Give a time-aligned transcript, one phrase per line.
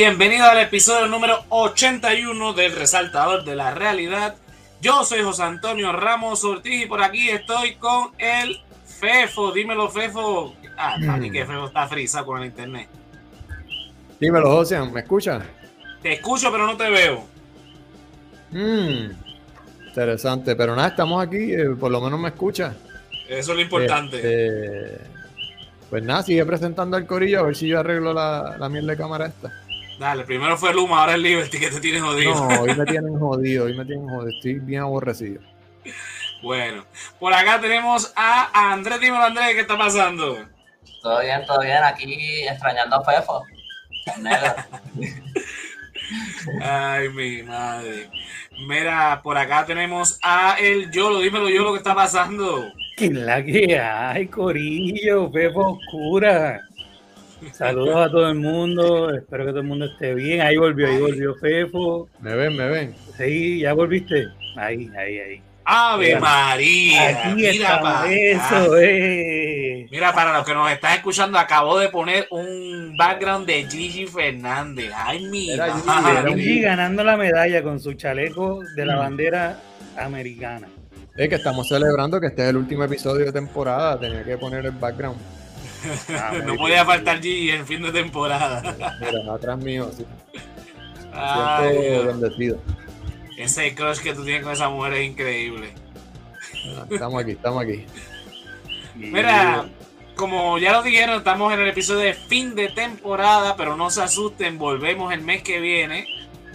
[0.00, 4.36] Bienvenido al episodio número 81 del Resaltador de la Realidad.
[4.80, 9.50] Yo soy José Antonio Ramos Ortiz y por aquí estoy con el Fefo.
[9.50, 10.54] Dímelo, Fefo.
[10.76, 12.88] Ah, para mí que Fefo está frisa con el internet.
[14.20, 15.42] Dímelo, José, ¿me escuchas?
[16.00, 17.24] Te escucho, pero no te veo.
[18.52, 19.10] Mmm,
[19.88, 22.72] interesante, pero nada, estamos aquí, eh, por lo menos me escuchas.
[23.28, 24.16] Eso es lo importante.
[24.18, 25.00] Este,
[25.90, 28.96] pues nada, sigue presentando al corillo a ver si yo arreglo la, la miel de
[28.96, 29.52] cámara esta.
[29.98, 32.34] Dale, primero fue Luma, ahora es Liberty que te tiene jodido.
[32.34, 35.42] No, hoy me tienen jodido, hoy me tienen jodido, estoy bien aborrecido.
[36.40, 36.84] Bueno,
[37.18, 39.00] por acá tenemos a Andrés.
[39.00, 40.38] Dímelo, Andrés, ¿qué está pasando?
[41.02, 43.42] Todo bien, todo bien, aquí extrañando a Fefo.
[46.62, 48.08] Ay, mi madre.
[48.68, 51.20] Mira, por acá tenemos a el Yolo.
[51.20, 52.72] Dímelo, Yolo, ¿qué está pasando?
[52.96, 55.30] ¿Qué la que hay, Corillo?
[55.30, 56.67] Fefo Oscura.
[57.52, 59.14] Saludos a todo el mundo.
[59.14, 60.40] Espero que todo el mundo esté bien.
[60.40, 62.08] Ahí volvió, ahí volvió Fefo.
[62.20, 62.94] Me ven, me ven.
[63.16, 64.26] Sí, ya volviste.
[64.56, 65.42] Ahí, ahí, ahí.
[65.70, 67.08] Ave Mira, María.
[67.08, 69.86] Aquí mira está para eso, eh.
[69.90, 74.90] Mira, para los que nos están escuchando, acabo de poner un background de Gigi Fernández.
[74.96, 78.98] Ay, mi Era Gigi, Gigi ganando la medalla con su chaleco de la Mm.
[78.98, 79.60] bandera
[79.98, 80.68] americana.
[81.16, 84.64] Es que estamos celebrando que este es el último episodio de temporada, tenía que poner
[84.64, 85.18] el background.
[86.10, 88.62] Ah, No podía faltar Gigi en fin de temporada.
[89.00, 90.04] Mira, atrás mío, sí.
[91.72, 92.06] Dios.
[92.06, 92.58] bendecido.
[93.36, 95.72] Ese crush que tú tienes con esa mujer es increíble.
[96.76, 97.86] Ah, Estamos aquí, estamos aquí.
[98.94, 99.68] Mira,
[100.16, 104.02] como ya lo dijeron, estamos en el episodio de fin de temporada, pero no se
[104.02, 106.06] asusten, volvemos el mes que viene.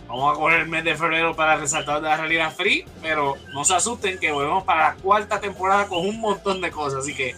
[0.07, 3.63] Vamos a coger el mes de febrero para resaltar de la realidad free, pero no
[3.63, 7.34] se asusten que volvemos para la cuarta temporada con un montón de cosas, así que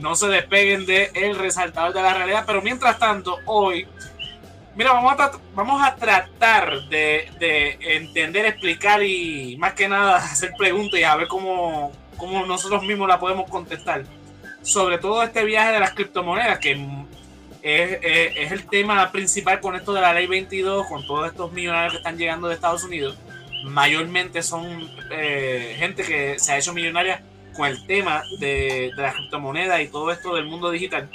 [0.00, 2.44] no se despeguen de el resaltador de la realidad.
[2.46, 3.86] Pero mientras tanto, hoy,
[4.74, 10.52] mira, vamos a, vamos a tratar de, de entender, explicar y más que nada hacer
[10.58, 14.04] preguntas y a ver cómo, cómo nosotros mismos la podemos contestar
[14.62, 16.72] sobre todo este viaje de las criptomonedas, que
[17.62, 21.52] es, es- es el tema principal con esto de la ley 22, con todos estos
[21.52, 23.16] millonarios que están llegando de Estados Unidos.
[23.64, 27.22] Mayormente son eh, gente que se ha hecho millonaria
[27.58, 31.10] con el tema de, de las criptomonedas y todo esto del mundo digital.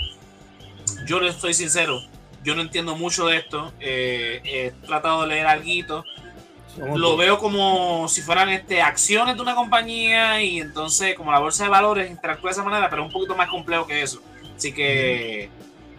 [1.07, 1.99] Yo les estoy sincero,
[2.43, 3.71] yo no entiendo mucho de esto.
[3.79, 6.03] eh, he tratado de leer algo
[6.97, 11.63] lo veo como si fueran este, acciones de una compañía y entonces como la bolsa
[11.63, 14.21] de valores interactúa de esa manera, pero es un poquito más complejo que eso.
[14.57, 15.49] Así que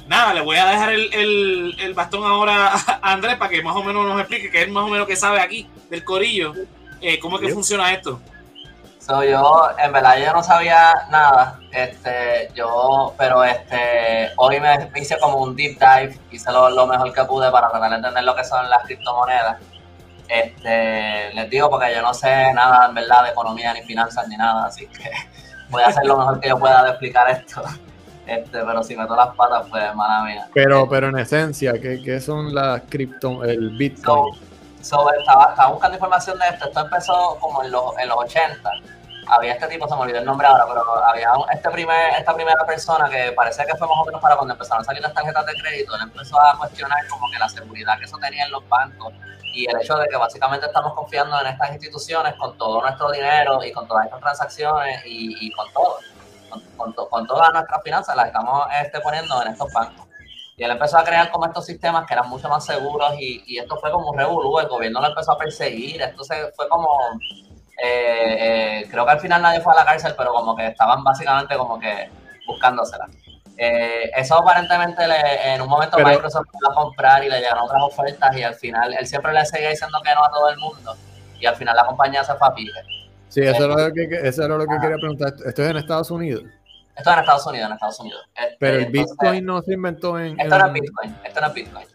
[0.08, 2.72] nada, le voy a dejar el, el- el bastón ahora
[3.02, 5.16] a Andrés para que más o menos nos explique, que es más o menos que
[5.16, 6.52] sabe aquí del corillo,
[7.00, 8.20] eh, cómo es que funciona esto.
[9.06, 15.18] So, yo, en verdad, yo no sabía nada, este, yo, pero este, hoy me hice
[15.18, 18.34] como un deep dive, hice lo, lo mejor que pude para tratar de entender lo
[18.34, 19.58] que son las criptomonedas.
[20.26, 24.38] Este, les digo porque yo no sé nada, en verdad, de economía ni finanzas ni
[24.38, 25.10] nada, así que
[25.68, 27.62] voy a hacer lo mejor que yo pueda de explicar esto.
[28.26, 30.48] Este, pero si meto las patas, pues, mala mía.
[30.54, 34.34] Pero, pero en esencia, ¿qué, qué son las cripto, el So, Bitcoin?
[34.80, 36.68] so, estaba, estaba buscando información de esto.
[36.68, 38.70] Esto empezó como en los, en los 80.
[39.26, 42.64] Había este tipo, se me olvidó el nombre ahora, pero había este primer, esta primera
[42.66, 45.46] persona que parece que fue más o menos para cuando empezaron a salir las tarjetas
[45.46, 45.94] de crédito.
[45.96, 49.12] Él empezó a cuestionar como que la seguridad que eso tenía en los bancos
[49.42, 53.62] y el hecho de que básicamente estamos confiando en estas instituciones con todo nuestro dinero
[53.62, 55.98] y con todas estas transacciones y, y con todo.
[56.50, 60.06] Con, con to- con todas nuestras finanzas las estamos este, poniendo en estos bancos.
[60.56, 63.58] Y él empezó a crear como estos sistemas que eran mucho más seguros y, y
[63.58, 66.88] esto fue como un revolú, el gobierno lo empezó a perseguir, esto se fue como,
[67.82, 71.02] eh, eh, creo que al final nadie fue a la cárcel, pero como que estaban
[71.04, 72.08] básicamente como que
[72.46, 73.06] buscándosela.
[73.56, 77.64] Eh, eso aparentemente le- en un momento Pero- Microsoft iba a comprar y le llegaron
[77.64, 80.56] otras ofertas y al final él siempre le seguía diciendo que no a todo el
[80.58, 80.96] mundo
[81.38, 82.72] y al final la compañía se fue a pique.
[83.28, 85.32] Sí, eso era lo que, eso era lo que quería preguntar.
[85.44, 86.42] Esto es en Estados Unidos.
[86.96, 88.22] Esto es en Estados Unidos, en Estados Unidos.
[88.36, 90.38] Este, Pero el entonces- Bitcoin no se inventó en.
[90.40, 91.86] Esto no es Bitcoin, esto no es Bitcoin.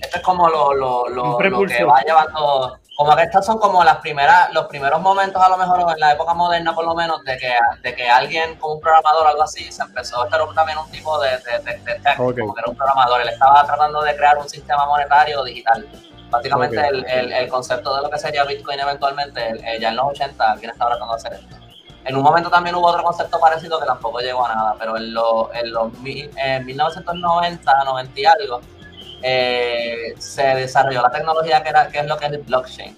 [0.00, 3.84] Esto es como lo, lo, lo, lo que va llevando, como que estas son como
[3.84, 7.22] las primeras, los primeros momentos a lo mejor en la época moderna por lo menos
[7.22, 10.44] de que, de que alguien como un programador o algo así se empezó, este era
[10.52, 12.40] también un tipo de, de, de, de tech, Ok.
[12.40, 15.86] como que era un programador, él estaba tratando de crear un sistema monetario digital.
[16.28, 16.84] Básicamente Ok.
[16.88, 20.50] el, el, el concepto de lo que sería Bitcoin eventualmente, el- ya en los 80
[20.50, 21.56] alguien estaba tratando de hacer esto.
[22.04, 25.14] En un momento también hubo otro concepto parecido que tampoco llegó a nada, pero en,
[25.14, 28.60] lo- en los en 1990, 90 y algo,
[29.22, 32.96] eh, se desarrolló la tecnología que, era, que es lo que es el blockchain.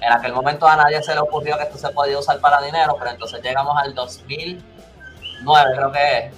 [0.00, 2.96] En aquel momento a nadie se le ocurrió que esto se podía usar para dinero,
[2.98, 6.34] pero entonces llegamos al 2009, creo que es,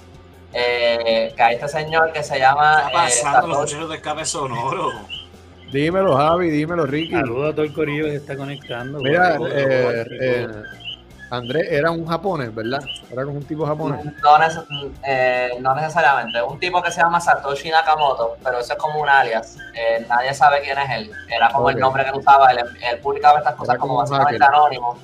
[0.53, 2.89] eh, que hay este señor que se llama...
[2.91, 4.91] ¿Qué está eh, pasando los muchachos de escape sonoro?
[5.71, 7.11] Dímelo, Javi, dímelo, Ricky.
[7.11, 8.99] Saludos a todo el corillo que se está conectando.
[8.99, 10.47] Mira, eh, eh,
[11.35, 12.81] Andrés era un japonés, ¿verdad?
[13.11, 14.03] Era como un tipo japonés.
[14.05, 14.37] No,
[15.03, 16.41] eh, no necesariamente.
[16.41, 19.57] Un tipo que se llama Satoshi Nakamoto, pero eso es como un alias.
[19.73, 21.11] Eh, nadie sabe quién es él.
[21.29, 21.71] Era como Ok.
[21.71, 22.51] el nombre que él usaba.
[22.51, 24.97] Él, él publicaba estas cosas Era como como básicamente anónimo.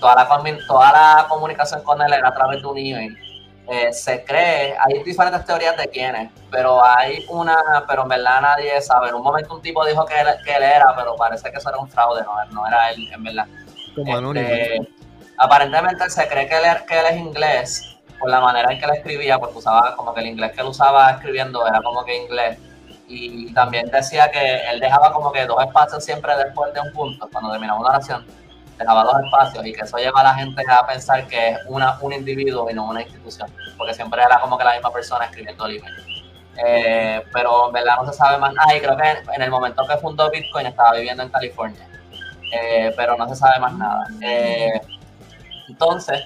[0.00, 0.28] Toda la,
[0.66, 3.18] toda la comunicación con él era a través de un email.
[3.66, 7.56] Eh, se cree, hay diferentes teorías de quién es, pero hay una,
[7.88, 9.08] pero en verdad nadie sabe.
[9.08, 11.70] En un momento un tipo dijo que él, que él era, pero parece que eso
[11.70, 13.46] era un fraude, no, no era él, en verdad.
[13.94, 14.46] Como anónimo.
[15.38, 18.92] Aparentemente se cree que él, que él es inglés por la manera en que él
[18.92, 22.58] escribía, porque usaba como que el inglés que él usaba escribiendo era como que inglés.
[23.06, 27.28] Y también decía que él dejaba como que dos espacios siempre después de un punto,
[27.30, 28.24] cuando terminaba una oración,
[28.78, 31.98] dejaba dos espacios y que eso lleva a la gente a pensar que es una,
[32.00, 35.66] un individuo y no una institución, porque siempre era como que la misma persona escribiendo
[35.66, 35.94] el email.
[36.64, 39.84] Eh, pero en verdad no se sabe más nada y creo que en el momento
[39.86, 41.86] que fundó Bitcoin estaba viviendo en California,
[42.52, 44.04] Eh, pero no se sabe más nada.
[44.22, 44.80] Eh,
[45.68, 46.24] entonces,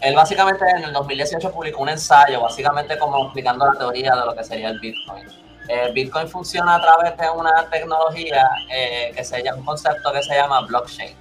[0.00, 4.34] él básicamente en el 2018 publicó un ensayo, básicamente como explicando la teoría de lo
[4.34, 5.26] que sería el Bitcoin.
[5.68, 10.22] Eh, Bitcoin funciona a través de una tecnología eh, que se llama, un concepto que
[10.22, 11.16] se llama blockchain.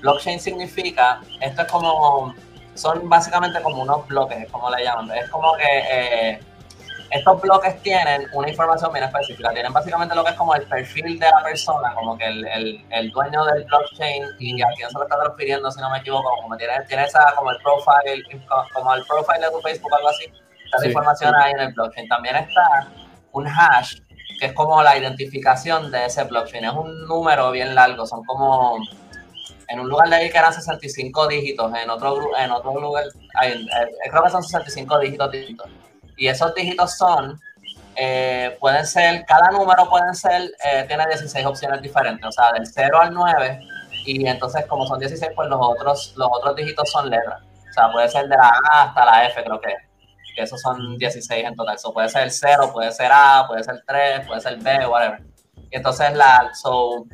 [0.00, 2.34] Blockchain significa, esto es como,
[2.74, 6.40] son básicamente como unos bloques, es como le llaman, es como que eh,
[7.12, 11.18] estos bloques tienen una información bien específica, tienen básicamente lo que es como el perfil
[11.18, 14.96] de la persona, como que el, el, el dueño del blockchain y a quién se
[14.96, 18.22] lo está transfiriendo, si no me equivoco, como tiene, tiene esa, como el profile,
[18.72, 21.72] como el profile de tu Facebook, algo así, está la Sí, información ahí en el
[21.74, 22.08] blockchain.
[22.08, 22.88] También está
[23.32, 23.96] un hash,
[24.40, 28.78] que es como la identificación de ese blockchain, es un número bien largo, son como
[29.68, 33.04] en un lugar de ahí que eran 65 dígitos, en otro, en otro lugar,
[33.42, 33.66] eh,
[34.10, 35.68] creo que son 65 dígitos distintos.
[36.16, 37.40] Y esos dígitos son,
[37.96, 42.66] eh, pueden ser, cada número pueden ser, eh, tiene 16 opciones diferentes, o sea, del
[42.66, 43.60] 0 al 9,
[44.04, 47.40] y entonces como son 16, pues los otros, los otros dígitos son letras.
[47.70, 49.74] O sea, puede ser de la A hasta la F, creo que,
[50.34, 51.78] que esos son 16 en total.
[51.78, 55.22] So, puede ser 0, puede ser A, puede ser 3, puede ser B, whatever.
[55.70, 57.06] Y entonces la, so,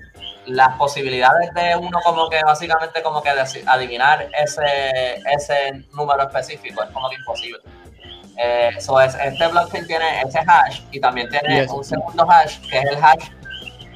[0.46, 3.30] las posibilidades de uno como que básicamente como que
[3.66, 7.60] adivinar ese, ese número específico es como que imposible.
[8.40, 11.70] Eh, so es, este blockchain tiene ese hash y también tiene Yes.
[11.72, 13.28] un segundo hash que es el hash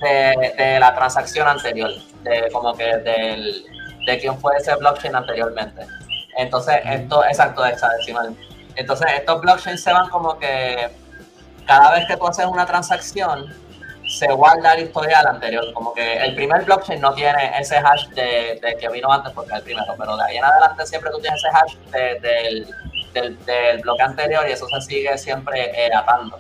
[0.01, 1.91] de, de la transacción anterior,
[2.23, 3.65] de como que del,
[4.05, 5.87] de quién fue ese blockchain anteriormente.
[6.37, 8.35] Entonces, esto, exacto, de hexadecimal.
[8.75, 10.91] Entonces, estos blockchains se van como que
[11.67, 13.47] cada vez que tú haces una transacción,
[14.09, 15.73] se guarda el historial anterior.
[15.73, 19.51] Como que el primer blockchain no tiene ese hash de, de que vino antes porque
[19.53, 22.67] es el primero, pero de ahí en adelante siempre tú tienes ese hash de- del,
[23.13, 26.39] del, del bloque anterior y eso se sigue siempre eh, atando.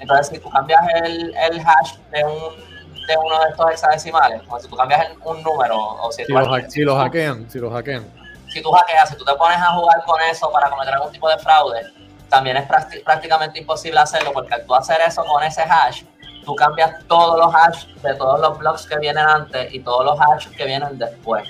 [0.00, 4.60] Entonces, si tú cambias el, el hash de, un, de uno de estos hexadecimales, como
[4.60, 7.58] si tú cambias el- un número o si Si tú lo, si lo hackean, si
[7.58, 8.04] lo hackean.
[8.48, 11.28] si tú hackeas, si tú te pones a jugar con eso para cometer algún tipo
[11.28, 11.80] de fraude,
[12.28, 16.02] también es prácti- prácticamente imposible hacerlo porque al tú hacer eso con ese hash,
[16.44, 20.18] tú cambias todos los hash de todos los blocks que vienen antes y todos los
[20.20, 21.48] hash que vienen después.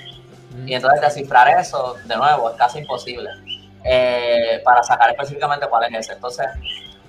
[0.65, 3.29] Y entonces descifrar eso, de nuevo, es casi imposible
[3.85, 6.13] eh, para sacar específicamente cuál es ese.
[6.13, 6.47] Entonces,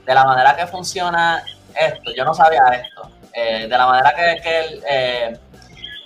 [0.05, 1.43] de la manera que funciona
[1.75, 5.39] esto, yo no sabía esto, eh, de la manera que, que el, eh,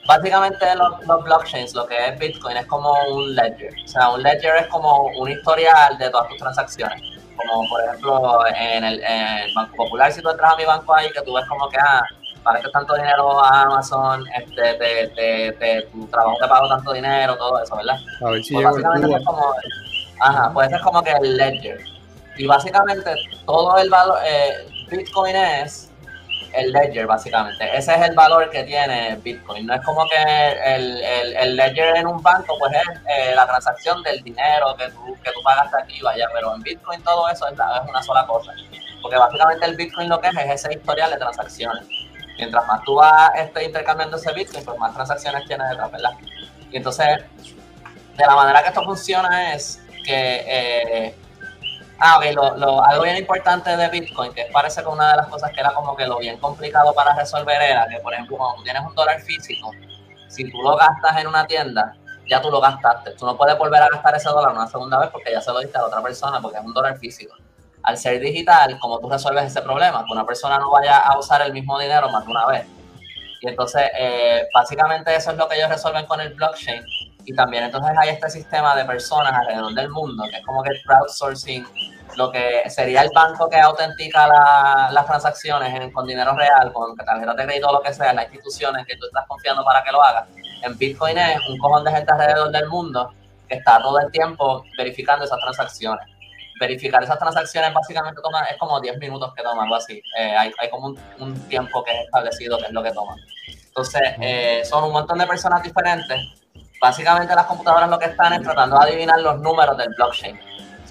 [0.06, 3.72] básicamente los, los blockchains, lo que es Bitcoin, es como un ledger.
[3.84, 7.00] O sea, un ledger es como un historial de todas tus transacciones.
[7.36, 10.94] Como por ejemplo en el, en el Banco Popular, si tú entras a mi banco
[10.94, 12.02] ahí, que tú ves como que, ah,
[12.42, 16.92] para que tanto dinero a Amazon, este, de, de, de tu trabajo te pago tanto
[16.92, 17.96] dinero, todo eso, ¿verdad?
[18.24, 19.54] A ver si Pues básicamente es como,
[20.20, 21.80] ajá, pues es como que el ledger.
[22.36, 23.14] Y básicamente
[23.46, 25.90] todo el valor, eh, Bitcoin es
[26.54, 27.64] el ledger, básicamente.
[27.76, 29.66] Ese es el valor que tiene Bitcoin.
[29.66, 33.46] No es como que el, el, el ledger en un banco, pues es eh, la
[33.46, 37.46] transacción del dinero que tú, que tú pagaste aquí, vaya, pero en Bitcoin todo eso
[37.48, 38.52] es, la- es una sola cosa.
[39.02, 41.84] Porque básicamente el Bitcoin lo que es es ese historial de transacciones.
[42.36, 46.10] Mientras más tú vas este, intercambiando ese Bitcoin, pues más transacciones tienes detrás, ¿verdad?
[46.70, 47.06] Y entonces,
[48.16, 51.14] de la manera que esto funciona es que eh,
[52.02, 55.50] Ah, lo, lo- algo bien importante de Bitcoin, que parece que una de las cosas
[55.52, 58.62] que era como que lo bien complicado para resolver era que, por ejemplo, cuando tú
[58.64, 59.70] tienes un dólar físico,
[60.28, 61.94] si tú lo gastas en una tienda,
[62.26, 63.10] ya tú lo gastaste.
[63.12, 65.58] Tú no puedes volver a gastar ese dólar una segunda vez porque ya se lo
[65.60, 67.34] diste a otra persona porque es un dólar físico.
[67.82, 71.42] Al ser digital, como tú resuelves ese problema, que una persona no vaya a usar
[71.42, 72.66] el mismo dinero más de una vez.
[73.42, 76.82] Y entonces, eh, básicamente eso es lo que ellos resuelven con el blockchain.
[77.24, 80.70] Y también entonces hay este sistema de personas alrededor del mundo, que es como que
[80.70, 81.66] el crowdsourcing
[82.16, 87.36] lo que sería el banco que autentica la, las transacciones con dinero real, con tarjetas
[87.36, 90.02] de crédito o lo que sea, las instituciones que tú estás confiando para que lo
[90.02, 90.28] hagas.
[90.62, 93.12] En Bitcoin es un cojón de gente alrededor del mundo
[93.48, 96.06] que está todo el tiempo verificando esas transacciones.
[96.60, 100.02] Verificar esas transacciones básicamente toma, es como 10 minutos que toma, algo así.
[100.18, 103.16] Eh, hay, hay, como un, un, tiempo que es establecido que es lo que toma.
[103.66, 106.39] Entonces, eh, son un montón de personas diferentes.
[106.80, 110.38] Básicamente las computadoras lo que están es tratando de adivinar los números del blockchain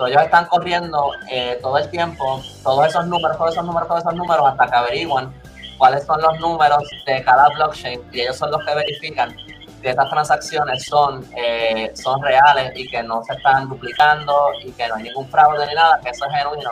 [0.08, 4.16] ellos están corriendo eh, todo el tiempo, todos esos números, todos esos números, todos esos
[4.16, 5.34] números, hasta que averiguan
[5.78, 9.36] cuáles son los números de cada blockchain y ellos son los que verifican
[9.82, 14.88] que estas transacciones son, eh, son reales y que no se están duplicando y que
[14.88, 16.70] no hay ningún fraude ni nada, que eso es genuino.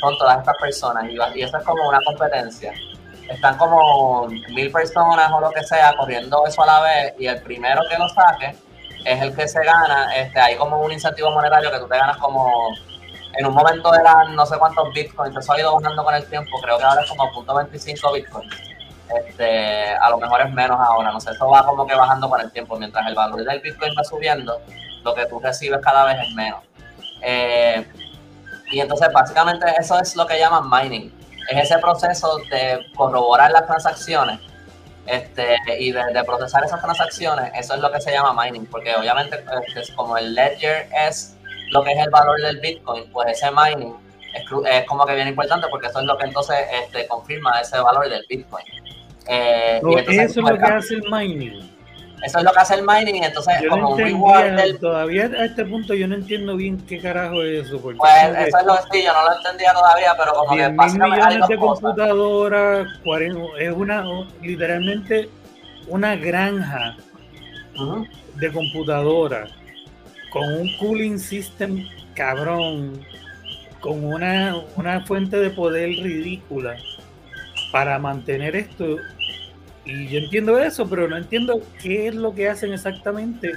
[0.00, 2.72] Son todas estas personas y eso es como una competencia.
[3.28, 7.42] Están como mil personas o lo que sea corriendo eso a la vez y el
[7.42, 8.56] primero que lo saque
[9.04, 12.16] es el que se gana, este, hay como un incentivo monetario que tú te ganas
[12.18, 12.50] como,
[13.34, 16.58] en un momento eran no sé cuántos bitcoins, eso ha ido bajando con el tiempo,
[16.60, 18.54] creo que ahora es como .25 bitcoins.
[19.24, 22.40] Este, a lo mejor es menos ahora, no sé, eso va como que bajando con
[22.40, 24.60] el tiempo, mientras el valor del bitcoin va subiendo,
[25.02, 26.60] lo que tú recibes cada vez es menos.
[27.22, 27.86] Eh,
[28.70, 31.10] y entonces básicamente eso es lo que llaman mining,
[31.48, 34.38] es ese proceso de corroborar las transacciones
[35.06, 39.42] este, y de, procesar esas transacciones, eso es lo que se llama mining, porque obviamente
[39.66, 41.34] este, como el ledger es
[41.70, 43.94] lo que es el valor del Bitcoin, pues ese mining
[44.34, 48.08] es, como que bien importante porque eso es lo que entonces este, confirma ese valor
[48.08, 48.64] del Bitcoin.
[49.26, 51.77] Eh, eso es lo que hace el mining.
[52.24, 54.78] Eso es lo que hace el mining entonces como un reward del...
[54.78, 57.80] Todavía a este punto yo no entiendo bien qué carajo es eso.
[57.80, 61.26] Porque pues eso es lo que yo no lo entendía todavía, pero como que básicamente
[61.26, 62.88] millones de computadoras,
[63.58, 64.04] es una,
[64.42, 65.28] literalmente
[65.86, 66.96] una granja
[68.34, 69.50] de computadoras
[70.30, 73.00] con un cooling system cabrón,
[73.80, 76.76] con una, una fuente de poder ridícula
[77.70, 78.96] para mantener esto
[79.88, 83.52] y yo entiendo eso, pero no entiendo qué es lo que hacen exactamente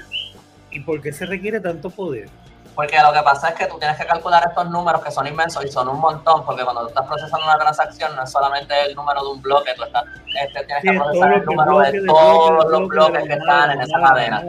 [0.71, 2.29] y por qué se requiere tanto poder.
[2.73, 5.65] Porque lo que pasa es que tú tienes que calcular estos números que son inmensos
[5.65, 8.95] y son un montón, porque cuando tú estás procesando una transacción no es solamente el
[8.95, 10.05] número de un bloque, tú estás,
[10.41, 14.41] este, tienes que procesar el número de todos los bloques que están en esa cadena.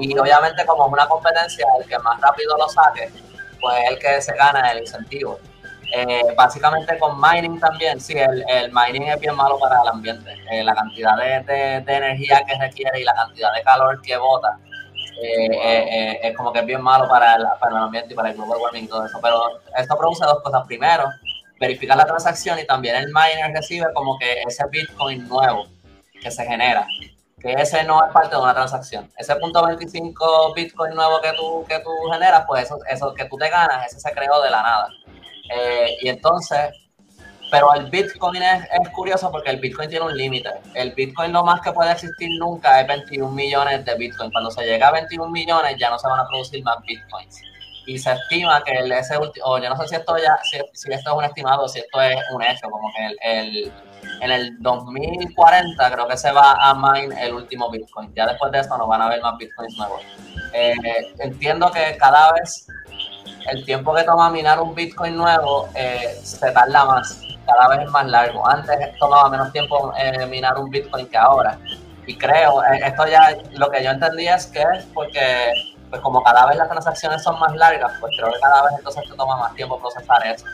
[0.00, 3.12] Y obviamente como es una competencia, el que más rápido lo saque,
[3.60, 5.38] pues es el que se gana el incentivo.
[5.94, 10.32] Eh, básicamente con mining también, sí, el, el, mining es bien malo para el ambiente.
[10.50, 14.58] Eh, la cantidad de, de, energía que requiere y la cantidad de calor que bota
[15.22, 18.36] eh, es como que es bien malo para el, para el ambiente y para el
[18.36, 19.18] global warming y todo eso.
[19.22, 20.66] Pero esto produce dos cosas.
[20.66, 21.04] Primero,
[21.60, 25.66] verificar la transacción y también el miner recibe como que ese Bitcoin nuevo
[26.22, 26.86] que se genera.
[27.38, 29.10] Que ese no es parte de una transacción.
[29.18, 33.36] Ese punto 25 Bitcoin nuevo que tú, que tú generas, pues eso, eso que tú
[33.36, 34.88] te ganas, ese se creó de la nada.
[35.54, 36.70] Eh, y entonces,
[37.50, 40.50] pero el Bitcoin es, es, curioso porque el Bitcoin tiene un límite.
[40.74, 44.30] El Bitcoin lo más que puede existir nunca es 21 millones de Bitcoin.
[44.30, 47.42] Cuando se llega a 21 millones ya no se van a producir más Bitcoins.
[47.86, 50.58] Y se estima que el, ese último, o yo no sé si esto ya, si,
[50.72, 53.72] si, esto es un estimado, si esto es un hecho, como que el, el,
[54.20, 58.14] en el 2040 creo que se va a mine el último Bitcoin.
[58.14, 60.00] Ya después de eso no van a haber más Bitcoins nuevos.
[60.52, 60.74] Eh,
[61.18, 62.66] entiendo que cada vez
[63.50, 67.90] el tiempo que toma minar un Bitcoin nuevo eh, se tarda más, cada vez es
[67.90, 68.46] más largo.
[68.48, 71.58] Antes tomaba menos tiempo eh, minar un Bitcoin que ahora.
[72.06, 75.52] Y creo, eh, esto ya lo que yo entendí es que es porque,
[75.90, 79.04] pues como cada vez las transacciones son más largas, pues creo que cada vez entonces
[79.08, 80.46] te toma más tiempo procesar eso.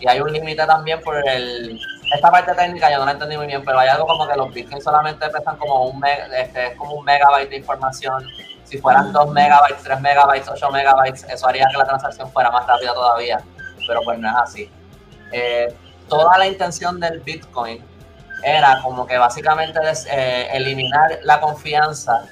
[0.00, 1.80] Y hay un límite también por el...
[2.14, 4.52] Esta parte técnica yo no la entendí muy bien, pero hay algo como que los
[4.54, 8.24] bitcoins solamente pesan como un, este, como un megabyte de información
[8.68, 12.66] si fueran 2 megabytes, 3 megabytes, 8 megabytes, eso haría que la transacción fuera más
[12.66, 13.40] rápida todavía,
[13.86, 14.70] pero pues no es así.
[15.32, 15.74] Eh,
[16.08, 17.82] toda la intención del Bitcoin
[18.42, 22.22] era como que básicamente eh, eliminar la confianza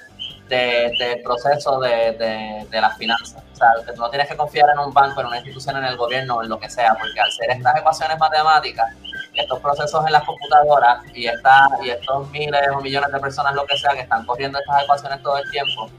[0.48, 3.42] del proceso de, de, de, las finanzas.
[3.52, 5.84] O sea, que tú no tienes que confiar en un banco, en una institución, en
[5.84, 8.86] el gobierno, en lo que sea, porque al ser estas ecuaciones matemáticas,
[9.34, 13.66] estos procesos en las computadoras y, esta, y estos miles o millones de personas, lo
[13.66, 15.90] que sea, que están corriendo estas ecuaciones todo el tiempo,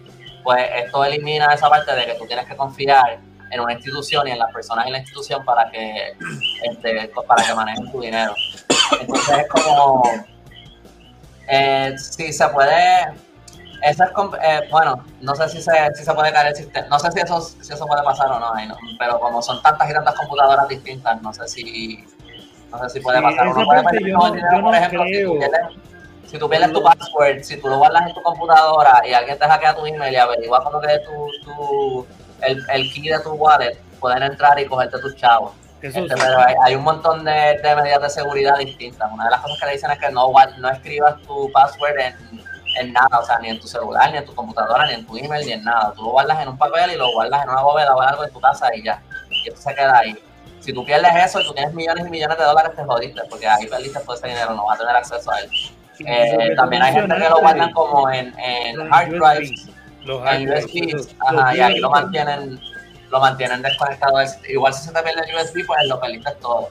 [0.48, 3.20] pues esto elimina esa parte de que tú tienes que confiar
[3.52, 6.16] en una institución y en las personas en la institución para que,
[6.64, 8.34] este, para que manejen tu dinero.
[9.02, 10.04] Entonces es como,
[11.50, 13.12] eh, si se puede,
[13.84, 14.10] eso es,
[14.42, 17.20] eh, bueno, no sé si se, si se puede caer el sistema, no sé si
[17.20, 18.54] eso, si eso puede pasar o no,
[18.98, 22.06] pero como son tantas y tantas computadoras distintas, no sé si,
[22.72, 23.50] no sé si puede pasar.
[23.50, 25.26] Uno puede dinero, por ejemplo, si
[26.38, 29.76] tú pierdes tu password, si tú lo guardas en tu computadora y alguien te hackea
[29.76, 32.08] tu email y averigua cómo que tu, tu,
[32.42, 35.54] el, el key de tu wallet, pueden entrar y cogerte tus chavos.
[35.82, 39.12] Este, pero hay, un montón de, medidas de seguridad distintas.
[39.12, 42.16] Una de las cosas que le dicen es que no, no escribas tu password en,
[42.80, 45.18] en nada, o sea, ni en tu celular, ni en tu computadora, ni en tu
[45.18, 45.94] email, ni en nada.
[45.96, 48.32] Tú lo guardas en un papel y lo guardas en una bóveda o algo de
[48.32, 49.02] tu casa y ya.
[49.30, 50.18] Y eso se queda ahí.
[50.60, 53.48] Si tú pierdes eso y tú tienes millones y millones de dólares, te jodiste, porque
[53.48, 55.50] ahí perdiste todo ese dinero, no vas a tener acceso a él.
[56.00, 59.70] Eh, también hay gente que lo guardan como en, en hard drives,
[60.06, 62.60] en USBs, ajá, y ahí lo mantienen
[63.10, 64.18] lo mantienen desconectado.
[64.50, 66.70] Igual si se te pierde el USB, pues lo perdiste todo.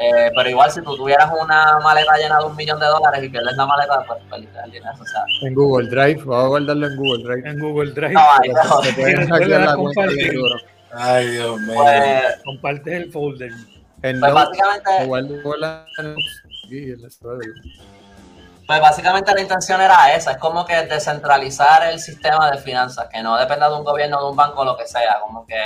[0.00, 3.28] Eh, pero igual si tú tuvieras una maleta llena de un millón de dólares y
[3.28, 4.92] pierdes la maleta, pues perdiste el dinero.
[5.00, 7.50] O sea, en Google Drive, vamos a guardarlo en Google Drive.
[7.50, 8.12] En Google Drive.
[8.12, 8.80] No, ahí no.
[10.92, 11.74] Ay, Dios mío.
[11.76, 13.50] Pues, compartes el folder.
[14.02, 14.90] En pues básicamente.
[18.68, 23.22] Pues básicamente la intención era esa, es como que descentralizar el sistema de finanzas, que
[23.22, 25.56] no dependa de un gobierno, de un banco, lo que sea, como que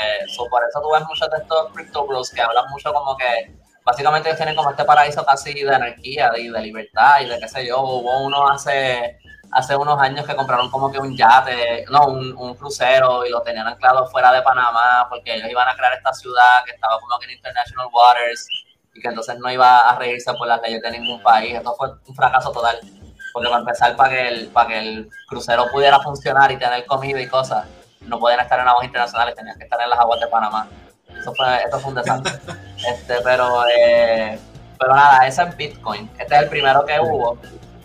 [0.49, 4.29] por eso tú ves muchos de estos crypto bros que hablan mucho como que básicamente
[4.29, 7.81] ellos tienen como este paraíso casi de anarquía de, libertad y de qué sé yo,
[7.81, 9.19] hubo uno hace
[9.51, 13.43] hace unos años que compraron como que un yate, no, un, un, crucero y lo
[13.43, 17.19] tenían anclado fuera de Panamá porque ellos iban a crear esta ciudad que estaba como
[17.19, 18.47] que en International Waters
[18.95, 21.55] y que entonces no iba a reírse por las leyes de ningún país.
[21.55, 22.79] Esto fue un fracaso total.
[23.33, 27.21] Porque para empezar, para que el, para que el crucero pudiera funcionar y tener comida
[27.21, 27.67] y cosas,
[28.03, 30.69] no podían estar en aguas internacionales, tenían que estar en las aguas de Panamá.
[31.19, 32.33] Eso fue, esto fue un desastre.
[32.89, 34.39] este, pero, eh,
[34.79, 36.11] pero nada, ese es Bitcoin.
[36.19, 37.39] Este es el primero que hubo.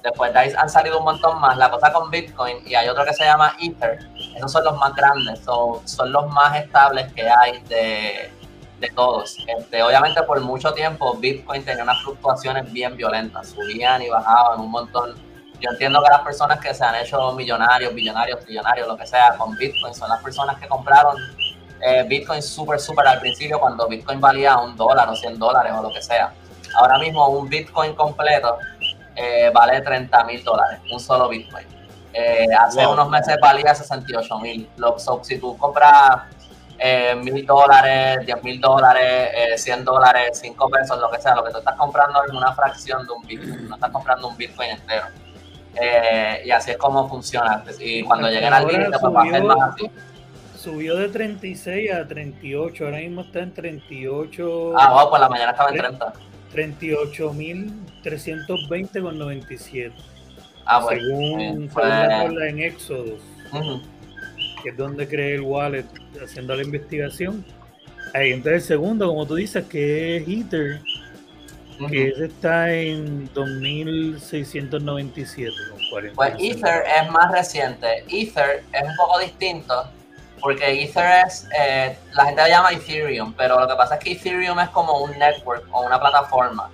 [0.03, 1.57] Después de ahí han salido un montón más.
[1.57, 3.99] La cosa con Bitcoin y hay otro que se llama Ether.
[4.35, 8.31] Esos son los más grandes, son, son los más estables que hay de,
[8.79, 9.37] de todos.
[9.47, 14.71] Este, obviamente por mucho tiempo Bitcoin tenía unas fluctuaciones bien violentas, subían y bajaban un
[14.71, 15.15] montón.
[15.59, 19.35] Yo entiendo que las personas que se han hecho millonarios, billonarios, trillonarios, lo que sea,
[19.37, 21.15] con Bitcoin, son las personas que compraron
[21.81, 25.81] eh, Bitcoin súper, súper al principio cuando Bitcoin valía un dólar o 100 dólares o
[25.81, 26.31] lo que sea.
[26.75, 28.57] Ahora mismo un Bitcoin completo
[29.15, 31.65] eh, vale 30 mil dólares, un solo Bitcoin.
[32.13, 34.69] Eh, hace unos meses valía 68 mil.
[35.23, 36.23] Si tú compras
[37.23, 41.51] mil dólares, diez mil dólares, eh, cien dólares, cinco pesos, lo que sea, lo que
[41.51, 45.07] tú estás comprando es una fracción de un Bitcoin, no estás comprando un Bitcoin entero.
[45.79, 47.63] Eh, y así es como funciona.
[47.79, 49.89] Y cuando lleguen al límite, pues va a ser más así.
[50.55, 54.73] Subió de 36 a 38, ahora mismo está en 38.
[54.77, 56.13] Ah, bueno, pues la mañana estaba en 30.
[56.53, 59.95] 38.320 con 97.
[60.65, 61.01] Ah, bueno.
[61.01, 63.21] Según, pues, según en Éxodos
[64.61, 65.85] que es donde cree el wallet
[66.23, 67.45] haciendo la investigación.
[68.13, 70.81] Ahí entonces el segundo, como tú dices, que es Ether,
[71.89, 75.51] que ese está en 2697.
[76.15, 78.03] Pues Ether es más reciente.
[78.09, 79.89] Ether es un poco distinto
[80.39, 84.11] porque Ether es, eh, la gente le llama Ethereum, pero lo que pasa es que
[84.13, 86.69] Ethereum es como un network o una plataforma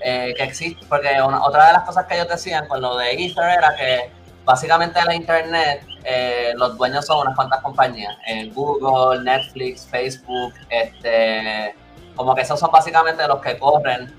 [0.00, 3.58] eh, que existe, porque otra de las cosas que ellos decían con lo de Ether
[3.58, 4.10] era que
[4.44, 11.74] básicamente la Internet eh, los dueños son unas cuantas compañías, eh, Google, Netflix, Facebook, este,
[12.16, 14.12] como que esos son básicamente los que corren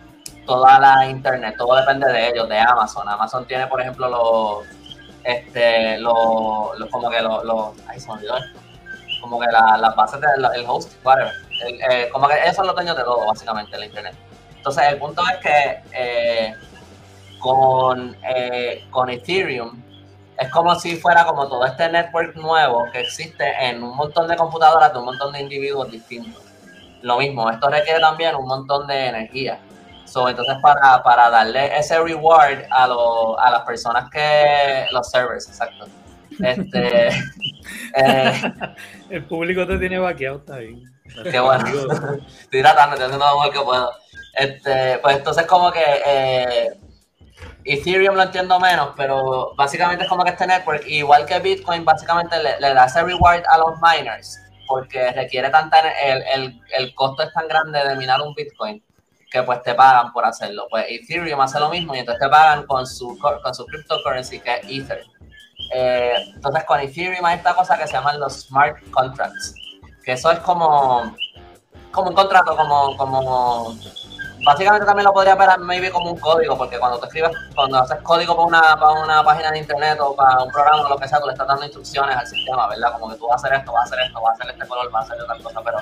[0.46, 3.08] toda la internet, todo depende de ellos, de Amazon.
[3.08, 4.66] Amazon tiene, por ejemplo, los,
[5.24, 8.36] este, los, como que los, los ahí se olvidó
[9.22, 11.32] como que las la bases del host, whatever.
[11.90, 14.16] Eh, como que ellos son los dueños de todo, básicamente, la internet.
[14.58, 16.54] Entonces, el punto es que
[17.40, 18.18] con,
[18.92, 19.82] con Ethereum,
[20.38, 24.36] es como si fuera como todo este network nuevo que existe en un montón de
[24.36, 26.44] computadoras de un montón de individuos distintos.
[27.02, 29.60] Lo mismo, esto requiere también un montón de energía.
[30.06, 34.86] So, entonces, para, para darle ese reward a, lo, a las personas que.
[34.92, 35.86] los servers, exacto.
[36.40, 37.08] Este,
[37.96, 38.34] eh,
[39.10, 40.84] el público te tiene vaqueado, está bien.
[41.30, 41.66] Qué bueno.
[42.42, 43.92] estoy tratando, estoy haciendo lo mejor que puedo.
[44.34, 45.84] Este, pues entonces, como que.
[46.06, 46.80] Eh,
[47.66, 52.36] Ethereum lo entiendo menos, pero básicamente es como que este network, igual que Bitcoin, básicamente
[52.42, 57.34] le, da ese reward a los miners, porque requiere tanta, el, el, el, costo es
[57.34, 58.84] tan grande de minar un Bitcoin
[59.32, 60.68] que pues te pagan por hacerlo.
[60.70, 64.56] Pues Ethereum hace lo mismo y entonces te pagan con su, con su cryptocurrency que
[64.56, 65.04] es Ether.
[65.74, 69.56] Eh, entonces con Ethereum hay esta cosa que se llaman los smart contracts,
[70.04, 71.16] que eso es como,
[71.92, 73.76] como un contrato, como, como
[74.44, 77.98] básicamente también lo podría ver maybe como un código, porque cuando tú escribes, cuando haces
[78.02, 81.08] código para una, para una página de internet o para un programa o lo que
[81.08, 82.94] sea, tú le estás dando instrucciones al sistema, ¿verdad?
[82.94, 84.68] Como que tú vas a hacer esto, vas a hacer esto, vas a hacer este
[84.68, 85.78] color, vas a hacer otra cosa, pero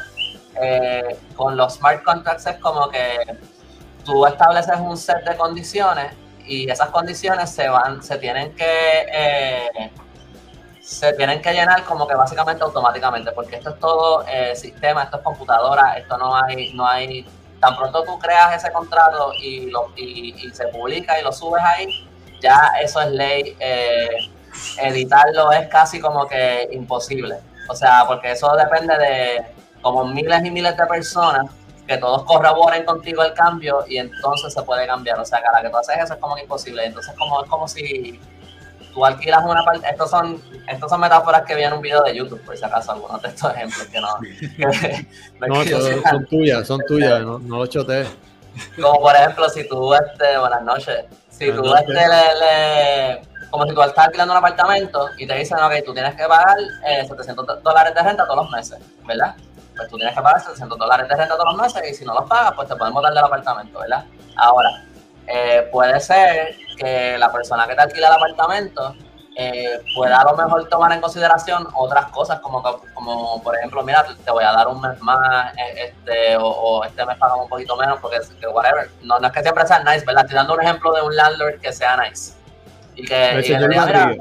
[0.62, 3.38] eh, con los smart contracts es como que
[4.06, 6.14] tú estableces un set de condiciones
[6.46, 9.92] y esas condiciones se van, se tienen que eh,
[10.82, 15.18] se tienen que llenar como que básicamente automáticamente, porque esto es todo eh, sistema, esto
[15.18, 17.26] es computadora, esto no hay, no hay
[17.62, 21.88] tan pronto tú creas ese contrato y, lo, y, se publica y lo subes ahí,
[22.42, 23.56] ya eso es ley.
[23.60, 24.10] Eh,
[24.80, 27.38] editarlo es casi como que imposible.
[27.70, 29.46] O sea, porque eso depende de
[29.82, 31.46] como miles y miles de personas
[31.88, 35.20] que todos corroboren contigo el cambio y entonces se puede cambiar.
[35.20, 36.86] O sea, cada que tú haces eso es como imposible.
[36.86, 38.20] Entonces como, es como si
[38.94, 39.88] tú alquilas una parte.
[39.90, 42.92] Estos son, estos son metáforas que vi en un video de YouTube, por si acaso,
[42.92, 44.18] algunos de estos ejemplos que no.
[45.48, 45.64] no,
[46.10, 48.08] son, tuyas, son tuyas, no, no lo chotees.
[48.76, 53.82] Como por ejemplo, si tú, este, buenas noches, si tú este, le, como si tú
[53.82, 56.58] estás alquilando un apartamento y te dicen, ok, tú tienes que pagar
[57.08, 59.36] 700 eh, dólares de renta todos los meses, ¿verdad?
[59.76, 62.14] Pues tú tienes que pagar 700 dólares de renta todos los meses y si no
[62.14, 64.06] los pagas, pues te podemos dar del apartamento, ¿verdad?
[64.36, 64.70] Ahora,
[65.28, 68.96] eh, puede ser que la persona que te alquila el apartamento
[69.36, 72.62] eh, pueda a lo mejor tomar en consideración otras cosas, como,
[72.94, 77.06] como por ejemplo, mira, te voy a dar un mes más, eh, este, o, este
[77.06, 78.90] mes pagamos un poquito menos, porque que whatever.
[79.04, 80.26] No, no es que siempre sea nice, ¿verdad?
[80.26, 82.34] Estoy dando un ejemplo de un landlord que sea nice.
[82.96, 84.16] Y que, y que, mira,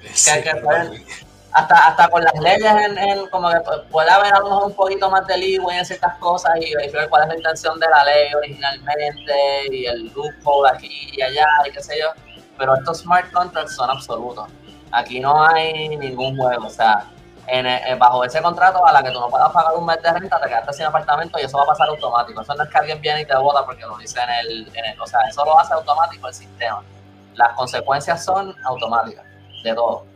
[0.00, 1.04] que, que pueden,
[1.52, 3.58] hasta, hasta con las leyes, en, como que
[3.90, 7.08] puede haber a lo mejor un poquito más de leeway en ciertas cosas y verificar
[7.08, 9.34] cuál es la intención de la ley originalmente
[9.70, 12.08] y el loophole aquí y allá y qué sé yo.
[12.56, 14.48] Pero estos smart contracts son absolutos.
[14.92, 16.66] Aquí no hay ningún juego.
[16.66, 17.06] O sea,
[17.46, 20.40] en, bajo ese contrato a la que tú no puedas pagar un mes de renta,
[20.40, 22.40] te quedaste sin apartamento y eso va a pasar automático.
[22.42, 25.00] Eso no es que alguien viene y te vota porque lo dice en en el.
[25.00, 26.82] O sea, eso lo hace automático el sistema.
[27.34, 29.24] Las consecuencias son automáticas
[29.64, 30.09] de todo.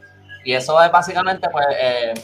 [0.45, 2.15] Y eso es básicamente, pues, eh,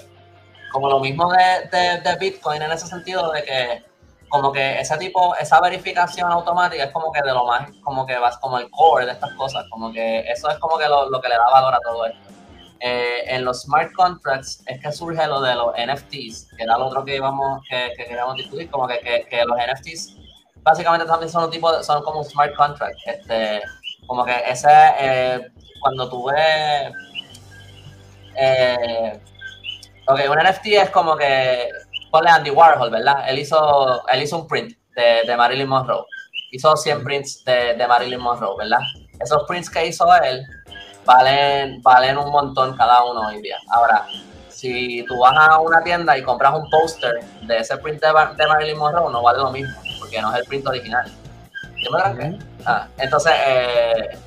[0.70, 3.84] como lo mismo de, de, Bitcoin en ese sentido de que
[4.28, 8.16] como que ese tipo, esa verificación automática es como que de lo más, como que
[8.16, 11.20] vas como el core de estas cosas, como que eso es como que lo, lo
[11.20, 12.30] que le da valor a todo esto.
[12.78, 16.86] Eh, en los smart contracts es que surge lo de los NFTs, que era lo
[16.86, 20.16] otro que íbamos, que, que queríamos discutir, como que, que, los NFTs
[20.62, 23.62] básicamente también son un tipo de, son como un smart contract, este,
[24.06, 26.30] como que ese, eh, cuando tú
[28.36, 29.20] eh,
[30.06, 31.68] ok, un NFT es como que,
[32.10, 33.28] ponle Andy Warhol, ¿verdad?
[33.28, 36.04] Él hizo, él hizo un print de, Marilyn Monroe.
[36.52, 38.80] Hizo 100 prints de, Marilyn Monroe, ¿verdad?
[39.20, 40.44] Esos prints que hizo él
[41.04, 43.56] valen, valen un montón cada uno hoy día.
[43.70, 44.06] Ahora,
[44.48, 48.78] si tú vas a una tienda y compras un póster de ese print de, Marilyn
[48.78, 51.10] Monroe, no vale lo mismo, porque no es el print original.
[51.82, 54.18] ¿Yo me ah, entonces, eh,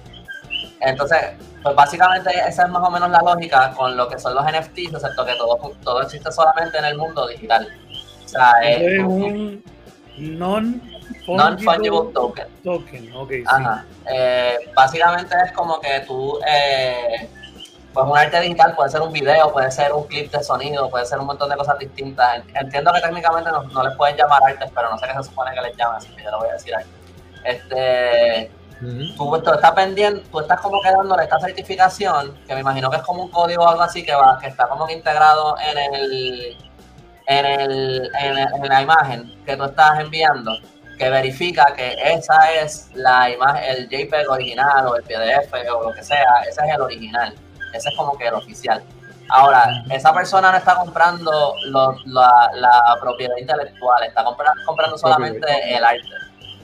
[0.80, 1.20] entonces,
[1.64, 4.94] pues básicamente esa es más o menos la lógica con lo que son los NFTs,
[4.94, 7.68] excepto que todo, todo existe solamente en el mundo digital.
[8.26, 9.64] O sea, es, un
[10.18, 12.48] non-fungible token.
[12.64, 13.32] Token, ok.
[13.46, 13.86] Ajá.
[14.12, 17.30] Eh, básicamente es como que tú, eh,
[17.94, 21.06] pues un arte digital puede ser un video, puede ser un clip de sonido, puede
[21.06, 22.44] ser un montón de cosas distintas.
[22.56, 25.56] Entiendo que técnicamente no, no les pueden llamar artes, pero no sé qué se supone
[25.56, 26.86] que les llaman, así que yo lo voy a decir ahí.
[27.46, 28.52] Este
[29.18, 33.04] tú, estás pendiente, tú estás como que dándole esta certificación, que me imagino que es
[33.04, 36.58] como un código o algo así que va, que está como que integrado en el,
[37.28, 40.52] en el, en, la imagen que tú estás enviando,
[40.98, 45.94] que verifica que esa es la imagen, el JPEG original o el PDF o lo
[45.94, 47.34] que sea, ese es el original,
[47.74, 48.84] ese es como que el oficial.
[49.30, 55.84] Ahora, esa persona no está comprando la, la, propiedad intelectual, está comprando, comprando solamente el
[55.84, 56.08] arte.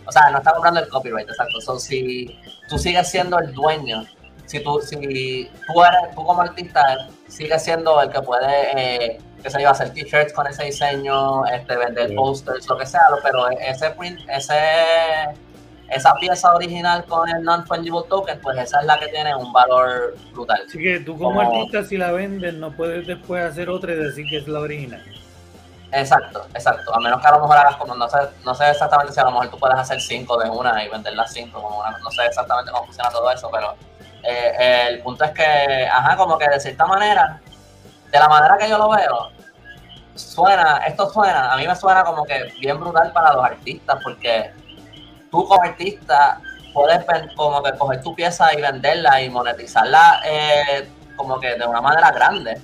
[0.09, 1.61] O sea, no está comprando el copyright, exacto.
[1.61, 2.35] So, si
[2.67, 4.03] tú sigues siendo el dueño,
[4.47, 6.83] si tú, si tú eres, tú como artista,
[7.27, 11.45] sigues siendo el que puede, eh, que se iba a hacer t-shirts con ese diseño,
[11.45, 14.55] este, vender posters, lo que sea, pero ese print, ese
[15.91, 20.15] esa pieza original con el non-fungible token, pues esa es la que tiene un valor
[20.33, 20.61] brutal.
[20.67, 23.95] Así que tú como, como, artista, si la vendes, no puedes después hacer otra y
[23.95, 25.03] decir que es la original.
[25.91, 26.95] Exacto, exacto.
[26.95, 29.23] A menos que a lo mejor hagas como, no sé, no sé exactamente si a
[29.23, 32.11] lo mejor tú puedes hacer cinco de una y vender las cinco como una, no
[32.11, 33.75] sé exactamente cómo funciona todo eso, pero
[34.23, 37.41] eh, el punto es que, ajá, como que de cierta manera,
[38.11, 39.31] de la manera que yo lo veo,
[40.13, 44.51] suena, esto suena, a mí me suena como que bien brutal para los artistas, porque
[45.31, 46.39] tú como artista
[46.73, 47.03] puedes
[47.35, 52.11] como que coger tu pieza y venderla y monetizarla eh, como que de una manera
[52.11, 52.61] grande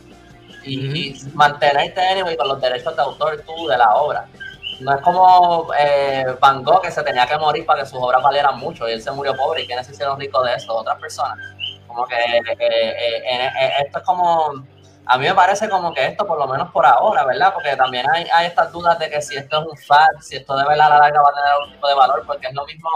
[0.65, 4.27] y, mantenerte anyway con los derechos de autor tú de la obra.
[4.79, 8.21] No es como eh, Van Gogh que se tenía que morir para que sus obras
[8.21, 10.99] valieran mucho y él se murió pobre y quienes se hicieron ricos de eso, otras
[10.99, 11.37] personas.
[11.87, 14.65] Como que eh, eh, esto es como,
[15.05, 17.53] a mí me parece como que esto por lo menos por ahora, ¿verdad?
[17.53, 20.57] Porque también hay, hay estas dudas de que si esto es un fact, si esto
[20.57, 22.65] de verdad a la larga va a tener algún tipo de valor, porque es lo
[22.65, 22.89] mismo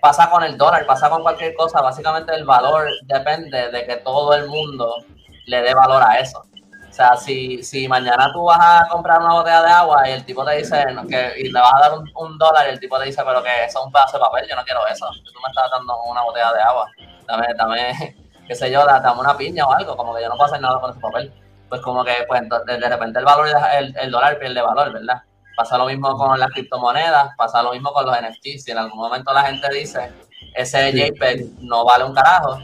[0.00, 1.80] pasa con el dólar, pasa con cualquier cosa.
[1.80, 5.04] Básicamente el valor depende de que todo el mundo
[5.46, 6.42] le dé valor a eso.
[6.90, 10.24] O sea, si, si mañana tú vas a comprar una botella de agua y el
[10.24, 13.06] tipo te dice que y le vas a dar un, dólar y el tipo te
[13.06, 15.06] dice, pero que eso es un pedazo de papel, yo no quiero eso.
[15.24, 16.86] Tú me estás dando una botella de agua.
[17.28, 18.16] Dame, dame,
[18.48, 20.80] qué sé yo, dame una piña o algo, como que yo no puedo hacer nada
[20.80, 21.32] con ese papel.
[21.68, 23.46] Pues como que pues de repente el valor,
[23.78, 25.22] el, el dólar pierde valor, ¿verdad?
[25.56, 28.64] Pasa lo mismo con las criptomonedas, pasa lo mismo con los NFTs.
[28.64, 30.10] Si en algún momento la gente dice,
[30.54, 32.58] ese JPEG no vale un carajo,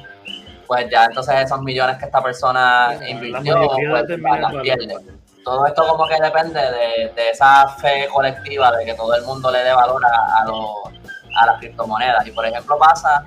[0.67, 4.97] pues ya entonces esos millones que esta persona invirtió, pues las pierde.
[5.45, 9.51] Todo esto como que depende de, de, esa fe colectiva de que todo el mundo
[9.53, 12.27] le dé valor a, a, las criptomonedas.
[12.27, 13.25] Y por ejemplo pasa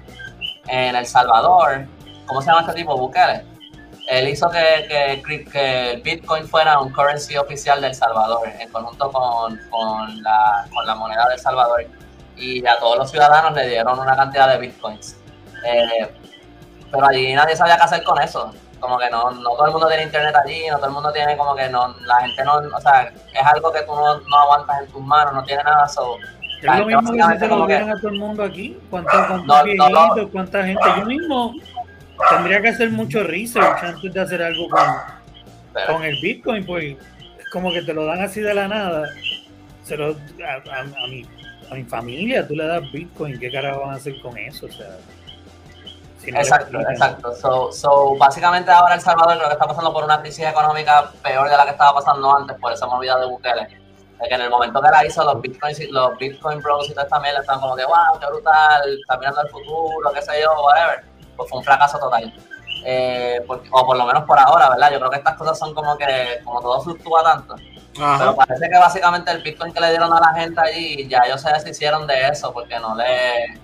[0.67, 1.85] en El Salvador,
[2.25, 2.97] ¿cómo se llama este tipo?
[2.97, 3.45] Bukele.
[4.09, 9.11] Él hizo que, que, que, el Bitcoin fuera un currency oficial del Salvador, en conjunto
[9.11, 11.85] con, con, la, con la moneda del Salvador.
[12.35, 15.15] Y a todos los ciudadanos le dieron una cantidad de Bitcoins.
[15.63, 16.09] Eh,
[16.91, 18.51] pero allí nadie sabía qué hacer con eso.
[18.79, 21.35] Como que no, no todo el mundo tiene internet allí, no todo el mundo tiene
[21.35, 24.81] como que no, la gente no, o sea, es algo que tú no, no aguantas
[24.81, 25.87] en tus manos, no tiene nada.
[25.87, 26.15] So,
[26.61, 28.77] es lo mismo que se lo dieran a todo el mundo aquí.
[28.89, 29.13] ¿Cuántos,
[29.45, 30.83] cuántos cuánta gente?
[30.97, 31.53] Yo mismo
[32.29, 34.85] tendría que hacer mucho research antes de hacer algo con,
[35.87, 36.97] con el Bitcoin, pues
[37.37, 39.09] es como que te lo dan así de la nada.
[39.83, 41.25] Se lo, a, a, mi,
[41.69, 44.67] a mi familia tú le das Bitcoin, ¿qué carajo van a hacer con eso?
[44.67, 44.87] O sea
[46.35, 47.35] exacto, exacto.
[47.35, 51.49] So, so, básicamente ahora El Salvador lo que está pasando por una crisis económica peor
[51.49, 53.67] de la que estaba pasando antes por esa movida de Bukele.
[54.19, 57.59] De que en el momento que la hizo, los Bitcoin, los Bitcoin Bros y están
[57.59, 61.05] como de wow, qué brutal, está mirando el futuro, qué sé yo, whatever.
[61.37, 62.33] Pues fue un fracaso total.
[62.85, 64.91] Eh, o por lo menos por ahora, ¿verdad?
[64.91, 67.55] Yo creo que estas cosas son como que, como todo fluctúa tanto.
[67.93, 71.41] Pero parece que básicamente el Bitcoin que le dieron a la gente allí, ya ellos
[71.41, 73.59] se deshicieron de eso porque no le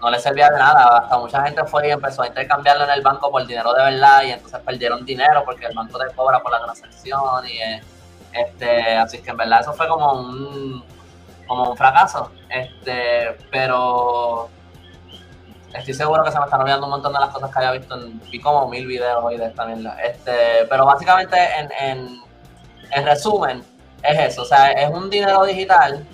[0.00, 0.98] no le servía de nada.
[0.98, 4.22] Hasta mucha gente fue y empezó a intercambiarlo en el banco por dinero de verdad
[4.24, 7.58] y entonces perdieron dinero porque el banco te cobra por la transacción y
[8.32, 10.84] este, así que en verdad eso fue como un
[11.46, 12.30] como un fracaso.
[12.48, 14.48] Este, pero
[15.74, 17.96] estoy seguro que se me están olvidando un montón de las cosas que había visto.
[17.96, 20.00] En, como mil videos hoy de esta mierda.
[20.00, 22.22] Este, pero básicamente en, en,
[22.92, 23.64] en resumen,
[24.02, 24.42] es eso.
[24.42, 26.06] O sea, es un dinero digital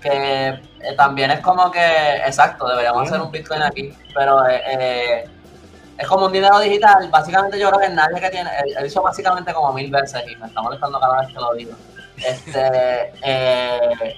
[0.00, 0.48] que
[0.80, 5.30] eh, también es como que, exacto, deberíamos hacer un Bitcoin aquí, pero eh, eh,
[5.98, 7.08] es como un dinero digital.
[7.10, 10.46] Básicamente yo creo que nadie que tiene, he, dicho básicamente como mil veces y me
[10.46, 11.72] está molestando cada vez que lo digo.
[12.16, 13.12] Este,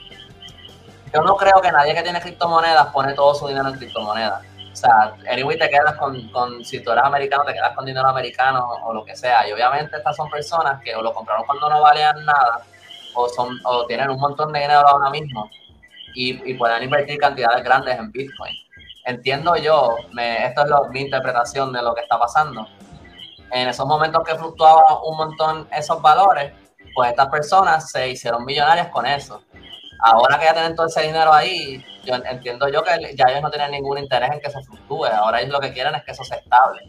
[1.15, 4.43] yo no creo que nadie que tiene criptomonedas pone todo su dinero en criptomonedas.
[4.73, 8.09] O sea, anyway te quedas con, con, si tú eres americano, te quedas con dinero
[8.09, 9.47] americano o lo que sea.
[9.49, 12.63] Y obviamente estas son personas que o lo compraron cuando no valían nada
[13.15, 15.51] o, son, o tienen un montón de dinero ahora mismo
[16.15, 18.55] y, y puedan invertir cantidades grandes en Bitcoin.
[19.05, 22.67] Entiendo yo, me, esto es mi interpretación de lo que está pasando.
[23.51, 26.53] En esos momentos que fluctuaban un montón esos valores,
[26.95, 29.43] pues estas personas se hicieron millonarias con eso.
[30.03, 33.51] Ahora que ya tienen todo ese dinero ahí, yo entiendo yo que ya ellos no
[33.51, 35.07] tienen ningún interés en que eso fluctúe.
[35.07, 36.83] Ahora ellos lo que quieren es que eso se estable.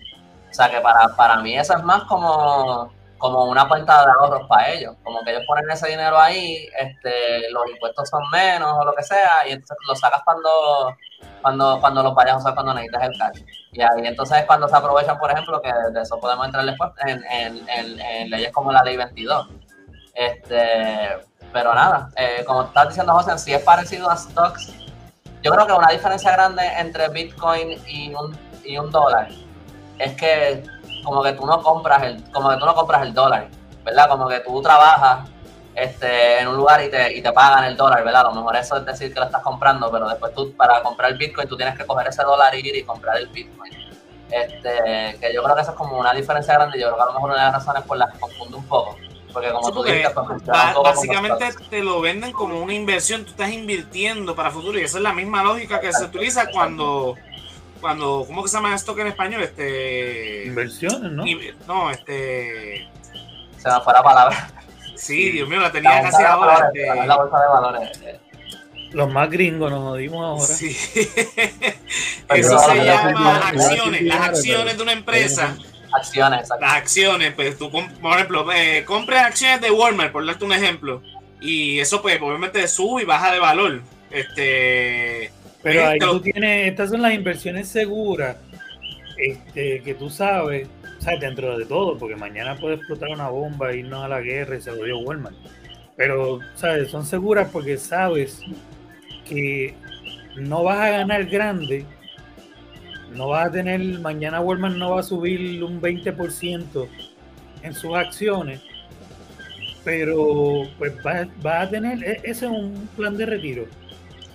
[0.49, 4.47] O sea que para, para mí eso es más como como una cuenta de ahorros
[4.47, 4.95] para ellos.
[5.03, 9.03] Como que ellos ponen ese dinero ahí, este, los impuestos son menos o lo que
[9.03, 10.97] sea, y entonces lo sacas cuando,
[11.41, 13.41] cuando, cuando los vayas a usar cuando necesitas el cash.
[13.71, 16.91] Y ahí entonces es cuando se aprovechan, por ejemplo, que de eso podemos entrar después
[17.05, 17.23] en,
[17.69, 19.47] en, leyes como la ley 22.
[20.15, 21.19] Este,
[21.53, 24.73] pero nada, eh, como estás diciendo, José, si es parecido a stocks,
[25.43, 29.29] yo creo que una diferencia grande entre Bitcoin y un, y un dólar
[29.99, 30.63] es que
[31.03, 33.47] como que tú no compras el, como que tú no compras el dólar,
[33.83, 34.09] ¿verdad?
[34.09, 35.29] Como que tú trabajas
[35.75, 38.21] este, en un lugar y te, y te pagan el dólar, ¿verdad?
[38.21, 41.11] A lo mejor eso es decir que lo estás comprando, pero después tú para comprar
[41.11, 43.71] el Bitcoin tú tienes que coger ese dólar y ir y comprar el Bitcoin.
[44.29, 47.05] Este, que yo creo que eso es como una diferencia grande, yo creo que a
[47.07, 48.95] lo mejor una de las razones por las que confunde un poco.
[49.33, 50.43] Porque como tú dices, pues,
[50.83, 55.03] básicamente te lo venden como una inversión, tú estás invirtiendo para futuro y esa es
[55.03, 57.15] la misma lógica que se utiliza cuando
[57.82, 59.41] cuando, ¿cómo que se llama esto que en español?
[59.41, 60.46] Este.
[60.46, 61.26] Inversiones, ¿no?
[61.67, 62.88] no, este.
[63.58, 64.50] Se me fue la palabra.
[64.96, 66.72] Sí, Dios mío, la tenía casi ahora.
[66.74, 67.06] Este...
[67.08, 68.00] La bolsa de valores.
[68.91, 70.54] Los más gringos nos jodimos ahora.
[70.54, 70.78] Sí.
[72.30, 74.02] Eso se llama acciones.
[74.04, 75.58] Las acciones de una empresa.
[75.94, 76.65] Acciones, exacto.
[76.65, 81.02] Las acciones, pues tú, por ejemplo, eh, compras acciones de Walmart, por darte un ejemplo.
[81.41, 83.82] Y eso, pues, obviamente sube y baja de valor.
[84.12, 85.32] Este
[85.63, 88.38] pero ahí tú tienes, estas son las inversiones seguras,
[89.17, 90.67] este, que tú sabes,
[91.00, 94.62] sabes, dentro de todo, porque mañana puede explotar una bomba, irnos a la guerra y
[94.62, 95.36] se lo dio Walmart.
[95.95, 98.41] Pero, sabes, son seguras porque sabes
[99.28, 99.76] que
[100.36, 101.86] no vas a ganar grande,
[103.13, 106.88] no vas a tener, mañana Walmart no va a subir un 20%
[107.62, 108.62] en sus acciones,
[109.84, 113.65] pero pues va, va, a tener, e, ese es un plan de retiro.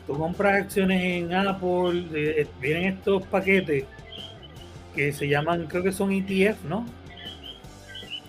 [0.07, 3.85] Tú compras acciones en Apple, eh, vienen estos paquetes
[4.95, 6.87] que se llaman, creo que son ETF, ¿no?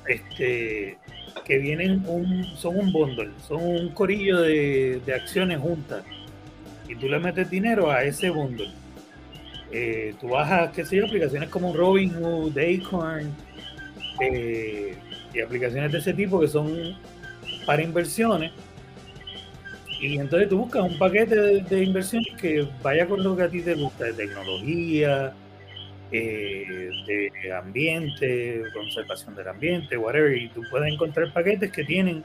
[0.08, 0.98] Este,
[1.46, 6.04] que vienen un, son un bundle, son un corillo de, acciones juntas.
[6.90, 8.70] Y tú le metes dinero a ese bundle.
[9.72, 13.32] Eh, tú bajas, qué sé yo, aplicaciones como Robinhood, Acorn,
[14.22, 14.96] eh,
[15.34, 16.98] y aplicaciones de ese tipo que son
[17.66, 18.52] para inversiones.
[20.00, 23.50] Y entonces tú buscas un paquete de, de inversiones que vaya con lo que a
[23.50, 25.34] ti te gusta, de tecnología,
[26.10, 32.24] eh, de ambiente, conservación del ambiente, whatever, y tú puedes encontrar paquetes que tienen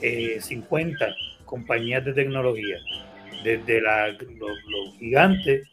[0.00, 1.12] 50 eh,
[1.44, 2.78] compañías de tecnología,
[3.44, 5.68] desde los, gigantes,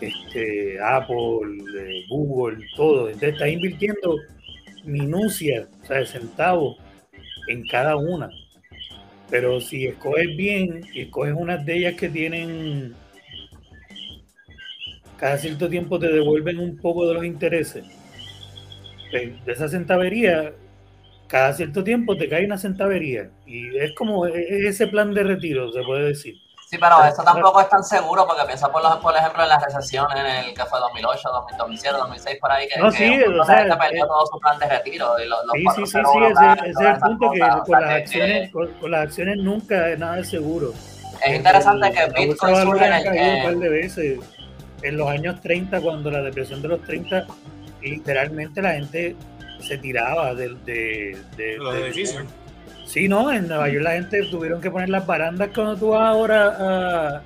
[0.00, 3.08] este, Apple, eh, Google, todo.
[3.08, 4.16] Entonces estás invirtiendo
[4.84, 6.76] minucia, o sea, centavos
[7.48, 8.30] en cada una.
[9.30, 12.94] Pero si escoges bien y escoges unas de ellas que tienen
[15.18, 17.84] cada cierto tiempo te devuelven un poco de los intereses.
[19.10, 20.52] De esa centavería,
[21.26, 23.30] cada cierto tiempo te cae una centavería.
[23.44, 26.36] Y es como ese plan de retiro, se puede decir.
[26.68, 30.06] Sí, pero eso tampoco es tan seguro porque piensa por, por ejemplo en la recesión
[30.14, 34.06] en el que fue 2008, 2007, 2006 por ahí que, no, sí, o sea, perdió
[34.06, 35.18] todo su plan de retiro.
[35.18, 36.18] Y los, sí, sí, sí, sí,
[36.60, 40.74] ese, es el punto que, con, las acciones, con, las acciones nunca es nada seguro.
[41.24, 43.38] Es interesante que Bitcoin surge en el...
[43.38, 44.20] Un par de veces
[44.82, 47.26] en los años 30, cuando la depresión de los 30,
[47.80, 49.16] literalmente la gente
[49.60, 52.24] se tiraba de, de, los edificios.
[52.88, 56.08] Sí, no, en Nueva York la gente tuvieron que poner las barandas cuando tú vas
[56.08, 57.22] ahora a,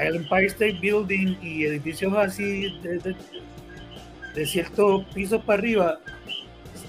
[0.00, 3.16] el Empire State Building y edificios así de,
[4.34, 5.98] de, ciertos pisos para arriba,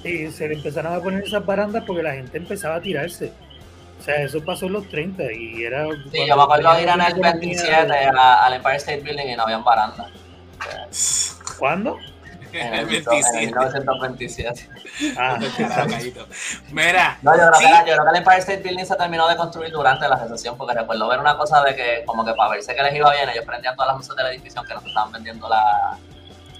[0.03, 3.31] eh, se le empezaron a poner esas barandas porque la gente empezaba a tirarse.
[3.99, 5.87] O sea, eso pasó en los 30 y era...
[6.11, 9.43] Sí, yo me acuerdo de ir en el 27 al Empire State Building y no
[9.43, 10.11] había baranda.
[11.57, 11.97] ¿Cuándo?
[12.65, 13.37] En el, 27.
[13.37, 14.69] En 1927.
[15.17, 15.37] Ah,
[16.71, 17.17] Mira.
[17.21, 19.71] No, yo creo, que, yo creo que el Empire State Building se terminó de construir
[19.71, 22.83] durante la recesión, porque recuerdo ver una cosa de que, como que para verse que
[22.83, 25.97] les iba bien, ellos prendían todas las luces del edificio que nos estaban vendiendo la,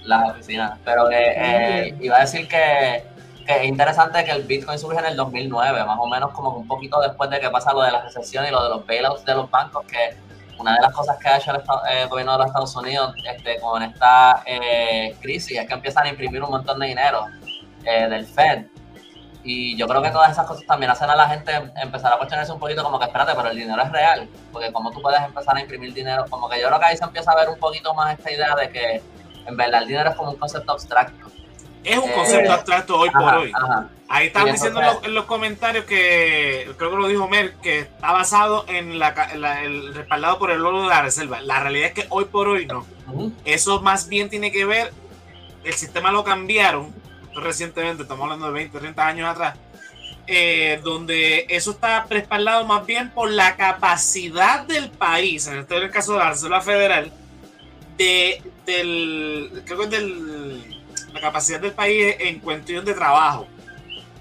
[0.04, 0.78] las oficinas.
[0.84, 5.06] Pero que eh, iba a decir que que es interesante que el Bitcoin surge en
[5.06, 8.02] el 2009, más o menos como un poquito después de que pasa lo de la
[8.02, 10.16] recesión y lo de los bailouts de los bancos, que
[10.58, 13.58] una de las cosas que ha hecho el, eh, gobierno de los Estados Unidos este,
[13.60, 17.26] con esta eh, crisis es que empiezan a imprimir un montón de dinero
[17.84, 18.66] eh, del Fed.
[19.44, 22.50] Y yo creo que todas esas cosas también hacen a la gente empezar a cuestionarse
[22.52, 25.56] un poquito como que espérate, pero el dinero es real, porque como tú puedes empezar
[25.56, 27.94] a imprimir dinero, como que yo creo que ahí se empieza a ver un poquito
[27.94, 29.02] más esta idea de que
[29.46, 31.26] en verdad el dinero es como un concepto abstracto
[31.86, 33.52] es un concepto abstracto hoy por hoy.
[34.08, 38.64] Ahí están diciendo en los, comentarios que creo que lo dijo Mer, que está basado
[38.68, 39.08] en la,
[39.62, 41.40] el respaldado por el oro de la reserva.
[41.40, 42.86] La realidad es que hoy por hoy no.
[43.44, 44.92] Eso más bien tiene que ver,
[45.64, 46.94] el sistema lo cambiaron
[47.34, 49.58] recientemente, estamos hablando de 20, 30 años atrás,
[50.26, 55.90] eh, donde eso está respaldado más bien por la capacidad del país, en este el
[55.90, 57.12] caso de la Reserva Federal,
[57.96, 60.76] de, del, creo que es del
[61.12, 63.46] la capacidad del país en cuestión de trabajo.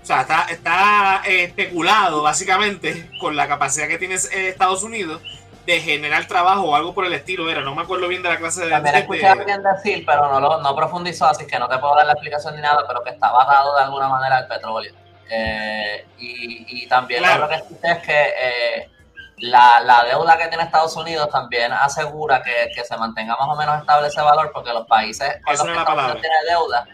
[0.06, 5.20] O sea, está, está eh, especulado básicamente con la capacidad que tiene eh, Estados Unidos
[5.66, 7.50] de generar trabajo o algo por el estilo.
[7.50, 8.70] Era, no me acuerdo bien de la clase de.
[8.70, 11.96] También escuché a alguien decir, pero no, lo, no profundizó, así que no te puedo
[11.96, 14.94] dar la explicación ni nada, pero que está basado de alguna manera al petróleo.
[15.28, 18.90] Eh, y, y, también lo que escuché es que
[19.38, 23.56] la, la, deuda que tiene Estados Unidos también asegura que, que, se mantenga más o
[23.56, 26.86] menos estable ese valor porque los países con los que Estados Unidos tiene deuda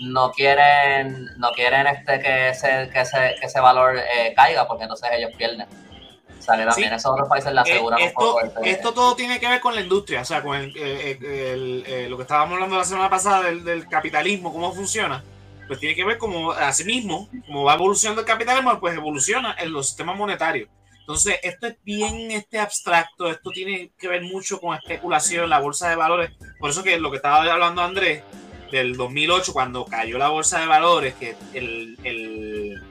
[0.00, 4.84] no quieren no quieren este que ese, que ese, que ese valor eh, caiga porque
[4.84, 5.66] entonces ellos pierden.
[6.38, 8.92] O sea que también esos otros países le eh, aseguran esto, un poco este Esto
[8.92, 12.54] todo tiene que ver con la industria, o sea, con el, eh, lo que estábamos
[12.54, 15.22] hablando la semana pasada del, del capitalismo, cómo funciona
[15.66, 19.72] pues tiene que ver como así mismo, como va evolucionando el capitalismo, pues evoluciona en
[19.72, 20.68] los sistemas monetarios.
[21.00, 25.90] Entonces, esto es bien este abstracto, esto tiene que ver mucho con especulación, la bolsa
[25.90, 26.30] de valores.
[26.58, 28.22] Por eso que lo que estaba hablando Andrés,
[28.74, 32.82] del 2008, cuando cayó la bolsa de valores, que el,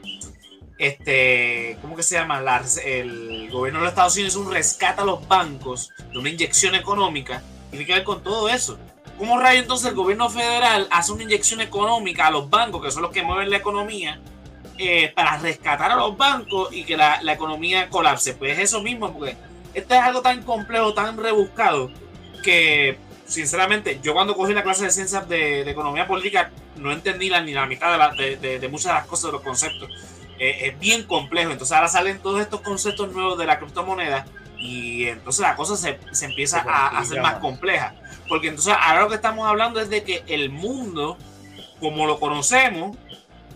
[0.77, 2.41] este, ¿cómo que se llama?
[2.85, 7.43] el gobierno de los Estados Unidos un rescate a los bancos de una inyección económica,
[7.69, 8.79] tiene que ver con todo eso.
[9.17, 13.03] ¿Cómo rayo entonces el gobierno federal hace una inyección económica a los bancos, que son
[13.03, 14.19] los que mueven la economía,
[14.77, 18.33] eh, para rescatar a los bancos y que la, economía colapse.
[18.33, 19.35] Pues es eso mismo, porque
[19.73, 21.91] esto es algo tan complejo, tan rebuscado,
[22.41, 22.97] que
[23.33, 27.53] sinceramente yo cuando cogí la clase de ciencias de, economía política no entendí la, ni
[27.53, 29.89] la mitad de, muchas de las cosas, de los conceptos.
[30.39, 31.51] eh, es bien complejo.
[31.51, 34.25] Entonces ahora salen todos estos conceptos nuevos de la criptomoneda
[34.57, 37.95] y entonces la cosa se, se empieza a hacer más compleja.
[38.29, 41.17] Porque entonces ahora lo que estamos hablando es de que el mundo,
[41.79, 42.95] como lo conocemos,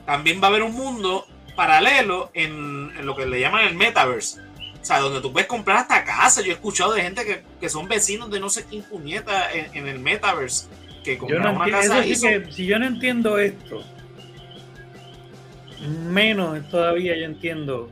[0.05, 1.25] también va a haber un mundo
[1.55, 4.46] paralelo en, en lo que le llaman el metaverse.
[4.87, 6.41] O sea, donde tú puedes comprar hasta casa.
[6.41, 9.67] Yo he escuchado de gente que, que son vecinos de no sé quién puñeta en,
[9.73, 10.69] en el metaverse.
[11.03, 13.83] Que compraron una casa sí que, si yo no entiendo esto,
[16.09, 17.91] menos todavía yo entiendo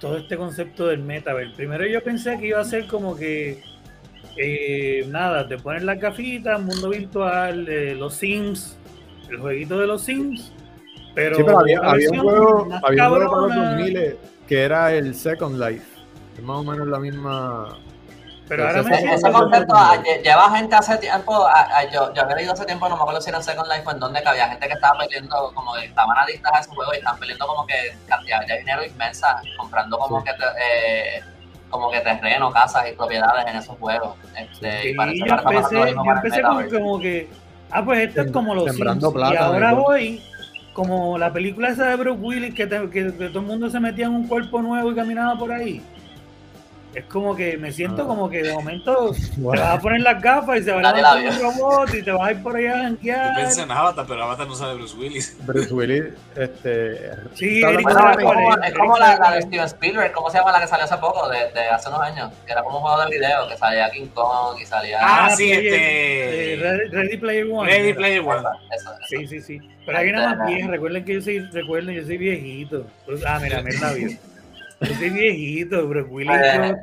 [0.00, 1.54] todo este concepto del metaverse.
[1.54, 3.62] Primero yo pensé que iba a ser como que
[4.36, 8.76] eh, nada, te pones la gafita, mundo virtual, eh, los Sims,
[9.30, 10.52] el jueguito de los Sims.
[11.14, 14.16] Pero, sí, pero había, había, un juego, había un juego para los 2000
[14.50, 15.86] que era el Second Life.
[16.36, 17.78] Es más o menos la misma.
[18.48, 22.34] Pero ahora me ese concepto ah, lleva gente hace tiempo, ah, ah, yo, yo había
[22.34, 24.48] leído hace tiempo, no me acuerdo si era Second Life o en donde que había
[24.48, 27.64] gente que estaba peleando, como que estaban adictas a ese juego y estaban peleando como
[27.64, 31.22] que cantidades de dinero inmensas, comprando como que eh,
[31.68, 34.16] como que terreno, casas y propiedades en esos juegos.
[34.36, 37.30] Este, sí, y yo empecé, yo empecé como, como, que,
[37.70, 40.20] ah, pues esto es como los Sims, plata, y ahora voy
[40.72, 44.06] como la película esa de Bruce Willis que, que, que, todo el mundo se metía
[44.06, 45.82] en un cuerpo nuevo y caminaba por ahí
[46.94, 48.06] es como que me siento ah.
[48.06, 51.32] como que de momento te vas a poner las gafas y se va a levantar
[51.32, 53.28] un robot y te vas a ir por allá a janguear.
[53.28, 55.36] Yo pensé en Avatar, pero Avatar no sabe Bruce Willis.
[55.46, 56.04] Bruce Willis,
[56.36, 57.12] este.
[57.34, 60.60] Sí, Eric es como, es como la, la, de Steven Spielberg, ¿cómo se llama la
[60.60, 61.28] que salió hace poco?
[61.28, 64.08] De, de, hace unos años, que era como un juego de video, que salía King
[64.14, 64.98] Kong y salía.
[65.00, 66.58] Ah, ah sí, este.
[66.90, 67.70] Ready, Player One.
[67.70, 68.40] Ready Player One.
[68.74, 69.06] Eso, eso.
[69.08, 69.60] Sí, sí, sí.
[69.86, 72.86] Pero hay una más vieja, recuerden que yo soy, recuerden, yo soy viejito.
[73.26, 74.18] Ah, mira, mira, bien.
[74.80, 76.32] Yo soy viejito, Bruce Willis.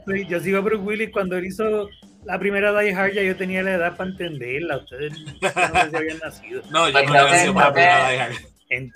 [0.05, 1.89] Yo, yo, sigo a Bruce Willis cuando él hizo
[2.25, 4.77] la primera Die Hard, ya yo tenía la edad para entenderla.
[4.77, 6.61] Ustedes no sé si habían nacido.
[6.69, 8.33] No, yo no había nacido para la primera Die Hard.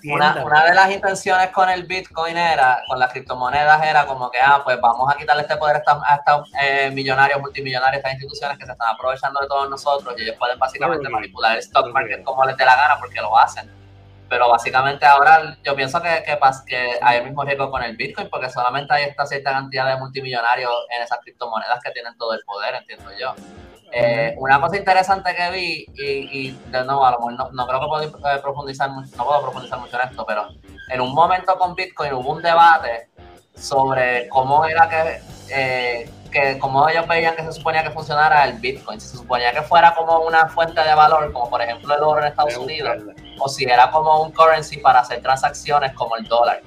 [0.04, 4.38] Una, una, de las intenciones con el Bitcoin era, con las criptomonedas, era como que,
[4.38, 8.66] ah, pues vamos a quitarle este poder a estos, eh, millonarios, multimillonarios, estas instituciones que
[8.66, 12.43] se están aprovechando de todos nosotros y ellos pueden básicamente manipular el stock market como
[12.43, 13.72] les dé la gana porque lo hacen
[14.32, 18.30] pero básicamente ahora yo pienso que, que, que, hay el mismo riesgo con el Bitcoin
[18.30, 22.40] porque solamente hay esta cierta cantidad de multimillonarios en esas criptomonedas que tienen todo el
[22.46, 23.36] poder, entiendo yo.
[23.92, 27.82] Eh, una cosa interesante que vi, y, y de nuevo, a lo mejor no, creo
[27.82, 28.04] que puedo
[28.34, 30.48] eh, profundizar mucho, no puedo profundizar mucho en esto, pero
[30.88, 33.10] en un momento con Bitcoin hubo un debate
[33.54, 38.54] sobre cómo era que, eh, que cómo ellos veían que se suponía que funcionara el
[38.54, 42.02] Bitcoin, si se suponía que fuera como una fuente de valor, como por ejemplo el
[42.02, 42.98] oro en Estados Unidos
[43.40, 46.62] o si era como un currency para hacer transacciones como el dólar.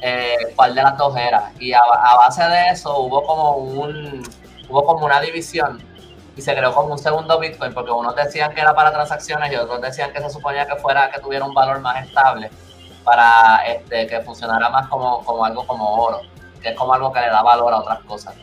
[0.00, 1.52] Eh, ¿Cuál de las dos era?
[1.58, 1.80] Y a,
[2.16, 4.22] base de eso hubo como un
[4.68, 5.82] hubo como una división
[6.34, 9.56] y se creó como un segundo Bitcoin porque unos decían que era para transacciones y
[9.56, 12.50] otros decían que se suponía que fuera que tuviera un valor más estable
[13.04, 16.20] para este, que funcionara más como, como algo como oro,
[16.60, 18.34] que es como algo que le da valor a otras cosas.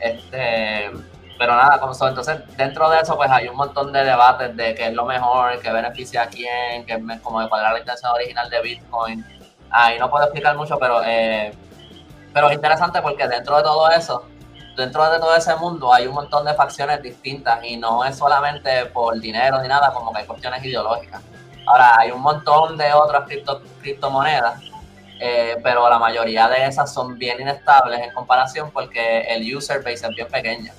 [0.00, 0.90] Este,
[1.38, 4.94] pero nada, entonces dentro de eso pues hay un montón de debates de qué es
[4.94, 9.24] lo mejor, qué beneficia a quién, qué, como cuál era la intención original de Bitcoin.
[9.70, 11.52] Ahí no puedo explicar mucho, pero, eh,
[12.32, 14.26] pero es interesante porque dentro de todo eso,
[14.76, 18.86] dentro de todo ese mundo hay un montón de facciones distintas y no es solamente
[18.86, 21.22] por dinero ni nada, como que hay cuestiones ideológicas.
[21.66, 24.60] Ahora, hay un montón de otras cripto, criptomonedas,
[25.20, 30.06] eh, pero la mayoría de esas son bien inestables en comparación porque el user base
[30.06, 30.72] es bien pequeño.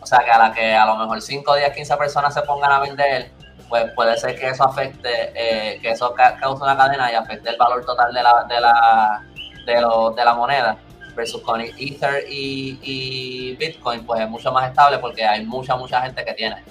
[0.00, 2.72] O sea, que a la que a lo mejor 5, 10, 15 personas se pongan
[2.72, 3.30] a vender,
[3.68, 7.56] pues puede ser que eso afecte, eh, que eso cause una cadena y afecte el
[7.56, 9.22] valor total de la, de la,
[9.66, 10.76] de, lo, de la moneda.
[11.14, 16.24] Versus con Ether y, Bitcoin, pues es mucho más estable porque hay mucha, mucha gente
[16.24, 16.64] que tiene.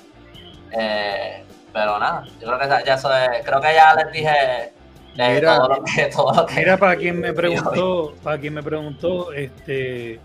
[0.72, 4.74] Eh, pero nada, yo creo que ya eso es, creo que ya les dije
[5.16, 8.64] mira, todo lo que, todo lo que mira para quien me preguntó, para quien me
[8.64, 10.20] preguntó, este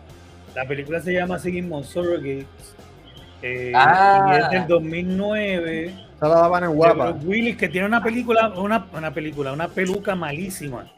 [0.54, 2.74] la película se llama Seguimos Surrogates
[3.42, 4.32] eh, ah.
[4.32, 5.94] Y es del 2009.
[6.16, 7.10] Esa la daban en guapa.
[7.22, 10.90] Willis, que tiene una película, una, una película, una peluca malísima.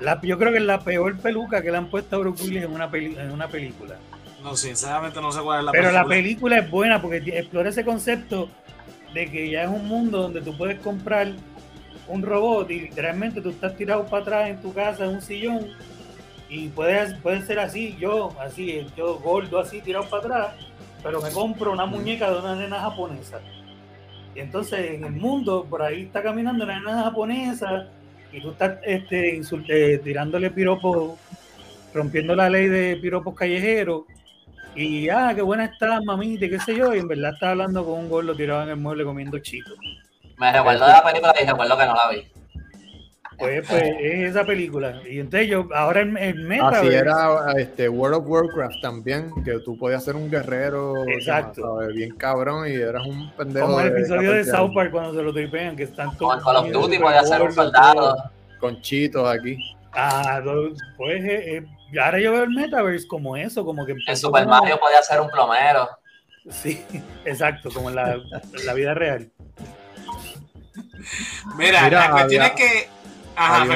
[0.00, 2.64] La, yo creo que es la peor peluca que le han puesto a Bruce Willis
[2.64, 3.96] en una, peli, en una película.
[4.42, 7.84] No, sinceramente no sé cuál es la Pero la película es buena porque explora ese
[7.84, 8.48] concepto
[9.12, 11.28] de que ya es un mundo donde tú puedes comprar
[12.08, 15.68] un robot y literalmente tú estás tirado para atrás en tu casa en un sillón
[16.48, 20.66] y puedes, puede ser así, yo, así, yo gordo así tirado para atrás
[21.06, 23.40] pero me compro una muñeca de una nena japonesa.
[24.34, 27.88] Y entonces en el mundo, por ahí está caminando una nena japonesa
[28.32, 31.16] y tú estás este, eh, tirándole piropos,
[31.94, 34.02] rompiendo la ley de piropos callejeros.
[34.74, 36.92] Y, ah, qué buena está, mamita, qué sé yo.
[36.92, 39.70] Y en verdad está hablando con un gordo tirado en el mueble comiendo chico.
[40.38, 42.32] Me recuerdo de la película y recuerdo que no la vi.
[43.38, 45.02] Pues, pues es esa película.
[45.08, 46.68] Y entonces yo, ahora el, meta.
[46.68, 51.78] Así era este, World of Warcraft también, que tú podías ser un guerrero Exacto.
[51.92, 53.66] bien cabrón y eras un pendejo.
[53.66, 56.42] Como el episodio de, South Park cuando se lo tripean, que están todos.
[56.42, 58.16] Con Call of Duty podía ser un soldado.
[58.58, 59.58] Con chitos aquí.
[59.92, 60.40] Ah,
[60.96, 63.94] pues eh, eh, ahora yo veo el metaverse como eso, como que.
[64.06, 65.88] En Super Mario podía ser un plomero.
[66.48, 66.82] Sí,
[67.24, 69.30] exacto, como en la, en la vida real.
[71.56, 72.96] Mira, la cuestión es que
[73.36, 73.66] Ajá,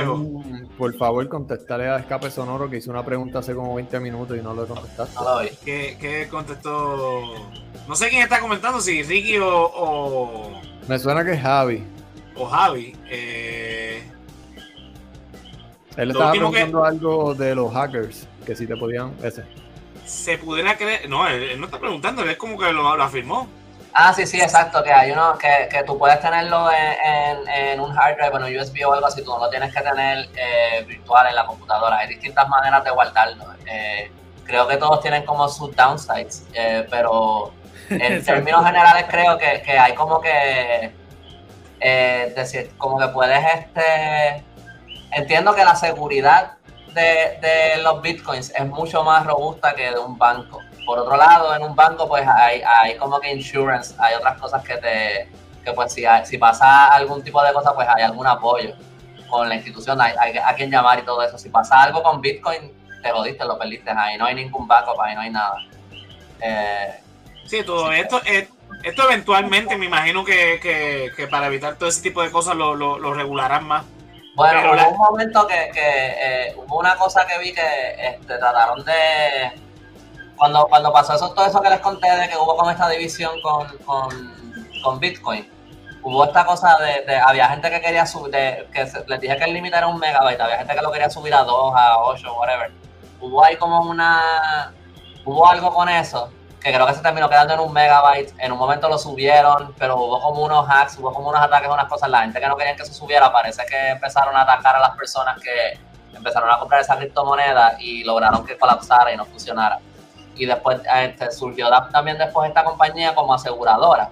[0.79, 4.41] por favor, contestarle a Escape Sonoro que hizo una pregunta hace como 20 minutos y
[4.41, 5.19] no lo contestaste.
[5.63, 7.35] ¿Qué, ¿Qué, contestó?
[7.87, 11.85] No sé quién está comentando, si Ricky o, Me suena que es Javi.
[12.35, 12.97] O Javi.
[13.11, 14.03] Eh...
[15.97, 19.15] Él estaba preguntando algo de los hackers, que si te podían...
[19.23, 19.45] Ese.
[20.07, 21.07] Se pudiera creer...
[21.11, 23.47] No, él, no está preguntando, él es como que lo afirmó.
[23.93, 27.97] Ah, sí, sí, exacto, que hay uno que, que tú puedes tenerlo en, en, un
[27.97, 30.84] hard drive, en un USB o algo así, tú no lo tienes que tener eh,
[30.86, 31.99] virtual en la computadora.
[31.99, 33.45] Hay distintas maneras de guardarlo.
[33.66, 34.12] Eh,
[34.45, 37.53] creo que todos tienen como sus downsides, eh, pero
[37.88, 40.93] en términos generales creo que, que hay como que,
[42.36, 44.45] decir, como que puedes, este,
[45.11, 46.53] entiendo que la seguridad
[46.95, 50.61] de, de los bitcoins es mucho más robusta que de un banco.
[50.85, 54.64] Por otro lado, en un banco, pues hay, hay como que insurance, hay otras cosas
[54.64, 55.28] que te,
[55.64, 58.74] que pues si, si pasa algún tipo de cosa, pues hay algún apoyo
[59.28, 61.39] con la institución, hay, a quien llamar y todo eso.
[61.39, 62.72] Si pasa algo con Bitcoin,
[63.03, 65.57] te jodiste, lo perdiste, ahí no hay ningún backup, ahí no hay nada.
[66.41, 67.01] Eh,
[67.47, 68.20] sí, todo esto,
[68.83, 73.14] esto eventualmente me imagino que, que, para evitar todo ese tipo de cosas lo, lo,
[73.14, 73.85] regularán más.
[74.35, 77.62] Bueno, hubo un momento que, que eh, hubo una cosa que vi que
[77.99, 79.53] este, trataron de
[80.41, 83.30] cuando, cuando pasó eso, todo eso que les conté de que hubo con esta división
[83.43, 83.66] con,
[84.82, 85.47] con, Bitcoin,
[86.03, 88.32] hubo esta cosa de, había gente que quería subir,
[88.72, 91.34] que les dije que el límite era un megabyte, había gente que lo quería subir
[91.34, 92.72] a 2, a 8, whatever.
[93.20, 94.72] Hubo ahí como una,
[95.26, 98.59] hubo algo con eso, que creo que se terminó quedando en un megabyte, en un
[98.59, 102.22] momento lo subieron, pero hubo como unos hacks, hubo como unos ataques, unas cosas, la
[102.22, 105.38] gente que no quería que se subiera, parece que empezaron a atacar a las personas
[105.43, 105.78] que
[106.16, 109.78] empezaron a comprar esa criptomoneda y lograron que colapsara y no funcionara
[110.41, 114.09] y después este, surgió también después esta compañía como aseguradora,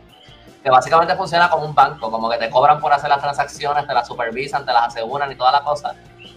[0.62, 3.94] que básicamente funciona como un banco, como que te cobran por hacer las transacciones, te
[3.94, 5.94] las supervisan, te las aseguran y toda la cosa,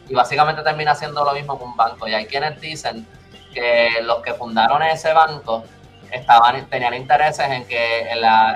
[0.08, 2.08] y básicamente termina siendo lo mismo que un banco.
[2.08, 3.06] Y hay quienes dicen
[3.54, 5.66] que los que fundaron ese banco
[6.10, 8.10] estaban tenían intereses en que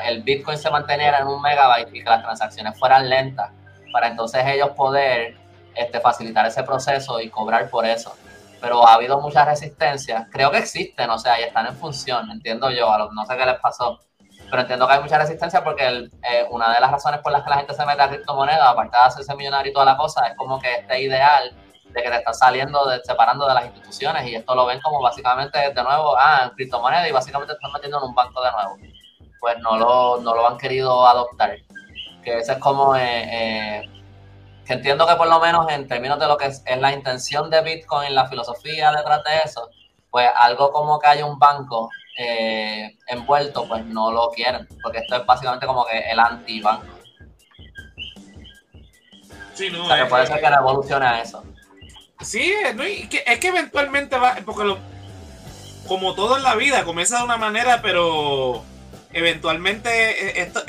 [0.06, 3.50] el Bitcoin se manteniera en un megabyte y que las transacciones fueran lentas,
[3.92, 5.36] para entonces ellos poder
[5.76, 8.16] este, facilitar ese proceso y cobrar por eso
[8.66, 10.28] pero ha habido muchas resistencias.
[10.32, 13.46] Creo que existen, o sea, y están en función, entiendo yo, a no sé qué
[13.46, 14.00] les pasó,
[14.50, 17.52] pero entiendo que hay mucha resistencia porque eh, una de las razones por las que
[17.52, 20.36] la gente se mete a criptomonedas, aparte de hacerse millonario y toda la cosa, es
[20.36, 21.56] como que este ideal
[21.90, 25.00] de que te estás saliendo, de, separando de las instituciones y esto lo ven como
[25.00, 28.52] básicamente de nuevo, ah, en criptomonedas y básicamente te están metiendo en un banco de
[28.52, 28.78] nuevo.
[29.40, 31.56] Pues no lo, no lo han querido adoptar.
[32.24, 32.96] Que ese es como...
[32.96, 33.95] Eh, eh,
[34.66, 37.62] que entiendo que por lo menos en términos de lo que es, la intención de
[37.62, 39.70] Bitcoin, la filosofía detrás de eso,
[40.10, 45.18] pues algo como que haya un banco eh, envuelto, pues no lo quieren, porque esto
[45.18, 46.86] es básicamente como que el anti-banco.
[49.54, 51.44] Sí, no, o sea, que puede ser que no evolucione a eso.
[52.22, 54.80] Sí, es que eventualmente va, porque lo,
[55.88, 58.64] como todo en la vida, comienza de una manera, pero
[59.14, 60.64] eventualmente eh, esto,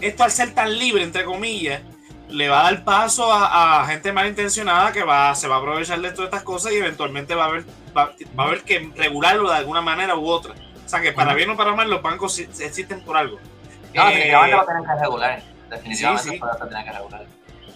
[0.00, 1.80] esto al ser tan libre, entre comillas,
[2.30, 6.10] le va a dar paso a, gente malintencionada que va, se va a aprovechar de
[6.10, 7.64] todas estas cosas y eventualmente va a haber,
[7.96, 10.54] va, a haber que regularlo de alguna manera u otra.
[10.84, 13.38] O sea que para bien o para mal los bancos existen por algo.
[13.94, 15.42] No, definitivamente lo tienen que regular.
[15.70, 17.26] Definitivamente sí, que regular.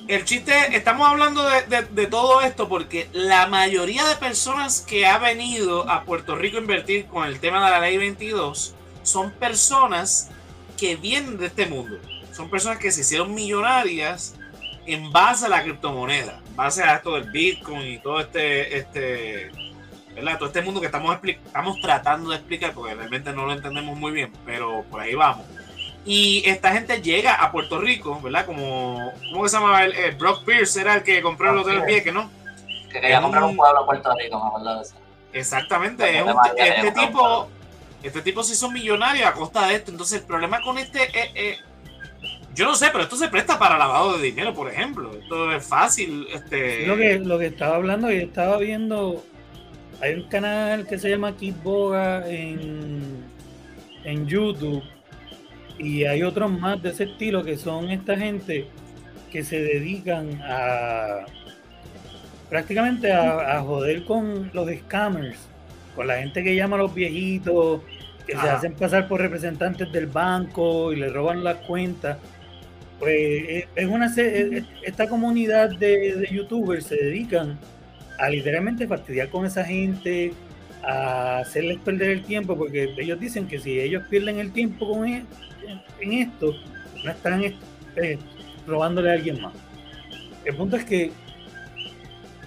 [0.07, 5.17] El chiste, estamos hablando de, de, todo esto porque la mayoría de personas que ha
[5.19, 10.31] venido a Puerto Rico a invertir con el tema de la ley 22 son personas
[10.77, 11.97] que vienen de este mundo.
[12.33, 14.35] Son personas que se hicieron millonarias
[14.87, 19.51] en base a la criptomoneda, en base a esto del Bitcoin y todo este, este,
[20.15, 20.39] ¿verdad?
[20.39, 24.13] Todo este mundo que estamos, estamos tratando de explicar, porque realmente no lo entendemos muy
[24.13, 25.47] bien, pero por ahí vamos.
[26.05, 28.45] Y esta gente llega a Puerto Rico, ¿verdad?
[28.45, 29.85] Como, ¿cómo se llamaba?
[29.85, 32.31] El, Brock Pierce era el que compró el hotel Vieque, ¿no?
[32.93, 34.95] Que quería comprar un pueblo en Puerto Rico, me acuerdo de eso.
[35.33, 36.23] Exactamente,
[36.57, 37.49] este tipo,
[38.03, 39.91] este tipo se hizo millonario a costa de esto.
[39.91, 41.59] Entonces el problema con este es,
[42.55, 45.11] yo no sé, pero esto se presta para lavado de dinero, por ejemplo.
[45.13, 46.27] Esto es fácil.
[46.33, 46.87] Este...
[46.87, 49.25] lo, que, lo que estaba hablando y estaba viendo,
[50.01, 53.25] hay un canal que se llama Kid Boga en,
[54.05, 54.83] en YouTube
[55.79, 58.67] y hay otros más de ese estilo que son esta gente
[59.31, 61.25] que se dedican a,
[62.49, 65.39] prácticamente a, joder con los scammers,
[65.97, 67.81] con la gente que llama a los viejitos,
[68.27, 72.17] que se hacen pasar por representantes del banco y le roban las cuentas.
[73.05, 74.11] Pues eh, es una
[74.83, 77.59] esta comunidad de, youtubers se dedican
[78.19, 80.33] a literalmente fastidiar con esa gente,
[80.83, 85.07] a hacerles perder el tiempo, porque ellos dicen que si ellos pierden el tiempo con
[85.07, 85.23] e,
[86.01, 86.55] en esto,
[87.05, 88.19] no están eh,
[88.67, 89.53] robándole a alguien más.
[90.47, 91.13] El punto es que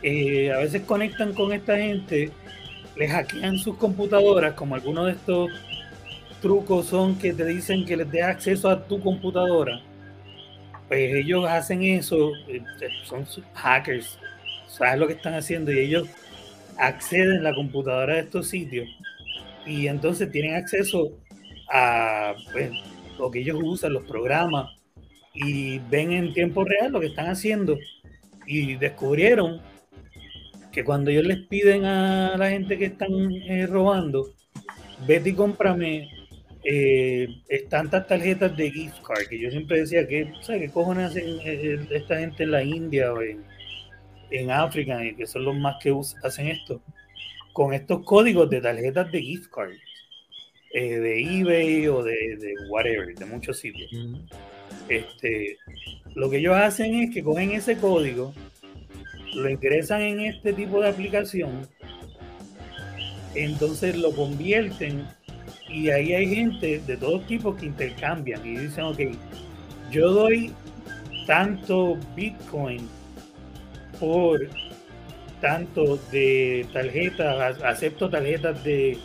[0.02, 2.32] eh, a veces conectan con esta gente,
[2.96, 5.52] les hackean sus computadoras, como algunos de estos
[6.42, 9.84] trucos son que te dicen que les dé acceso a tu computadora.
[10.88, 12.64] Pues ellos hacen eso, eh,
[13.04, 14.18] son hackers,
[14.68, 16.08] sabes lo que están haciendo y ellos
[16.78, 18.88] acceden a la computadora de estos sitios
[19.66, 21.12] y entonces tienen acceso
[21.70, 22.72] a pues,
[23.20, 24.72] lo que ellos usan, los programas,
[25.34, 27.78] y ven en tiempo real lo que están haciendo.
[28.46, 29.62] Y descubrieron
[30.72, 34.34] que cuando ellos les piden a la gente que están eh, robando,
[35.06, 36.10] vete y cómprame
[36.64, 37.28] eh,
[37.70, 41.88] tantas tarjetas de gift card, que yo siempre decía que, ¿sabes qué cojones hacen eh,
[41.92, 43.44] esta gente en la India o en,
[44.32, 45.94] en África, y que son los más que
[46.24, 46.82] hacen esto?
[47.54, 49.74] Con estos códigos de tarjetas de gift card,
[50.74, 53.90] de eBay o de, de, whatever, de muchos sitios.
[54.90, 55.58] Este,
[56.16, 58.34] lo que ellos hacen es que cogen ese código,
[59.34, 61.68] lo ingresan en este tipo de aplicación,
[63.36, 65.06] entonces lo convierten
[65.70, 69.00] y ahí hay gente de todos tipos que intercambian y dicen, ok,
[69.92, 70.54] yo doy
[71.26, 72.88] tanto Bitcoin
[74.00, 74.48] por
[75.42, 78.98] tanto de tarjetas, acepto tarjetas de,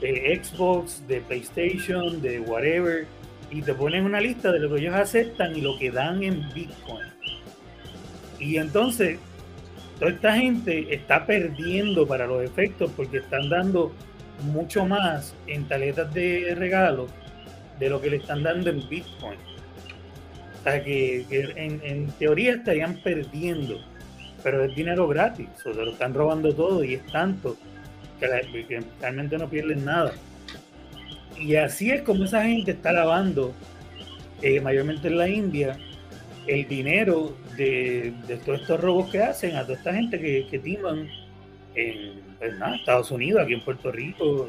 [0.00, 3.06] de Xbox, de PlayStation, de whatever
[3.50, 6.48] y te ponen una lista de lo que ellos aceptan y lo que dan en
[6.54, 7.06] Bitcoin.
[8.38, 9.18] Y entonces,
[9.98, 13.92] toda esta gente está perdiendo para los efectos porque están dando
[14.44, 17.08] mucho más en tarjetas de regalo
[17.78, 19.38] de lo que le están dando en Bitcoin.
[20.60, 21.26] O sea que,
[21.56, 23.80] en, teoría estarían perdiendo,
[24.42, 27.56] pero es dinero gratis, o se lo están robando todo y es tanto
[28.20, 28.28] que
[29.00, 30.12] realmente no pierden nada.
[31.36, 33.52] Y así es como esa gente está lavando,
[34.42, 35.76] eh, mayormente en la India,
[36.46, 38.14] el dinero de,
[38.44, 41.08] todos estos robos que hacen a toda esta gente que, que timan
[41.74, 44.48] en pues Estados Unidos, aquí en Puerto Rico.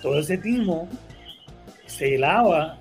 [0.00, 0.88] Todo ese timo
[1.86, 2.78] se lava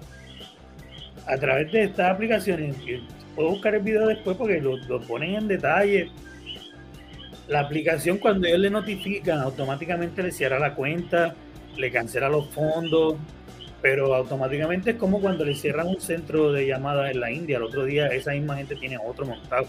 [1.27, 2.75] a través de estas aplicaciones.
[3.35, 6.11] Puedo buscar el video después porque lo, lo ponen en detalle.
[7.47, 11.35] La aplicación cuando ellos le notifican automáticamente le cierra la cuenta
[11.77, 13.15] le cancela los fondos,
[13.81, 17.57] pero automáticamente es como cuando le cierran un centro de llamadas en la India.
[17.57, 19.67] El otro día esa misma gente tiene otro montado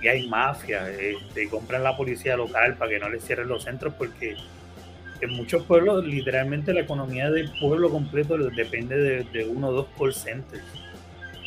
[0.00, 3.94] y hay mafia, este, compran la policía local para que no le cierren los centros
[3.94, 4.36] porque
[5.20, 10.14] en muchos pueblos literalmente la economía del pueblo completo depende de, uno o dos call
[10.14, 10.62] centers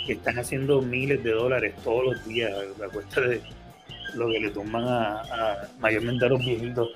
[0.06, 2.52] que están haciendo miles de dólares todos los días
[2.84, 3.42] a cuesta de
[4.16, 6.90] lo que le toman a, a mayormente a los viejitos.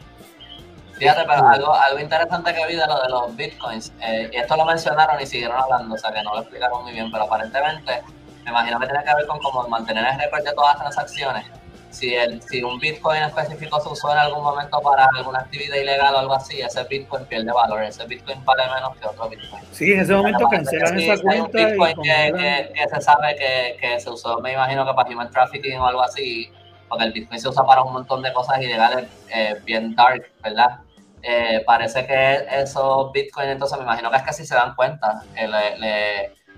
[0.98, 4.56] Fíjate, pero algo, algo interesante que vi de lo de los bitcoins, eh, y esto
[4.56, 8.02] lo mencionaron y siguieron hablando, o sea que no lo explicaron muy bien, pero aparentemente
[8.46, 11.46] me imagino que tiene que ver con cómo mantener el récord de todas las transacciones.
[11.90, 16.14] Si, el, si un bitcoin específico se usó en algún momento para alguna actividad ilegal
[16.14, 19.64] o algo así, ese bitcoin pierde valor, ese bitcoin vale menos que otro bitcoin.
[19.72, 21.58] Sí, en ese momento cancelan esa cuenta.
[21.58, 25.10] Hay un bitcoin que, que, se sabe que, que se usó, me imagino que para
[25.10, 26.52] human trafficking o algo así,
[26.90, 30.80] porque el bitcoin se usa para un montón de cosas ilegales eh, bien dark, ¿verdad?
[31.24, 35.24] Eh, parece que esos bitcoins, entonces me imagino que es que si se dan cuenta,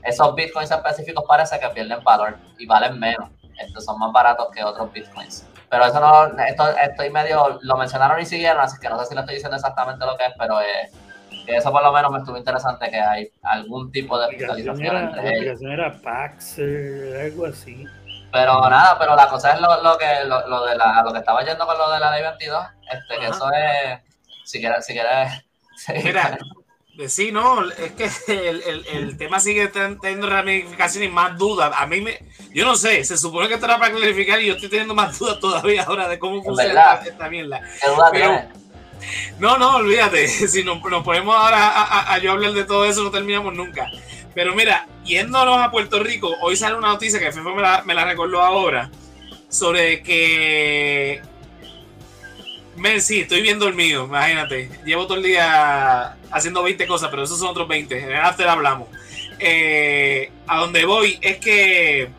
[0.07, 3.29] esos bitcoins específicos parece que pierden valor y valen menos.
[3.59, 5.45] Estos son más baratos que otros bitcoins.
[5.69, 9.15] Pero eso no, esto, estoy medio, lo mencionaron y siguieron, así que no sé si
[9.15, 10.89] lo estoy diciendo exactamente lo que es, pero eh,
[11.47, 15.11] eso por lo menos me estuvo interesante que hay algún tipo de fiscalización.
[15.11, 17.85] La aplicación era Paxer, algo así.
[18.31, 21.43] Pero nada, pero la cosa es lo, lo que lo, de la, lo que estaba
[21.43, 23.99] yendo con lo de la ley 22, este, que eso es
[24.43, 25.45] si quieres, si quieres.
[26.03, 26.37] Mira,
[27.07, 28.09] sí, no, es que
[28.49, 31.71] el, el, el tema sigue teniendo ramificaciones y más dudas.
[31.75, 32.19] A mí me,
[32.51, 35.17] yo no sé, se supone que esto era para clarificar y yo estoy teniendo más
[35.19, 37.61] dudas todavía ahora de cómo funciona esta mierda.
[39.39, 43.03] no, no, olvídate, si nos, nos ponemos ahora a, a, yo hablar de todo eso
[43.03, 43.89] no terminamos nunca.
[44.33, 47.93] Pero mira, yéndonos a Puerto Rico, hoy sale una noticia que Fefo me la, me
[47.93, 48.89] la recordó ahora
[49.49, 51.21] sobre que
[52.77, 54.69] Men, sí, estoy viendo el mío, imagínate.
[54.85, 57.97] Llevo todo el día haciendo 20 cosas, pero esos son otros 20.
[57.97, 58.87] En el after hablamos.
[59.39, 62.09] Eh, a donde voy es que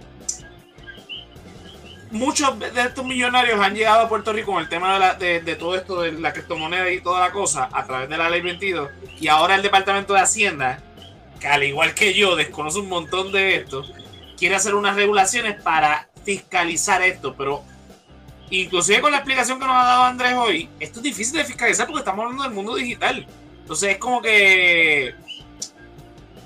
[2.10, 5.76] muchos de estos millonarios han llegado a Puerto Rico con el tema de, de, todo
[5.76, 8.88] esto de la criptomoneda y toda la cosa a través de la ley 22
[9.20, 10.80] y ahora el Departamento de Hacienda,
[11.40, 13.84] que al igual que yo desconoce un montón de esto,
[14.36, 17.62] quiere hacer unas regulaciones para fiscalizar esto, pero
[18.50, 21.86] inclusive con la explicación que nos ha dado Andrés hoy, esto es difícil de fiscalizar
[21.86, 23.26] porque estamos hablando del mundo digital.
[23.60, 25.14] Entonces es como que,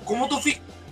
[0.03, 0.39] ¿cómo tú,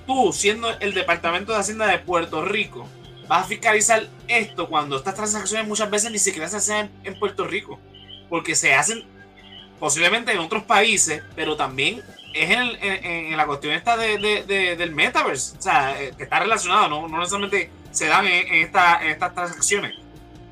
[0.07, 2.87] tú siendo el Departamento de Hacienda de Puerto Rico,
[3.27, 7.45] vas a fiscalizar esto cuando estas transacciones muchas veces ni siquiera se hacen en Puerto
[7.45, 7.79] Rico?
[8.29, 9.03] Porque se hacen
[9.79, 12.01] posiblemente en otros países, pero también
[12.33, 14.17] es en, la cuestión esta de,
[14.77, 19.03] del metaverse, o sea, eh, que está relacionado, no, no necesariamente se dan en, esta,
[19.09, 20.00] estas transacciones, en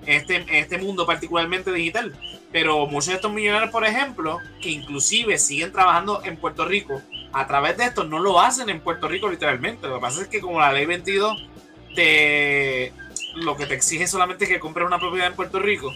[0.06, 2.14] este, este mundo particularmente digital.
[2.52, 7.46] Pero muchos de estos millonarios, por ejemplo, que inclusive siguen trabajando en Puerto Rico, a
[7.46, 9.88] través de esto no lo hacen en Puerto Rico literalmente.
[9.88, 11.48] Lo que pasa es que como la ley 22
[11.96, 12.92] te,
[13.36, 15.94] lo que te exige solamente que compres una propiedad en Puerto Rico,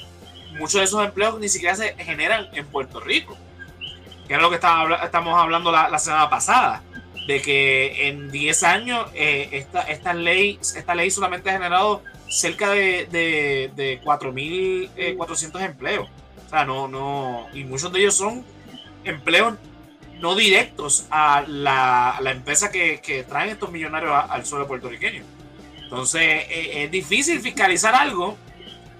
[0.59, 3.37] muchos de esos empleos ni siquiera se generan en Puerto Rico.
[4.27, 6.83] Que es lo que estamos hablando la, semana pasada.
[7.27, 12.69] De que en 10 años eh, esta, esta, ley, esta ley solamente ha generado cerca
[12.71, 13.07] de,
[13.75, 16.09] de, 4.400 eh, empleos.
[16.45, 17.47] O sea, no, no.
[17.53, 18.45] Y muchos de ellos son
[19.03, 19.55] empleos
[20.19, 25.23] no directos a la, empresa que, que, traen estos millonarios al suelo puertorriqueño.
[25.83, 28.37] Entonces, eh, es difícil fiscalizar algo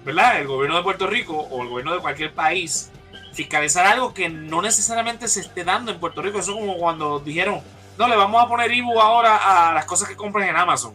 [0.04, 0.40] ¿verdad?
[0.40, 2.90] El gobierno de Puerto Rico o el gobierno de cualquier país
[3.32, 6.38] fiscalizar algo que no necesariamente se esté dando en Puerto Rico.
[6.38, 7.62] Eso es como cuando dijeron,
[7.98, 10.94] no, le vamos a poner IBU ahora a las cosas que compras en Amazon.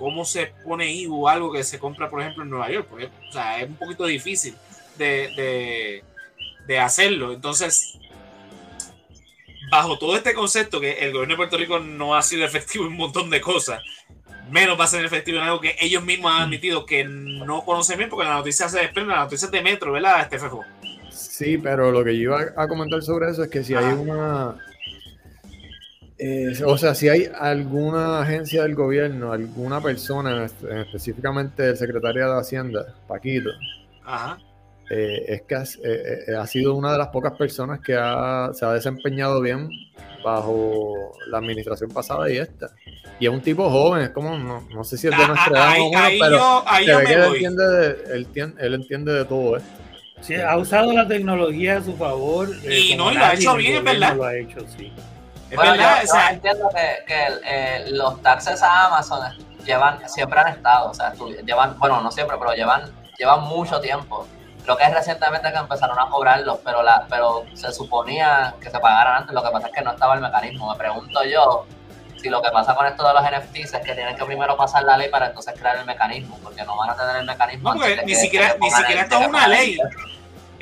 [0.00, 2.88] ¿Cómo se pone IBU algo que se compra, por ejemplo, en Nueva York?
[2.90, 4.56] Porque, o sea, es un poquito difícil
[4.98, 6.02] de,
[6.66, 7.32] de hacerlo.
[7.32, 7.98] Entonces,
[9.70, 12.92] bajo todo este concepto que el gobierno de Puerto Rico no ha sido efectivo en
[12.92, 13.82] un montón de cosas,
[14.50, 17.98] menos va a ser efectivo en algo que ellos mismos han admitido que no conocen
[17.98, 20.64] bien, porque la noticia se desprende, la noticia de Metro, ¿verdad, este FFO?
[21.10, 24.56] Sí, pero lo que yo iba a comentar sobre eso es que si hay una.
[26.22, 32.38] Eh, o sea, si hay alguna agencia del gobierno, alguna persona, específicamente el secretario de
[32.38, 33.48] Hacienda, Paquito,
[34.90, 39.40] eh, es que eh, ha sido una de las pocas personas que se ha desempeñado
[39.40, 39.70] bien
[40.22, 42.70] bajo la administración pasada y esta.
[43.18, 46.64] Y es un tipo joven, es como, no, sé si es de nuestra edad, pero
[46.78, 48.26] él, entiende de,
[48.58, 49.70] él, entiende de todo esto.
[50.20, 52.50] Sí, ha usado la tecnología a su favor.
[52.64, 54.16] Eh, y no, y lo ha hecho bien, es verdad.
[54.16, 54.92] Lo ha hecho, sí.
[55.50, 59.20] Es verdad, yo, entiendo que, que eh, los taxes a Amazon
[59.64, 61.12] llevan, siempre han estado, o sea,
[61.44, 62.82] llevan, bueno, no siempre, pero llevan,
[63.18, 64.26] llevan mucho tiempo
[64.64, 68.78] Creo que es recientemente que empezaron a cobrarlos, pero, la, pero se suponía que se
[68.78, 69.34] pagaran antes.
[69.34, 70.70] Lo que pasa es que no estaba el mecanismo.
[70.70, 71.66] Me pregunto yo
[72.20, 74.84] si lo que pasa con esto de los NFTs es que tienen que primero pasar
[74.84, 77.74] la ley para entonces crear el mecanismo, porque no van a tener el mecanismo.
[77.74, 79.78] No, ni, siquiera, ni siquiera esto es una ley.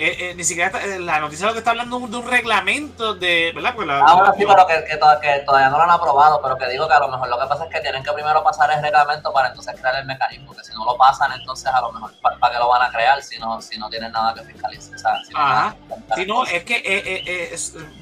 [0.01, 3.51] Eh, eh, ni siquiera eh, la noticia lo que está hablando de un reglamento de.
[3.53, 3.75] ¿Verdad?
[3.75, 6.95] Pues ah, sí, pero que, que, todavía no lo han aprobado, pero que digo que
[6.95, 9.49] a lo mejor lo que pasa es que tienen que primero pasar el reglamento para
[9.49, 12.59] entonces crear el mecanismo, que si no lo pasan, entonces a lo mejor para, qué
[12.61, 15.19] lo van a crear si no, si no tienen nada que fiscalizar.
[15.27, 15.75] si Ajá.
[16.15, 17.57] si no, es que, eh,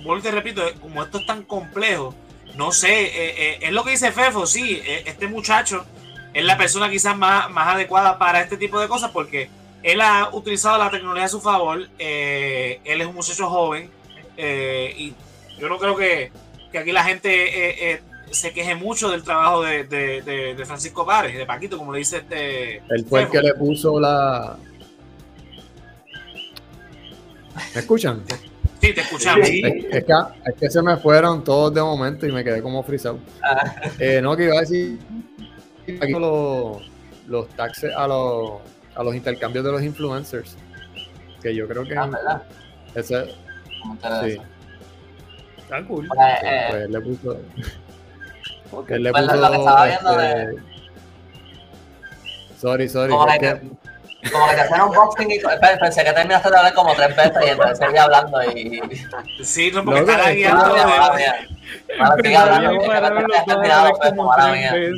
[0.05, 2.15] vuelvo y te repito, como esto es tan complejo,
[2.57, 5.87] no sé, es lo que dice Fefo, sí, este muchacho
[6.35, 9.49] es la persona quizás más, más adecuada para este tipo de cosas porque
[9.87, 11.87] él ha utilizado la tecnología a su favor.
[11.97, 13.89] Eh, él es un muchacho joven.
[14.37, 15.15] Eh, y
[15.61, 16.33] yo no creo que,
[16.77, 21.93] aquí la gente eh, se queje mucho del trabajo de, Francisco Párez, de Paquito, como
[21.93, 22.79] le dice este.
[22.89, 24.59] Él fue el que le puso la.
[27.73, 28.25] ¿Me escuchan?
[28.81, 29.49] Sí, te escuchamos.
[29.49, 30.05] Es,
[30.59, 33.21] que, se me fueron todos de momento y me quedé como frisado.
[33.41, 33.83] Ah.
[34.21, 34.99] no, que iba a decir
[36.11, 36.91] los,
[37.29, 40.57] los taxes a los a los intercambios de los influencers.
[41.43, 41.97] Que yo creo que.
[41.97, 42.43] Ah, ¿verdad?
[42.95, 43.27] Ese.
[44.25, 44.41] Sí.
[45.59, 46.07] Está cool.
[46.09, 47.41] Pues, eh, pues le puso.
[48.73, 48.97] Okay.
[48.97, 49.37] Él le puso.
[49.37, 50.63] Lo que estaba viendo este, de...
[52.59, 53.13] Sorry, sorry.
[53.13, 53.61] Como, que, que,
[54.31, 55.39] como que te hacen un boxing y
[55.81, 58.81] pensé que terminaste de hablar como tres veces y entonces seguía hablando y.
[59.43, 60.77] Sí, no, porque estaba guiando.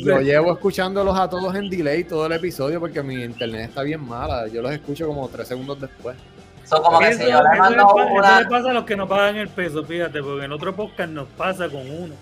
[0.04, 4.06] Yo llevo escuchándolos a todos en delay todo el episodio porque mi internet está bien
[4.06, 4.46] mala.
[4.48, 6.16] Yo los escucho como tres segundos después.
[6.64, 8.40] Son como que eso, si yo le mando una...
[8.42, 11.26] le pasa a los que no pagan el peso, fíjate, porque en otro podcast nos
[11.28, 12.14] pasa con uno.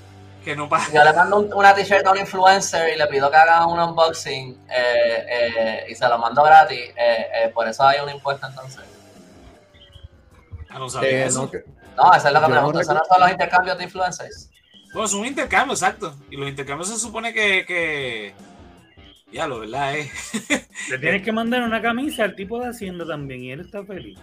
[0.46, 0.92] Que no pasa.
[0.92, 4.56] Yo le mando una t-shirt a un influencer y le pido que haga un unboxing
[4.70, 6.78] eh, eh, y se lo mando gratis.
[6.96, 8.84] Eh, por eso hay un impuesto entonces.
[10.70, 11.50] Ah, no sabía eso.
[11.96, 12.78] No, eso es lo que me pregunto.
[12.78, 14.48] ¿Eso no son los intercambios de influencers?
[14.92, 16.14] Bueno, es un intercambio, exacto.
[16.30, 18.32] Y los intercambios se supone que,
[19.32, 19.96] Ya lo, ¿verdad?
[19.96, 20.08] Eh?
[20.90, 24.16] Le tienes que mandar una camisa al tipo de Hacienda también y él está feliz.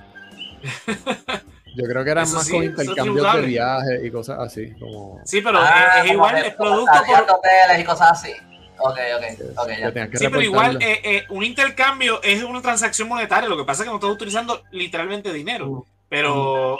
[1.76, 4.71] Yo creo que eran más con intercambios de viajes y cosas así.
[4.80, 5.19] Como...
[5.26, 7.36] Sí, pero ah, es, igual, es producto por...
[7.36, 8.32] hoteles y cosas así.
[8.78, 9.69] Ok, ok, ok.
[9.80, 10.09] Ya.
[10.13, 13.49] Sí, pero igual, eh, eh, un intercambio es una transacción monetaria.
[13.49, 15.69] Lo que pasa es que no estás utilizando literalmente dinero.
[15.69, 16.78] Uh, pero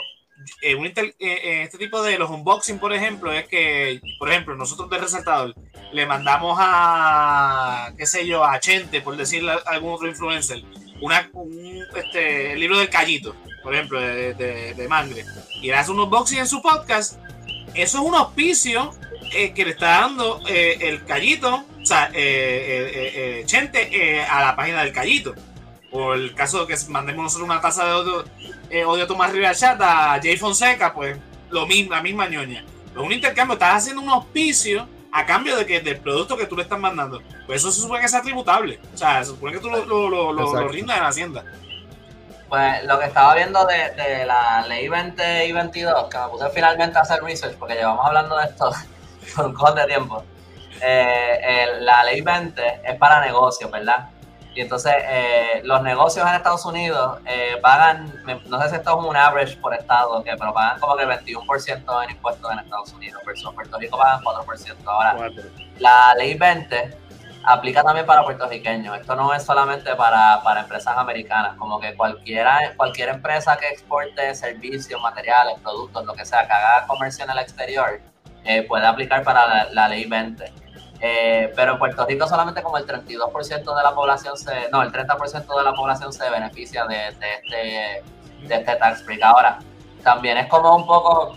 [0.62, 4.98] eh, un este tipo de los unboxing, por ejemplo, es que, por ejemplo, nosotros de
[4.98, 5.54] Resaltador
[5.92, 10.62] le mandamos a, qué sé yo, a Chente, por decirle a algún otro influencer,
[11.00, 13.34] una, un, este, el libro del Callito
[13.64, 14.34] por ejemplo, de,
[14.76, 15.24] de, Mangre,
[15.60, 17.18] y le hace un unboxing en su podcast,
[17.72, 18.92] eso es un auspicio
[19.32, 24.82] eh, que le está dando eh, el Callito, o sea, eh, Chente a la página
[24.82, 25.34] del Callito.
[25.90, 28.24] O el caso de que mandemos nosotros una taza de odio,
[28.86, 31.16] odio Tomás Rivera Chat a Jay Fonseca, pues
[31.50, 32.64] lo mismo, la misma ñoña.
[32.92, 36.56] Es un intercambio, estás haciendo un auspicio a cambio de que del producto que tú
[36.56, 37.22] le estás mandando.
[37.46, 38.80] Pues eso se supone que es atributable.
[38.92, 41.44] O sea, se supone que tú lo, lo, lo rindas en la hacienda.
[42.48, 46.98] Pues lo que estaba viendo de, la ley 20 y 22, que me puse finalmente
[46.98, 48.70] a hacer research porque llevamos hablando de esto
[49.36, 50.24] por un montón de tiempo.
[50.80, 54.08] Eh, la ley 20 es para negocios, ¿verdad?
[54.54, 59.04] Y entonces eh, los negocios en Estados Unidos eh, pagan, no sé si esto es
[59.04, 63.20] un average por estado, que, pero pagan como que 21% en impuestos en Estados Unidos,
[63.26, 64.76] versus Puerto Rico pagan 4%.
[64.86, 65.16] Ahora,
[65.78, 66.98] la ley 20
[67.46, 68.98] aplica también para puertorriqueños.
[68.98, 74.34] Esto no es solamente para, para, empresas americanas, como que cualquiera, cualquier empresa que exporte
[74.34, 78.00] servicios, materiales, productos, lo que sea, que haga comercio en el exterior,
[78.44, 80.52] eh, puede aplicar para la, ley 20.
[81.00, 84.90] Eh, pero en Puerto Rico solamente como el 32% de la población se, no, el
[84.90, 88.04] 30% de la población se beneficia de, este,
[88.46, 89.22] de este tax break.
[89.22, 89.58] Ahora,
[90.02, 91.36] también es como un poco,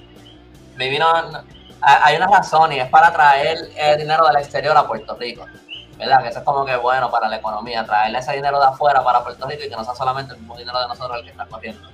[1.82, 5.46] hay una razón y es para traer el dinero del exterior a Puerto Rico.
[5.98, 6.22] ¿Verdad?
[6.22, 9.24] Que eso es como que bueno para la economía, traerle ese dinero de afuera para
[9.24, 11.46] Puerto Rico y que no sea solamente el mismo dinero de nosotros el que está
[11.46, 11.90] corriendo.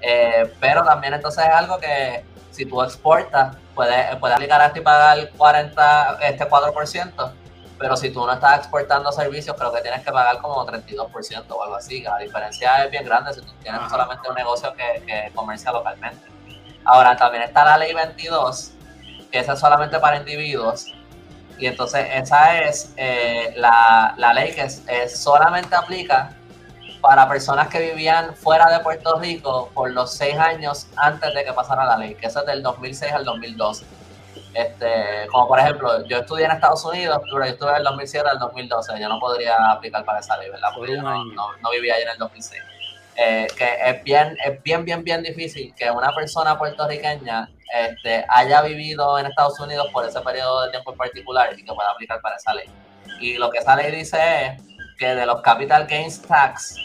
[0.00, 4.80] Eh, pero también entonces es algo que si tú exportas, puedes, puede aplicar a ti
[4.80, 7.32] pagar 40, este 4%,
[7.78, 11.62] pero si tú no estás exportando servicios, creo que tienes que pagar como 32% o
[11.62, 15.32] algo así, la diferencia es bien grande si tú tienes solamente un negocio que, que
[15.34, 16.26] comercia localmente.
[16.84, 18.72] Ahora, también está la ley 22,
[19.30, 20.86] que esa es solamente para individuos,
[21.58, 24.68] y entonces esa es eh, la, ley que
[25.08, 26.32] solamente aplica
[27.00, 31.52] para personas que vivían fuera de Puerto Rico por los seis años antes de que
[31.52, 33.84] pasara la ley, que eso es del 2006 al 2012.
[34.54, 38.38] Este, como por ejemplo, yo estudié en Estados Unidos, pero yo estuve del 2007 al
[38.38, 40.68] 2012, yo no podría aplicar para esa ley, ¿verdad?
[40.74, 42.62] Porque yo no, no, vivía ahí en el 2006.
[43.18, 48.60] Eh, que es bien, es bien, bien, bien difícil que una persona puertorriqueña este, haya
[48.60, 52.20] vivido en Estados Unidos por ese periodo de tiempo en particular y que pueda aplicar
[52.20, 52.68] para esa ley.
[53.20, 54.62] Y lo que esa ley dice es
[54.98, 56.76] que de los capital gains tax,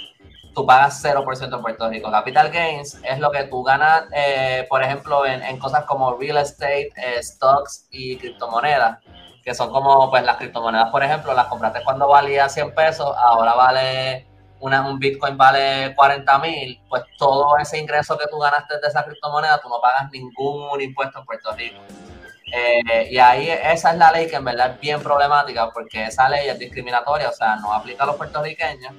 [0.55, 2.09] tú pagas 0% en Puerto Rico.
[2.09, 6.91] Capital gains es lo que tú ganas, eh, por ejemplo, en, cosas como real estate,
[6.95, 8.99] eh, stocks y criptomonedas,
[9.43, 13.53] que son como pues las criptomonedas, por ejemplo, las compraste cuando valía 100 pesos, ahora
[13.53, 14.30] vale
[14.61, 19.59] un Bitcoin vale 40 mil, pues todo ese ingreso que tú ganaste de esa criptomoneda,
[19.59, 21.79] tú no pagas ningún impuesto en Puerto Rico.
[22.53, 26.27] Eh, y ahí esa es la ley que en verdad es bien problemática porque esa
[26.27, 28.93] ley es discriminatoria, o sea, no aplica a los puertorriqueños.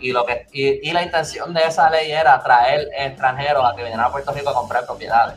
[0.00, 4.06] Y, lo que, y, la intención de esa ley era traer extranjeros a que vinieran
[4.06, 5.36] a Puerto Rico a comprar propiedades.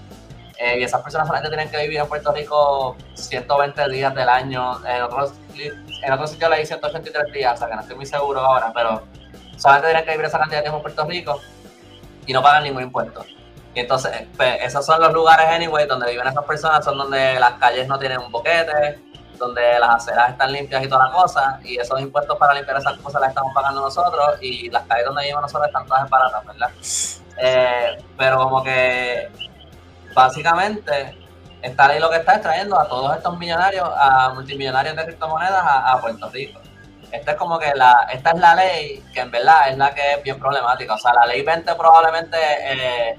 [0.58, 4.84] Eh, y esas personas solamente tienen que vivir en Puerto Rico 120 días del año.
[4.86, 8.40] En otros, en otros sitios leí 183 días, o sea que no estoy muy seguro
[8.40, 9.04] ahora, pero
[9.58, 11.42] solamente tienen que vivir esa cantidad de tiempo en Puerto Rico
[12.26, 13.26] y no pagan ningún impuesto.
[13.74, 17.54] Y entonces, pues, esos son los lugares, anyway, donde viven esas personas, son donde las
[17.54, 19.00] calles no tienen un boquete,
[19.38, 22.98] donde las aceras están limpias y toda la cosa, y esos impuestos para limpiar esas
[23.00, 26.70] cosas las estamos pagando nosotros, y las calles donde vivimos nosotros están todas baratas, ¿verdad?
[27.38, 29.30] Eh, pero como que,
[30.14, 31.18] básicamente,
[31.62, 35.64] esta ley lo que está es trayendo a todos estos millonarios, a multimillonarios de criptomonedas
[35.66, 36.62] a Puerto Rico.
[37.16, 40.14] Esta es como que la, esta es la ley que en verdad es la que
[40.14, 40.96] es bien problemática.
[40.96, 43.18] O sea, la ley 20 probablemente, eh,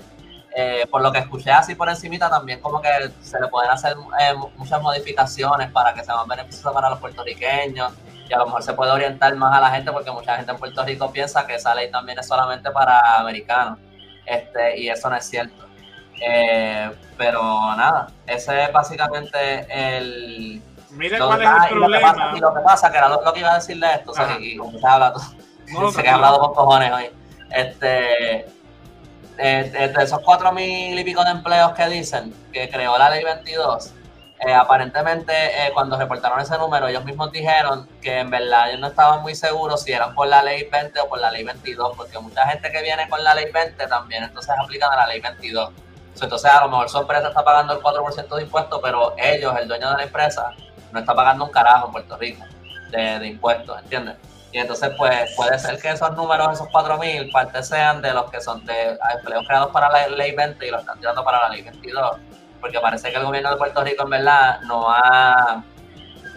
[0.55, 2.88] eh, por lo que escuché así por encimita, también como que
[3.22, 7.92] se le pueden hacer eh, muchas modificaciones para que sea más beneficioso para los puertorriqueños
[8.28, 10.59] y a lo mejor se puede orientar más a la gente porque mucha gente en
[10.59, 13.78] Puerto Rico piensa que esa ley también es solamente para americanos.
[14.26, 15.64] Este, y eso no es cierto.
[17.16, 17.42] pero
[17.76, 20.62] nada, ese es básicamente el,
[20.97, 22.32] Mira cuál es el problema.
[22.34, 24.57] Y lo que pasa, que era lo, que iba a decirle esto, o sea, y
[24.57, 25.12] como se habla,
[25.68, 27.11] no, sé que he hablado con cojones hoy.
[27.51, 28.47] Este,
[29.36, 33.92] de, esos cuatro mil y pico de empleos que dicen que creó la ley 22,
[34.40, 38.88] eh, aparentemente eh, cuando reportaron ese número, ellos mismos dijeron que en verdad ellos no
[38.88, 42.18] estaban muy seguros si eran por la ley 20 o por la ley 22, porque
[42.18, 45.70] mucha gente que viene con la ley 20 también entonces aplican a la ley 22.
[46.20, 49.68] Entonces a lo mejor su empresa está pagando el 4% de impuestos, pero ellos, el
[49.68, 50.53] dueño de la empresa,
[50.93, 52.45] no está pagando un carajo en Puerto Rico
[52.91, 54.16] de, de impuestos, ¿entiendes?
[54.53, 58.41] Y entonces, pues puede ser que esos números, esos 4.000, parte sean de los que
[58.41, 61.62] son de empleos creados para la ley 20 y los están tirando para la ley
[61.62, 62.16] 22
[62.61, 65.62] porque parece que el gobierno de Puerto Rico en verdad no ha,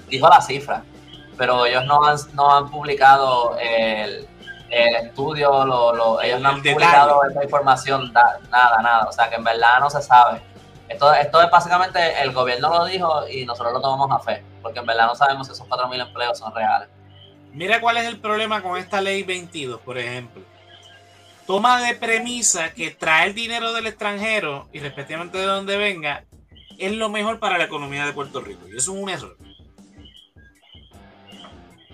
[0.08, 0.84] dijo la cifra,
[1.38, 4.28] pero ellos no han, no han publicado el,
[4.70, 9.80] estudio, lo, ellos no han publicado esta información, nada, nada, o sea que en verdad
[9.80, 10.42] no se sabe.
[10.90, 14.80] Esto, esto es básicamente, el gobierno lo dijo y nosotros lo tomamos a fe, porque
[14.80, 16.90] en verdad no sabemos si esos 4.000 empleos son reales.
[17.54, 20.44] Mira cuál es el problema con esta ley 22, por ejemplo
[21.50, 26.24] toma de premisa que traer dinero del extranjero y respectivamente de donde venga
[26.78, 28.68] es lo mejor para la economía de Puerto Rico.
[28.68, 29.36] Y eso es un error.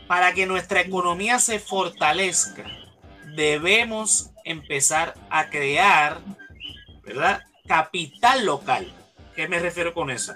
[0.08, 2.66] Para que nuestra economía se fortalezca,
[3.34, 6.20] debemos empezar a crear,
[7.06, 7.41] ¿verdad?
[7.68, 8.91] Capital local.
[9.36, 10.34] ¿Qué me refiero con eso?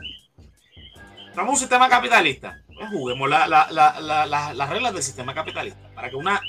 [1.28, 2.62] Estamos un sistema capitalista.
[2.68, 5.80] Pues juguemos las reglas del sistema capitalista.
[5.94, 6.42] Para que una,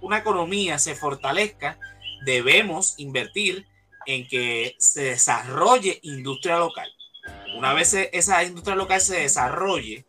[0.00, 1.78] una economía se fortalezca,
[2.24, 3.66] debemos invertir
[4.06, 6.90] en que se desarrolle industria local.
[7.56, 10.06] Una vez esa industria local se desarrolle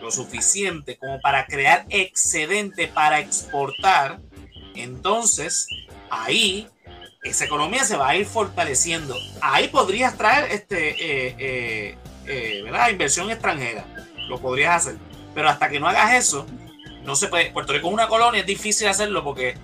[0.00, 4.20] lo suficiente como para crear excedente para exportar,
[4.74, 5.66] entonces
[6.10, 6.68] ahí
[7.22, 9.16] esa economía se va a ir fortaleciendo.
[9.40, 11.96] Ahí podrías traer este, eh, eh,
[12.26, 12.90] eh, ¿verdad?
[12.90, 13.84] inversión extranjera.
[14.28, 14.96] Lo podrías hacer.
[15.34, 16.46] Pero hasta que no hagas eso,
[17.04, 17.50] no se puede.
[17.52, 19.56] Puerto Rico es una colonia, es difícil hacerlo porque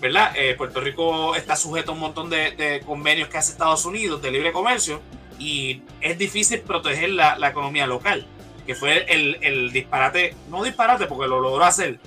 [0.00, 0.34] ¿verdad?
[0.56, 4.50] Puerto Rico está sujeto a un montón de, convenios que hace Estados Unidos de libre
[4.50, 5.00] comercio
[5.38, 8.26] y es difícil proteger la, economía local,
[8.66, 12.00] que fue el, disparate, no disparate porque lo logró hacer,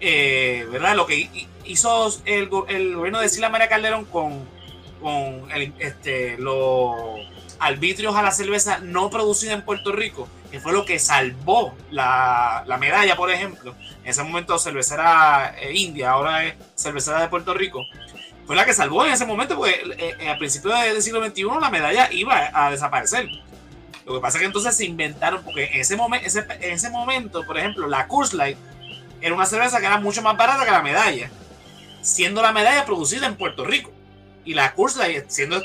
[0.00, 0.96] eh, ¿verdad?
[0.96, 4.46] Lo que hizo el, gobierno de Sila María Calderón con,
[5.78, 6.94] este, los
[7.58, 12.64] arbitrios a la cerveza no producida en Puerto Rico, que fue lo que salvó la,
[12.66, 13.74] la medalla, por ejemplo,
[14.04, 17.84] en ese momento cervecera eh, india, ahora es cervecera de Puerto Rico,
[18.46, 21.44] fue la que salvó en ese momento, porque eh, eh, al principio del siglo XXI
[21.60, 23.28] la medalla iba a desaparecer.
[24.04, 27.44] Lo que pasa es que entonces se inventaron, porque en ese, momento, en ese momento,
[27.44, 28.56] por ejemplo, la Coors Light
[29.26, 31.30] era una cerveza que era mucho más barata que la medalla,
[32.00, 33.92] siendo la medalla producida en Puerto Rico.
[34.44, 35.60] Y la Light siendo,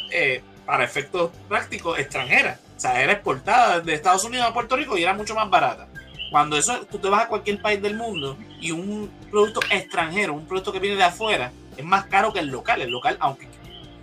[0.66, 2.60] para efectos prácticos, extranjera.
[2.76, 5.88] O sea, era exportada de Estados Unidos a Puerto Rico y era mucho más barata.
[6.32, 10.48] Cuando eso, tú te vas a cualquier país del mundo y un producto extranjero, un
[10.48, 12.82] producto que viene de afuera, es más caro que el local.
[12.82, 13.48] El local, aunque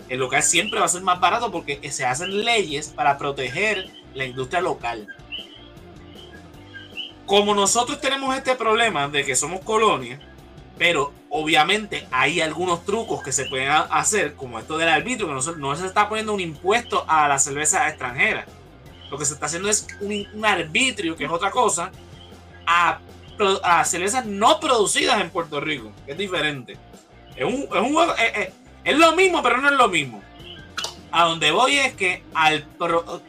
[0.09, 4.27] el local siempre va a ser más barato porque se hacen leyes para proteger la
[4.27, 5.09] industria local.
[7.29, 10.19] Como nosotros tenemos este problema de que somos colonia,
[10.79, 15.43] pero obviamente hay algunos trucos que se pueden hacer, como esto del arbitrio, que no
[15.43, 18.47] se, no se está poniendo un impuesto a la cerveza extranjera.
[19.11, 21.93] Lo que se está haciendo es un, arbitrio, que es otra cosa,
[22.67, 22.99] a,
[23.85, 26.79] cervezas no producidas en Puerto Rico, es diferente.
[27.37, 27.99] Es, un, es, un,
[28.85, 30.23] es, lo mismo, pero no es lo mismo.
[31.11, 32.65] A donde voy es que al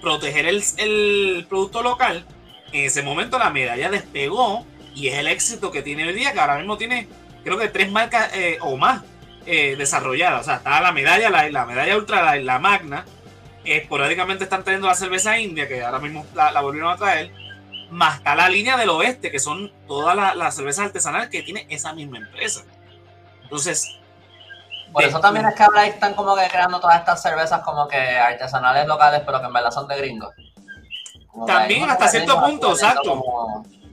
[0.02, 2.26] proteger el, producto local,
[2.72, 4.66] en ese momento la medalla despegó
[4.96, 7.08] y es el éxito que tiene hoy día, que ahora mismo tiene,
[7.44, 9.04] creo que tres marcas eh, o más
[9.46, 10.42] eh, desarrolladas.
[10.42, 13.06] O sea, está la medalla, la, la medalla ultra, la, la magna.
[13.64, 17.32] Esporádicamente están trayendo la cerveza india, que ahora mismo la, la volvieron a traer
[17.90, 21.94] más está la línea del oeste, que son todas las cervezas artesanales que tiene esa
[21.94, 22.64] misma empresa.
[23.44, 23.96] Entonces.
[24.92, 27.98] Por eso también es que ahora están como que creando todas estas cervezas como que
[27.98, 30.34] artesanales locales, pero que en verdad son de gringos.
[31.46, 33.24] También hasta cierto punto, exacto.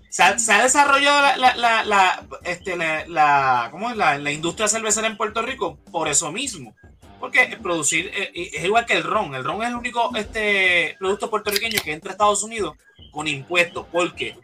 [0.08, 3.96] Se, ha, desarrollado la, la, la, este, la, ¿cómo es?
[3.96, 6.74] la, industria cervecera en Puerto Rico por eso mismo.
[7.20, 9.34] Porque producir eh, es igual que el ron.
[9.34, 12.76] El ron es el único este, producto puertorriqueño que entra a Estados Unidos
[13.10, 13.86] con impuestos.
[13.88, 14.38] ¿Por qué?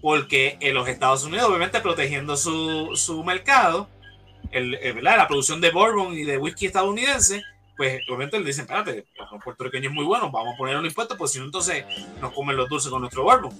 [0.00, 3.88] Porque en los Estados Unidos, obviamente protegiendo su, su mercado,
[4.52, 7.42] el, la producción de bourbon y de whisky estadounidense,
[7.78, 11.16] pues obviamente le dicen, espérate, los puertorriqueños es muy bueno, vamos a poner un impuesto,
[11.16, 11.84] pues si no, entonces
[12.20, 13.56] nos comen los dulces con nuestro bourbon.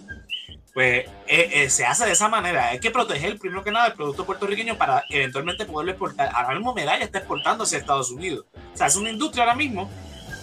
[0.74, 2.66] Pues eh, eh, se hace de esa manera.
[2.66, 6.30] Hay que proteger, primero que nada, el producto puertorriqueño para eventualmente poderlo exportar.
[6.34, 8.44] Ahora mismo Medalla está exportando hacia Estados Unidos.
[8.74, 9.88] O sea, es una industria ahora mismo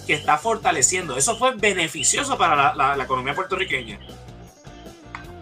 [0.07, 1.17] que está fortaleciendo.
[1.17, 3.99] Eso fue beneficioso para la, economía puertorriqueña.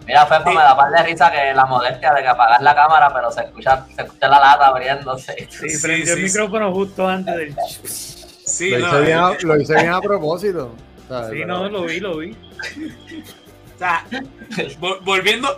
[0.08, 3.14] Mira, Fepo, me da par de risa que la modestia de que apagar la cámara,
[3.14, 5.48] pero se escucha, se escucha la lata abriéndose.
[5.50, 7.56] Sí, prendió el micrófono justo antes del.
[8.54, 10.76] Sí, lo, hice bien a, lo, hice bien a, propósito.
[11.32, 12.38] Sí, no, lo vi, lo vi.
[13.76, 14.06] O sea,
[15.02, 15.58] volviendo,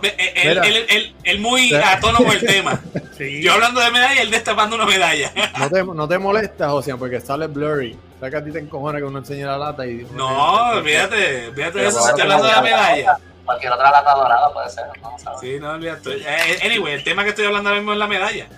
[1.22, 2.80] él, muy a tono con el tema.
[3.18, 5.30] Yo hablando de medalla y él destapando una medalla.
[5.58, 7.98] No te, no te molesta, José, porque sale blurry.
[8.16, 10.06] O sea que a ti te encojona que uno enseñe la lata y.
[10.14, 13.18] No, olvídate, olvídate de eso, si estoy hablando de la medalla.
[13.44, 16.16] Cualquier otra lata dorada puede ser, no Sí, no, olvídate.
[16.16, 18.48] Eh, anyway, el tema que estoy hablando ahora mismo es la medalla.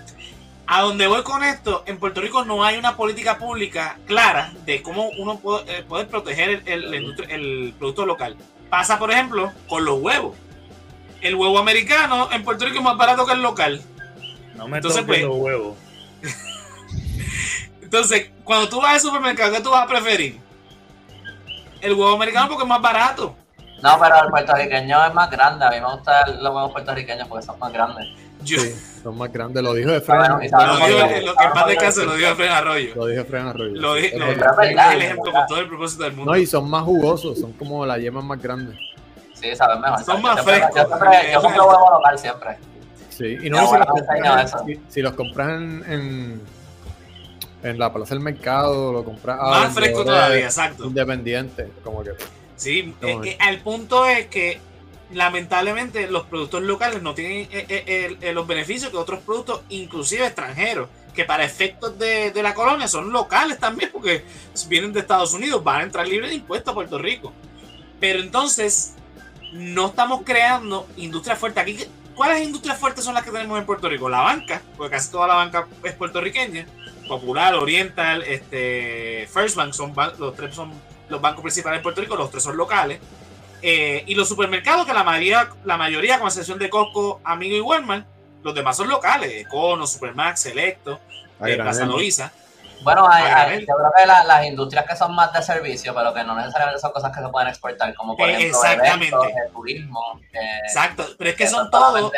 [0.71, 4.83] A donde voy con esto, en Puerto Rico no hay una política pública clara de
[4.83, 6.93] cómo uno puede, eh, proteger el,
[7.27, 8.37] el, producto local.
[8.69, 10.35] Pasa, por ejemplo, con los huevos.
[11.21, 13.81] El huevo americano en Puerto Rico es más barato que el local.
[14.55, 15.75] No me Entonces, pues, los huevos.
[17.81, 20.39] Entonces, cuando tú vas al supermercado, ¿qué tú vas a preferir?
[21.81, 23.35] El huevo americano porque es más barato.
[23.81, 25.65] No, pero el puertorriqueño es más grande.
[25.65, 28.28] A mí me gustan los huevos puertorriqueños porque son más grandes.
[28.43, 30.19] Sí, son más grandes, lo dijo de Fren.
[30.31, 30.57] lo dijo,
[31.25, 32.95] lo que paz de casa lo dijo Fren Arroyo.
[32.95, 33.75] Lo dijo Fren Arroyo.
[33.75, 34.25] Lo dije, lo,
[34.61, 36.31] el ejemplo con todo el propósito del mundo.
[36.31, 38.77] No, y son más jugosos, son como las yemas más grandes.
[39.33, 40.03] Sí, saben mejor.
[40.03, 40.75] Son más frescos.
[40.75, 42.57] Yo, compro huevo local siempre.
[43.09, 44.55] Sí, y no, si, los compras,
[44.87, 46.41] si, los compras en,
[47.63, 49.37] en, la plaza del mercado, lo compras.
[49.41, 50.85] Más fresco todavía, exacto.
[50.85, 52.11] Independiente, como que.
[52.55, 54.59] Sí, es que el punto es que
[55.11, 60.25] lamentablemente los productos locales no tienen eh, eh, eh, los beneficios que otros productos, inclusive
[60.25, 64.23] extranjeros, que para efectos de, la colonia son locales también, porque
[64.67, 67.33] vienen de Estados Unidos, van a entrar libres de impuestos a Puerto Rico.
[67.99, 68.93] Pero entonces,
[69.51, 71.59] no estamos creando industria fuerte.
[71.59, 71.77] Aquí,
[72.19, 74.09] ¿Cuáles industrias fuertes son las que tenemos en Puerto Rico?
[74.09, 76.65] La banca, porque casi toda la banca es puertorriqueña.
[77.07, 80.69] Popular, Oriental, este, First Bank, son los tres son
[81.07, 82.99] los bancos principales de Puerto Rico, los tres son locales.
[83.61, 87.61] Eh, y los supermercados, que la mayoría, la mayoría, con excepción de Costco, Amigo y
[87.61, 88.05] Walmart,
[88.41, 90.99] los demás son locales, Econo, Supermax, Selecto,
[91.45, 92.31] eh, Plaza Loiza.
[92.81, 96.33] Bueno, hay, yo creo que las industrias que son más de servicio, pero que no
[96.33, 99.17] necesariamente son cosas que se pueden exportar, como por ejemplo Exactamente.
[99.45, 100.21] el turismo.
[100.63, 102.09] Exacto, pero es que son todos.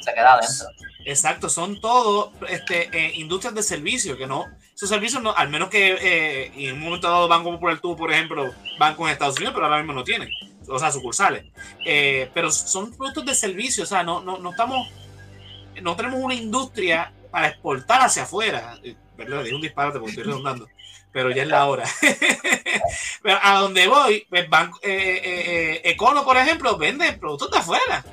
[0.00, 0.66] Se queda adentro.
[1.04, 5.70] Exacto, son todos este, eh, industrias de servicio, que no, esos servicios no, al menos
[5.70, 9.66] que en un momento dado Banco Popular tuvo, por ejemplo, bancos en Estados Unidos, pero
[9.66, 10.28] ahora mismo no tienen
[10.68, 11.44] o sea, sucursales.
[11.84, 14.88] Eh, pero son productos de servicio, o sea, no, no, no estamos,
[15.80, 18.78] no tenemos una industria para exportar hacia afuera.
[19.16, 20.68] Perdón, dije un disparate porque estoy redundando,
[21.12, 21.84] pero ya es la hora.
[23.22, 28.04] pero a donde voy, pues, Banco, eh, eh, Econo, por ejemplo, vende productos de afuera.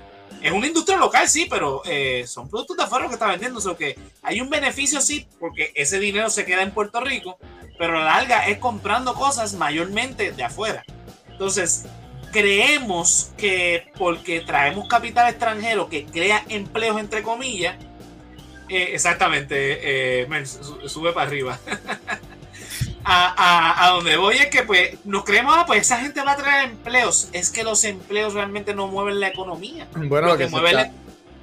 [0.41, 1.81] Es una industria local, sí, pero
[2.27, 3.57] son productos de afuera que está vendiendo.
[3.57, 7.39] O sea, que hay un beneficio, sí, porque ese dinero se queda en Puerto Rico,
[7.79, 10.83] pero la larga es comprando cosas mayormente de afuera.
[11.35, 11.85] Entonces,
[12.35, 17.77] creemos que porque traemos capital extranjero que crea empleos entre comillas,
[18.67, 21.57] eh, exactamente, eh, sube para arriba.
[23.05, 26.71] a, donde voy es que pues nos creemos, ah, pues esa gente va a traer
[26.71, 27.29] empleos.
[27.31, 29.87] Es que los empleos realmente no mueven la economía.
[29.95, 30.91] Bueno, lo que, mueve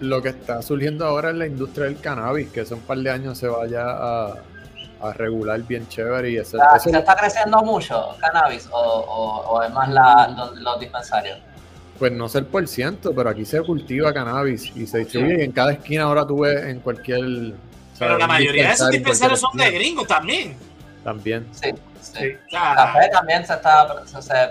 [0.01, 3.11] lo que está surgiendo ahora es la industria del cannabis, que hace un par de
[3.11, 4.43] años se vaya a,
[5.03, 6.59] a regular bien chévere y eso.
[6.79, 9.89] ¿Se está creciendo mucho cannabis o, o, es más
[10.55, 11.39] los, dispensarios?
[11.99, 15.45] Pues no sé el por ciento, pero aquí se cultiva cannabis y se distribuye y
[15.45, 17.55] en cada esquina ahora tú ves en cualquier...
[17.99, 20.57] Pero la mayoría de esos dispensarios son de gringos también.
[21.05, 21.47] También.
[21.53, 21.71] Sí.
[22.01, 22.37] Sí.
[22.51, 23.87] Café también se está,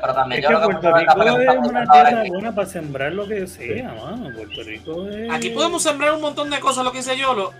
[0.02, 3.46] pero también es yo que Puerto Rico es una tierra buena para sembrar lo que
[3.46, 4.30] sea, mano.
[4.34, 5.30] Puerto Rico es...
[5.30, 7.52] Aquí podemos sembrar un montón de cosas, lo que hice yo, lo,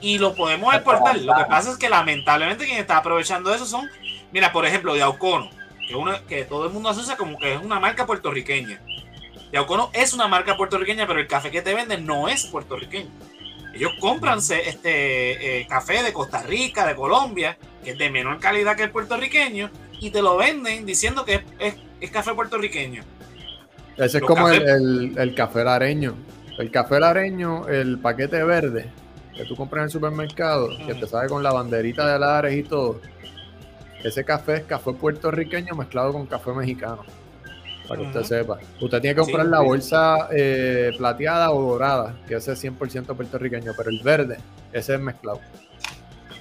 [0.00, 1.18] y lo podemos exportar.
[1.18, 3.88] Lo que pasa es que lamentablemente quien está aprovechando eso son,
[4.32, 5.50] mira, por ejemplo, Yaucono,
[5.86, 8.80] que, uno, que todo el mundo asocia como que es una marca puertorriqueña.
[9.52, 13.10] Yaucono es una marca puertorriqueña, pero el café que te venden no es puertorriqueño.
[13.74, 18.76] Ellos compran este eh, café de Costa Rica, de Colombia, que es de menor calidad
[18.76, 19.68] que el puertorriqueño,
[20.00, 23.02] y te lo venden diciendo que es, es, café puertorriqueño.
[23.96, 26.14] Ese es como el, el, el, café lareño.
[26.58, 28.90] El café lareño, el paquete verde,
[29.36, 32.62] que tú compras en el supermercado, que te sabe con la banderita de Lares y
[32.62, 33.00] todo,
[34.02, 37.04] ese café es café puertorriqueño mezclado con café mexicano.
[37.88, 38.58] Para que usted sepa.
[38.80, 43.72] Usted tiene que comprar la bolsa eh, plateada o dorada, que ese es 100% puertorriqueño,
[43.76, 44.38] pero el verde,
[44.72, 45.40] ese es mezclado.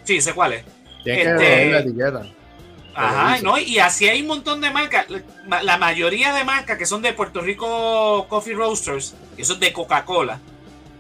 [0.03, 0.65] Sí, sé cuál es.
[1.03, 2.21] Tiene que ver este, la etiqueta.
[2.95, 5.07] Ajá, no, y así hay un montón de marcas.
[5.63, 10.39] La mayoría de marcas que son de Puerto Rico Coffee Roasters, que son de Coca-Cola,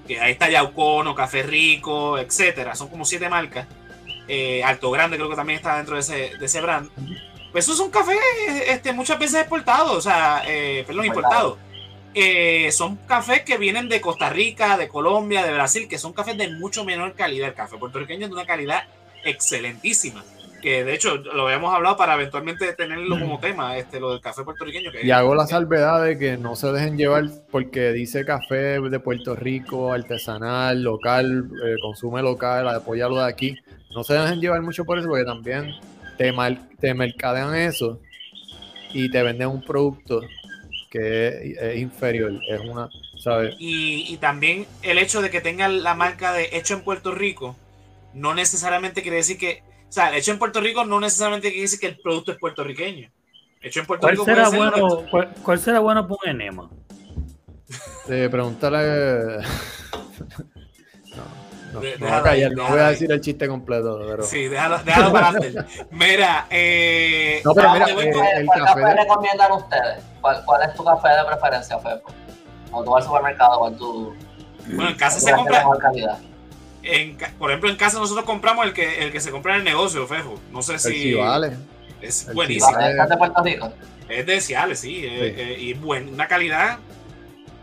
[0.07, 2.75] que ahí está Yaucono, Café Rico, etcétera.
[2.75, 3.67] Son como siete marcas.
[4.27, 6.89] Eh, Alto Grande creo que también está dentro de ese, de ese brand.
[7.51, 8.17] Pues esos son cafés
[8.67, 11.57] este, muchas veces exportados, o sea, eh, perdón, importados.
[12.15, 16.37] Eh, son cafés que vienen de Costa Rica, de Colombia, de Brasil, que son cafés
[16.37, 17.49] de mucho menor calidad.
[17.49, 18.85] El café puertorriqueño es de una calidad
[19.23, 20.23] excelentísima.
[20.63, 24.43] Que de hecho lo habíamos hablado para eventualmente tenerlo como tema, este, lo del café
[24.45, 24.91] puertorriqueño.
[25.03, 29.35] y hago la salvedad de que no se dejen llevar porque dice café de Puerto
[29.35, 33.57] Rico, artesanal, local, eh, consume local, apoyarlo de aquí.
[33.93, 35.73] No se dejen llevar mucho por eso porque también
[36.17, 36.33] te,
[36.79, 37.99] te mercadean eso
[38.93, 40.21] y te venden un producto
[40.89, 42.87] que es, inferior, es una,
[43.21, 43.53] ¿sabes?
[43.59, 47.57] Y, y también el hecho de que tenga la marca de hecho en Puerto Rico
[48.13, 49.61] no necesariamente quiere decir que
[49.93, 53.11] sea, hecho en Puerto Rico no necesariamente quiere decir que el producto es puertorriqueño.
[53.61, 55.05] Hecho en Puerto ¿Cuál Rico será bueno,
[55.43, 56.69] ¿cuál, será bueno para un enema?
[58.09, 59.37] Eh, preguntarle.
[61.15, 61.23] no,
[61.73, 63.99] no, no, voy a callar, no voy a decir el chiste completo.
[64.05, 64.23] Pero...
[64.23, 65.55] Sí, déjalo, déjalo para antes.
[65.91, 70.03] Mira, eh, no, pero mira, eh, el ¿cuál café recomiendan ustedes?
[70.21, 72.11] ¿Cuál, ¿Cuál, es tu café de preferencia, Fepo?
[72.71, 74.15] O tú vas al supermercado, ¿cuál tu.
[74.69, 75.63] Bueno, en casa se compra.
[75.79, 76.17] Calidad?
[77.39, 80.05] Por ejemplo, en casa nosotros compramos el que, el que se compra en el negocio,
[80.05, 80.39] Fejo.
[80.51, 81.13] No sé si.
[81.13, 81.53] vale.
[82.01, 82.77] Es buenísimo.
[82.79, 83.73] ¿Es de Puerto Rico?
[84.09, 85.05] Es de Ciales, sí.
[85.05, 86.79] Eh, eh, y buen, una calidad.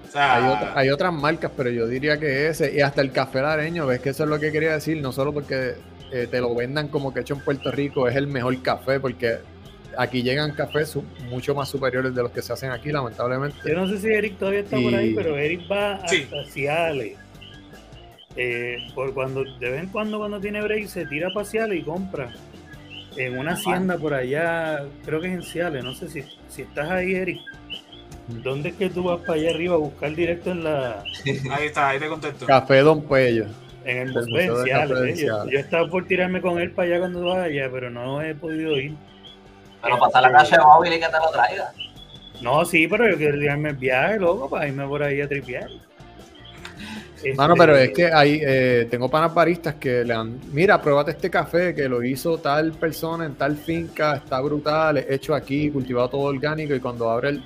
[0.09, 2.75] O sea, hay, hay, otras marcas, pero yo diría que ese.
[2.75, 5.01] Y hasta el café lareño, ves que eso es lo que quería decir.
[5.01, 5.75] No solo porque
[6.11, 9.39] eh, te lo vendan como que hecho en Puerto Rico es el mejor café, porque
[9.99, 10.97] aquí llegan cafés
[11.29, 13.59] mucho más superiores de los que se hacen aquí, lamentablemente.
[13.67, 17.19] Yo no sé si Eric todavía está por ahí, pero Eric va hasta Ciales
[18.37, 21.83] eh, por cuando de vez en cuando cuando tiene break se tira a pasear y
[21.83, 22.33] compra
[23.17, 26.91] en una hacienda por allá, creo que es en Ciales, no sé si, si estás
[26.91, 27.41] ahí, Eric.
[28.29, 31.03] ¿Dónde es que tú vas para allá arriba a buscar directo en la.
[31.51, 32.47] Ahí está, ahí te contesto.
[32.47, 33.47] Café Don Puello.
[33.85, 35.19] En el museo de Ciales.
[35.19, 38.35] Eh, yo, yo, estaba por tirarme con él para allá cuando vaya, pero no he
[38.37, 38.95] podido ir.
[39.83, 41.73] Pero pasar la calle móvil y que te lo traiga.
[42.41, 45.69] No, sí, pero yo quiero tirarme el viaje, loco, para irme por ahí a tripear.
[47.37, 51.29] Mano, pero es que hay, eh, tengo panas baristas que le han, mira, pruébate este
[51.29, 56.09] café que lo hizo tal persona en tal finca, está brutal, es hecho aquí, cultivado
[56.09, 57.45] todo orgánico y cuando abre el,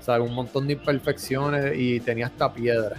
[0.00, 2.96] sabe, un montón de imperfecciones y tenía hasta piedra.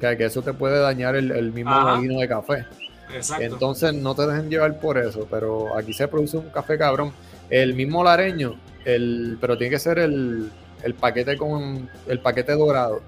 [0.00, 2.66] Que, que eso te puede dañar el, mismo vino de café.
[3.14, 3.44] Exacto.
[3.44, 7.12] Entonces no te dejen llevar por eso, pero aquí se produce un café cabrón.
[7.48, 10.50] El mismo lareño, el, pero tiene que ser el,
[10.82, 13.00] el paquete con el paquete dorado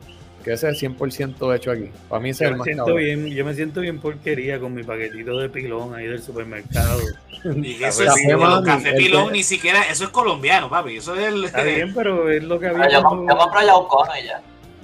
[0.49, 1.91] que ese es 100% hecho aquí.
[2.09, 4.73] Para mí ese yo es el me siento bien, Yo me siento bien porquería con
[4.73, 7.01] mi paquetito de pilón ahí del supermercado.
[7.63, 10.97] y eso es, café, café pilón ni siquiera, eso es colombiano, papi.
[10.97, 11.45] Eso es el.
[11.45, 12.89] Está bien, pero es lo que había.
[12.89, 13.31] Yo, cuando...
[13.31, 14.41] yo compré Yaucono y ya.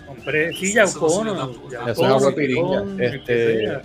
[0.07, 1.51] Compré, sí, Yaucono.
[1.89, 2.85] Eso es agua piringa.
[2.99, 3.81] Este.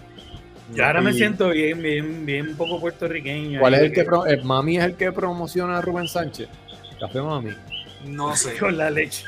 [0.74, 3.62] Yo ahora me siento bien, bien, bien un poco puertorriqueño.
[3.62, 4.26] ¿Cuál es el que, pro...
[4.26, 6.50] el Mami es el que promociona a Rubén Sánchez?
[7.00, 7.52] Café Mami.
[8.06, 8.56] No sé.
[8.60, 9.24] Con la leche.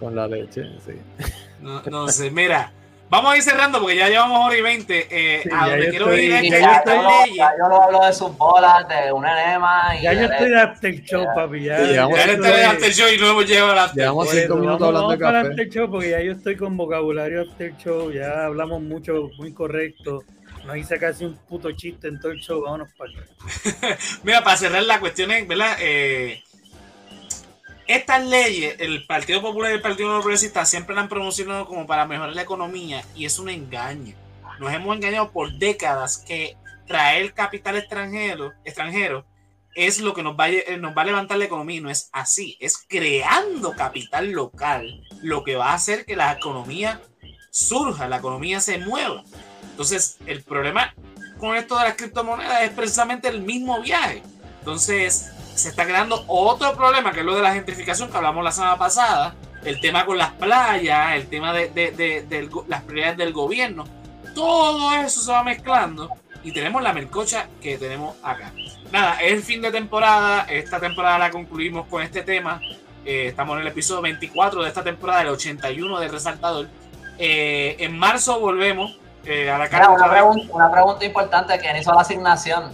[0.00, 0.94] Con la leche, sí.
[1.60, 2.72] No, no sé, mira.
[3.10, 5.06] Vamos a ir cerrando porque ya llevamos hora y veinte.
[5.10, 8.12] Eh, a donde quiero ir es que ya, estoy yo, ya yo no hablo de
[8.12, 9.96] sus bolas, de un enema.
[9.98, 11.64] Y ya yo estoy de after show, papi.
[11.64, 14.86] Ya, ya, ya estoy de after show y no hemos llegado after Llevamos cinco minutos
[14.86, 15.38] hablando de café.
[15.38, 18.12] after show porque ya yo estoy con vocabulario after show.
[18.12, 20.22] Ya hablamos mucho, muy correcto.
[20.64, 22.62] No hice casi un puto chiste en todo el show.
[22.62, 23.10] Vámonos para
[23.90, 23.98] acá.
[24.22, 25.76] Mira, para cerrar la cuestión, ¿verdad?
[25.80, 26.42] Eh,
[27.94, 32.06] estas leyes, el Partido Popular y el Partido Progresista siempre la han promocionado como para
[32.06, 34.14] mejorar la economía y es un engaño.
[34.58, 36.56] Nos hemos engañado por décadas que
[36.86, 39.24] traer capital extranjero, extranjero
[39.74, 41.80] es lo que nos va, a, nos va a levantar la economía.
[41.80, 47.00] No es así, es creando capital local lo que va a hacer que la economía
[47.50, 49.24] surja, la economía se mueva.
[49.70, 50.94] Entonces, el problema
[51.38, 54.22] con esto de las criptomonedas es precisamente el mismo viaje.
[54.58, 55.30] Entonces,
[55.60, 58.78] se está creando otro problema, que es lo de la gentrificación que hablamos la semana
[58.78, 63.84] pasada, el tema con las playas, el tema de, las prioridades del gobierno.
[64.34, 66.10] Todo eso se va mezclando
[66.42, 68.52] y tenemos la mercocha que tenemos acá.
[68.90, 70.46] Nada, es el fin de temporada.
[70.48, 72.62] Esta temporada la concluimos con este tema.
[73.04, 76.68] Eh, estamos en el episodio 24 de esta temporada, el 81 de Resaltador.
[77.18, 79.90] Eh, en marzo volvemos eh, a la cara.
[79.90, 82.72] Una, pregunta, una pregunta importante: ¿quién hizo la asignación?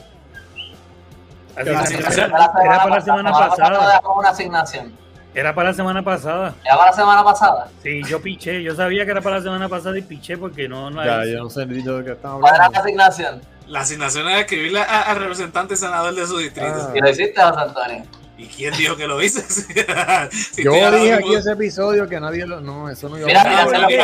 [1.56, 4.00] Era, para la semana pasada.
[4.16, 5.06] Una asignación.
[5.34, 6.54] Era para la semana pasada.
[6.64, 7.68] ¿Era para la semana pasada?
[7.82, 8.62] Sí, yo piché.
[8.62, 11.44] Yo sabía que era para la semana pasada y piché porque no, no Ya, yo
[11.44, 12.40] no sé de qué estamos hablando.
[12.40, 13.42] ¿Cuál era la asignación?
[13.66, 16.72] La asignación era escribirle al representante senador de su distrito.
[16.74, 16.92] Ah.
[16.94, 18.04] ¿Y lo hiciste, José Antonio?
[18.38, 19.42] ¿Y quién dijo que lo hice?
[20.30, 22.60] si yo dije aquí ese episodio que nadie lo.
[22.60, 23.96] No, eso no iba Mira, mira, se lo si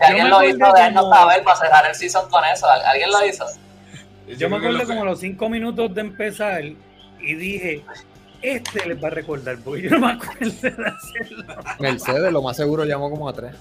[0.00, 2.68] alguien lo hizo, déjenos saber para cerrar el season con eso.
[2.68, 3.46] ¿Alguien lo hizo?
[4.26, 7.84] Yo, me acuerdo como a los cinco minutos de empezar y dije,
[8.42, 11.54] este les va a recordar, porque yo no me acuerdo de hacerlo.
[11.78, 13.54] Mercedes, lo más seguro llamó como a tres.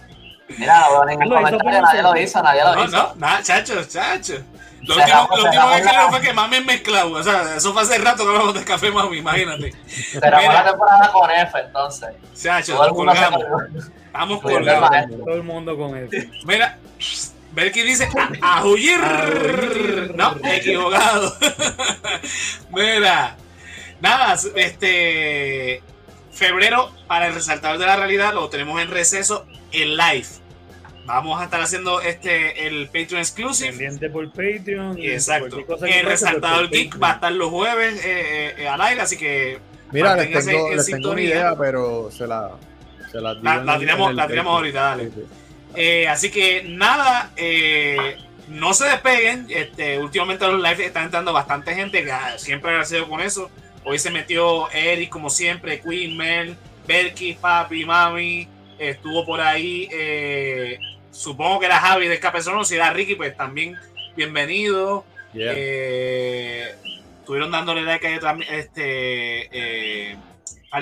[0.48, 2.98] Mira, no ningún comentario, nadie lo hizo, nadie lo hizo.
[2.98, 4.36] No, no, nada, chacho, chacho.
[4.84, 7.12] Lo último, lo último que creo fue que mami mezclado.
[7.12, 9.74] O sea, eso fue hace rato que hablamos de café, mami, imagínate.
[9.88, 12.10] Será la temporada con F, entonces.
[12.36, 13.44] Chacho, colgamos.
[14.06, 14.90] Estamos colgados.
[15.26, 16.30] Todo el mundo con F.
[16.46, 16.78] Mira,
[17.56, 18.10] Belki dice
[18.42, 19.00] a, huir.
[20.14, 21.34] No, equivocado.
[22.72, 23.38] Mira,
[24.02, 25.82] nada, este
[26.34, 30.28] febrero para el resaltador de la realidad lo tenemos en receso en live.
[31.06, 33.70] Vamos a estar haciendo este el Patreon exclusive.
[33.70, 35.00] Pendiente por Patreon.
[35.00, 35.60] Y exacto.
[35.88, 39.60] El resaltador geek va a estar los jueves eh, eh, al aire, así que.
[39.92, 42.52] Mira, les tengo, les tengo una idea, pero se la,
[43.12, 45.12] se la, la, la tiramos, la tiramos ahorita, dale.
[45.76, 49.48] Eh, así que nada, eh, no se despeguen.
[49.50, 53.50] Este, últimamente los lives están entrando bastante gente, que siempre agradecido con eso.
[53.84, 56.58] Hoy se metió Eric, como siempre, Queen, Mel,
[56.88, 58.48] Berky, Papi, Mami.
[58.80, 59.88] Estuvo por ahí.
[59.92, 60.80] Eh,
[61.12, 62.66] supongo que era Javi de Escape Sonoro.
[62.66, 63.76] Si era Ricky, pues también
[64.16, 65.06] bienvenido.
[65.34, 66.74] Eh,
[67.20, 70.18] estuvieron dándole like a este, eh,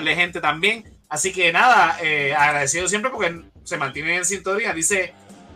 [0.02, 0.84] de gente también.
[1.08, 1.96] Así que nada,
[2.36, 4.72] agradecido siempre porque se mantiene en sintonía.
[4.72, 5.14] Dice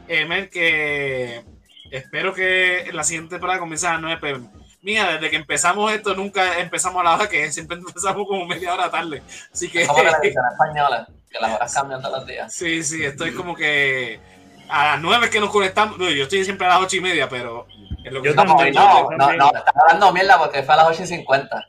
[0.09, 1.45] Emel que
[1.91, 4.51] espero que la siguiente temporada comience a las 9 pm.
[4.81, 8.75] Mira, desde que empezamos esto nunca empezamos a la hora que siempre empezamos como media
[8.75, 9.23] hora tarde.
[9.53, 9.87] Así que.
[9.87, 10.19] Como que la
[10.53, 12.53] española, que las horas cambian todos los días.
[12.53, 14.21] Sí, sí, estoy como que
[14.69, 15.99] a las 9 que nos conectamos.
[15.99, 17.67] yo estoy siempre a las 8 y media, pero.
[18.05, 21.03] lo que yo no, no, no, no, estás hablando mierda porque fue a las 8
[21.03, 21.69] y 50.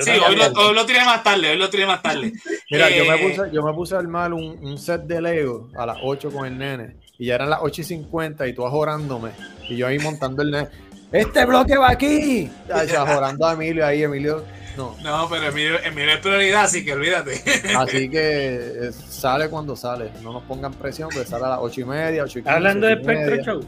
[0.00, 2.32] Sí, hoy lo, hoy lo, tiré más tarde, hoy lo tiré más tarde.
[2.70, 5.70] Mira, yo, me eh, puse, yo me puse a armar un, un, set de Lego
[5.76, 6.96] a las 8 con el nene.
[7.18, 9.30] Y ya eran las 8 y 50 y tú orándome.
[9.68, 10.68] Y yo ahí montando el nene.
[11.10, 12.50] ¡Este bloque va aquí!
[12.68, 14.44] Ya, orando a Emilio ahí, Emilio.
[14.76, 14.94] No.
[15.02, 17.42] No, pero Emilio, Emilio es prioridad, así que olvídate.
[17.76, 20.12] Así que eh, sale cuando sale.
[20.22, 22.50] No nos pongan presión, porque sale a las 8 y media, 8 y 15.
[22.50, 23.60] Hablando de Spectre Show.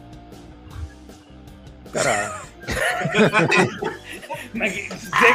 [1.93, 2.50] Carajo.
[4.53, 4.91] Sé,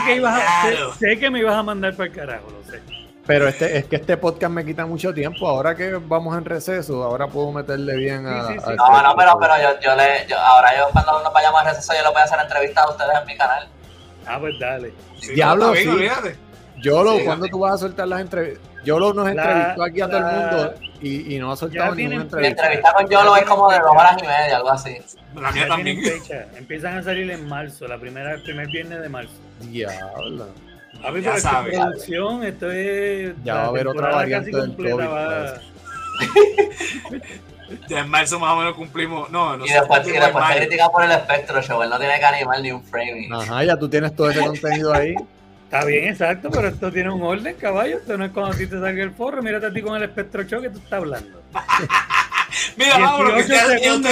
[0.06, 2.82] que ibas a, sé, que me ibas a mandar para el carajo, lo sé.
[3.26, 5.48] Pero este, es que este podcast me quita mucho tiempo.
[5.48, 8.48] Ahora que vamos en receso, ahora puedo meterle bien a.
[8.48, 8.74] Sí, sí, sí.
[8.78, 10.28] no, no, pero, pero yo, yo le.
[10.28, 12.92] Yo, ahora yo, cuando nos vayamos a receso, yo le voy a hacer entrevistas a
[12.92, 13.68] ustedes en mi canal.
[14.28, 14.94] Ah, pues dale.
[15.34, 15.88] Diablo, sí.
[16.82, 18.76] Yo lo, cuando tú vas a soltar las entrevistas?
[18.86, 22.22] Yo lo nos entrevistó aquí a todo el mundo y, y no ha soltado ninguna
[22.22, 22.38] entrevista.
[22.38, 24.98] Mi entrevista con Yolo es como de dos horas y media, algo así.
[25.36, 26.02] La mía también.
[26.02, 26.48] Fecha.
[26.56, 29.34] Empiezan a salir en marzo, la primera, el primer viernes de marzo.
[29.62, 30.48] Diablo.
[31.04, 31.72] A ver, ya sabe.
[31.72, 33.34] producción, esto es.
[33.44, 34.94] Ya va a haber otra variante del COVID.
[34.94, 35.60] Va...
[37.90, 39.30] ya en marzo más o menos cumplimos.
[39.32, 41.82] No, no y después, y después te por el espectro, show.
[41.82, 43.34] Él no tiene que animar ni un framing.
[43.34, 45.16] Ajá, ya tú tienes todo ese contenido ahí.
[45.66, 47.98] Está bien, exacto, pero esto tiene un orden, caballo.
[47.98, 49.42] Esto no es cuando a ti te salga el forro.
[49.42, 51.42] Mírate a ti con el espectro show que tú estás hablando.
[52.78, 54.12] Mira, vamos, que usted, usted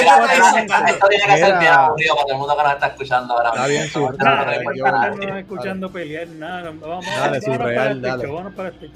[0.88, 3.50] Esto tiene que ser bien aburrido para el mundo que nos está escuchando ahora.
[3.50, 6.74] Está bien, su No está escuchando pelear, nada.
[6.82, 8.28] Vamos, dale, surreal, dale.
[8.56, 8.90] Para este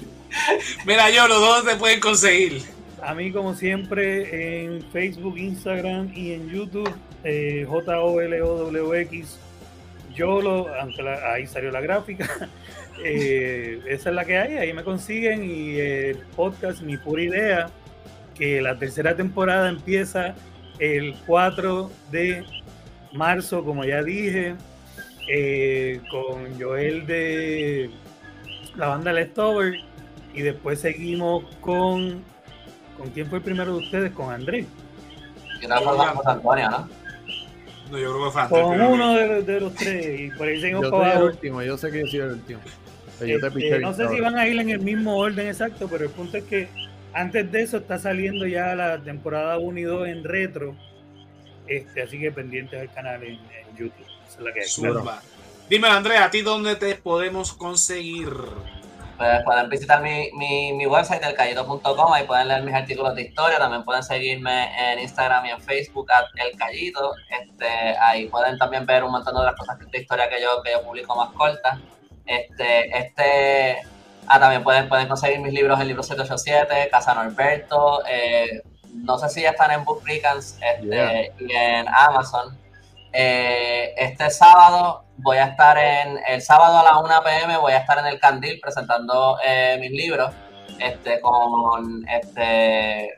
[0.84, 2.62] Mira, yo, los dos te pueden conseguir.
[3.02, 9.38] A mí, como siempre, en Facebook, Instagram y en YouTube, eh, J-O-L-O-W-X
[10.18, 12.28] Yolo, aunque ahí salió la gráfica.
[13.04, 15.44] Eh, esa es la que hay, ahí me consiguen.
[15.48, 17.70] Y el podcast Mi Pura Idea,
[18.34, 20.34] que la tercera temporada empieza
[20.80, 22.44] el 4 de
[23.12, 24.56] marzo, como ya dije,
[25.28, 27.88] eh, con Joel de
[28.74, 29.74] la banda Leftover.
[30.34, 32.24] Y después seguimos con.
[32.96, 34.10] ¿Con quién fue el primero de ustedes?
[34.10, 34.66] Con Andrés.
[35.62, 36.97] Con Antonio, ¿no?
[37.90, 40.20] No, yo creo que fue Con uno de, de, los tres.
[40.20, 42.60] Y por ahí seguimos yo soy el último, yo sé que yo soy el último.
[43.20, 46.36] Este, no sé si van a ir en el mismo orden exacto, pero el punto
[46.36, 46.68] es que
[47.12, 50.76] antes de eso está saliendo ya la temporada 1 y 2 en retro.
[51.66, 53.38] Este, así que pendientes del canal en,
[53.76, 54.06] YouTube.
[54.26, 55.18] Esa es la que hay.
[55.68, 58.30] Dime, Andrea, ¿a ti dónde te podemos conseguir?
[59.18, 63.58] Pues pueden visitar mi, mi, mi website, elcallito.com, ahí pueden leer mis artículos de historia,
[63.58, 67.66] también pueden seguirme en Instagram y en Facebook, El Callito, este,
[68.00, 70.82] ahí pueden también ver un montón de otras cosas de historia que yo, que yo
[70.82, 71.80] publico más cortas.
[72.24, 73.78] Este, este,
[74.28, 78.62] ah, también pueden, pueden conseguir mis libros en Libro 787, Casa Norberto, eh,
[78.94, 82.56] no sé si ya están en Book este, y en Amazon.
[83.12, 87.78] Eh, este sábado voy a estar en, el sábado a las 1 pm voy a
[87.78, 90.32] estar en el Candil presentando eh, mis libros,
[90.78, 93.16] este, con este,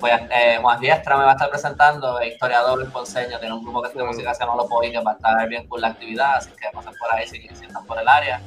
[0.00, 3.82] voy a, eh, Juan Diestra me va a estar presentando, historiador, ponceño, tiene un grupo
[3.82, 5.88] que estudia música que no lo puedo ir, que va a estar bien con la
[5.88, 8.40] actividad, así que pasen por ahí si, si están por el área.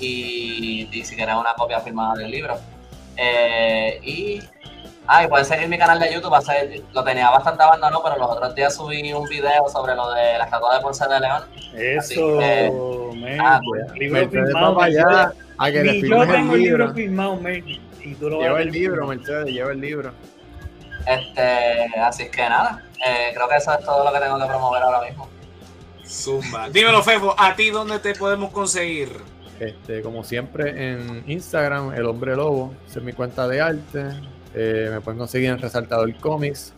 [0.00, 2.58] Y, y si quieren una copia firmada del libro.
[4.02, 4.40] y
[5.06, 6.34] Ah, y pueden seguir mi canal de YouTube.
[6.34, 10.38] Hacer, lo tenía bastante abandonado, pero los otros días subí un video sobre lo de
[10.38, 11.42] la estatua de Ponce de León.
[11.74, 14.80] Eso, que, ah, pues, libro firmado.
[14.80, 17.40] Allá, a que Ni yo tengo el libro firmado,
[18.04, 20.12] y tú lo Lleva el libro, Mercedes, lleva el libro.
[21.06, 24.82] Este, así que nada, eh, creo que eso es todo lo que tengo que promover
[24.82, 25.28] ahora mismo.
[26.06, 26.68] Zumba.
[26.68, 29.10] Dímelo, Fefo, ¿a ti dónde te podemos conseguir?
[29.58, 34.04] Este, como siempre en Instagram, El Hombre Lobo, esa es mi cuenta de arte.
[34.54, 36.72] Eh, me pueden conseguir en Resaltador Comics,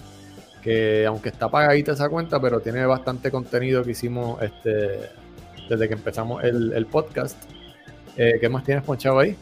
[0.63, 5.11] que aunque está pagadita esa cuenta, pero tiene bastante contenido que hicimos este,
[5.69, 7.37] desde que empezamos el, podcast.
[8.17, 9.37] Eh, ¿Qué más tienes ponchado ahí?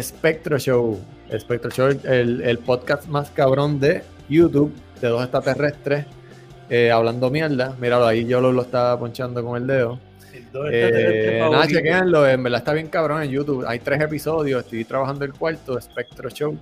[0.00, 0.98] Spectro Show.
[1.38, 6.06] Spectro Show, el, el podcast más cabrón de YouTube, de dos extraterrestres
[6.70, 7.74] eh, hablando mierda.
[7.80, 9.98] Míralo, ahí yo lo, lo estaba ponchando con el dedo.
[10.70, 13.64] Eh, nada, chequenlo, en verdad está bien cabrón en YouTube.
[13.66, 16.56] Hay tres episodios, estoy trabajando el cuarto, Spectro Show,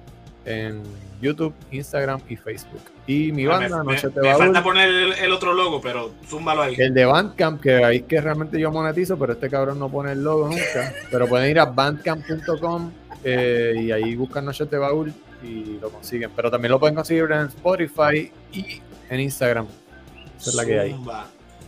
[0.49, 0.83] en
[1.21, 2.81] YouTube, Instagram y Facebook.
[3.07, 4.89] Y mi ah, banda, me, Noche me, me falta poner
[5.21, 6.75] el, otro logo, pero zúmbalo ahí.
[6.79, 10.23] El de Bandcamp, que ahí que realmente yo monetizo, pero este cabrón no pone el
[10.23, 10.93] logo nunca.
[11.11, 12.93] pero pueden ir a bandcamp.com
[13.25, 15.13] eh, y ahí buscan Noche de Baúl
[15.43, 16.31] y lo consiguen.
[16.35, 18.81] Pero también lo pueden conseguir en Spotify y
[19.11, 19.67] en Instagram
[20.39, 20.97] es la que hay.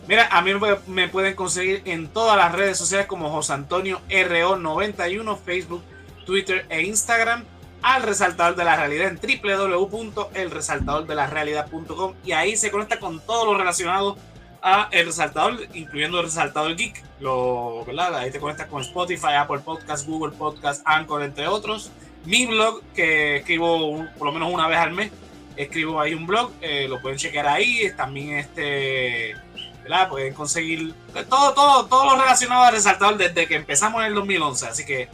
[0.08, 0.52] Mira, a mí
[0.86, 5.82] me pueden conseguir en todas las redes sociales como José Antonio RO91, Facebook,
[6.24, 7.44] Twitter e Instagram.
[7.82, 14.16] Al resaltador de la realidad en www.elresaltadordelarealidad.com y ahí se conecta con todo lo relacionado
[14.62, 17.02] a el resaltador, incluyendo el resaltador geek.
[17.20, 18.16] Lo, ¿verdad?
[18.16, 21.90] Ahí te conectas con Spotify, Apple Podcast, Google Podcast, Anchor, entre otros.
[22.24, 25.10] Mi blog, que escribo por lo menos una vez al mes,
[25.56, 29.34] escribo ahí un blog, eh, lo pueden chequear ahí, también este,
[29.82, 30.08] ¿verdad?
[30.08, 30.94] Pueden conseguir
[31.28, 35.08] todo, todo, todo lo relacionado al resaltador desde que empezamos en el 2011, así que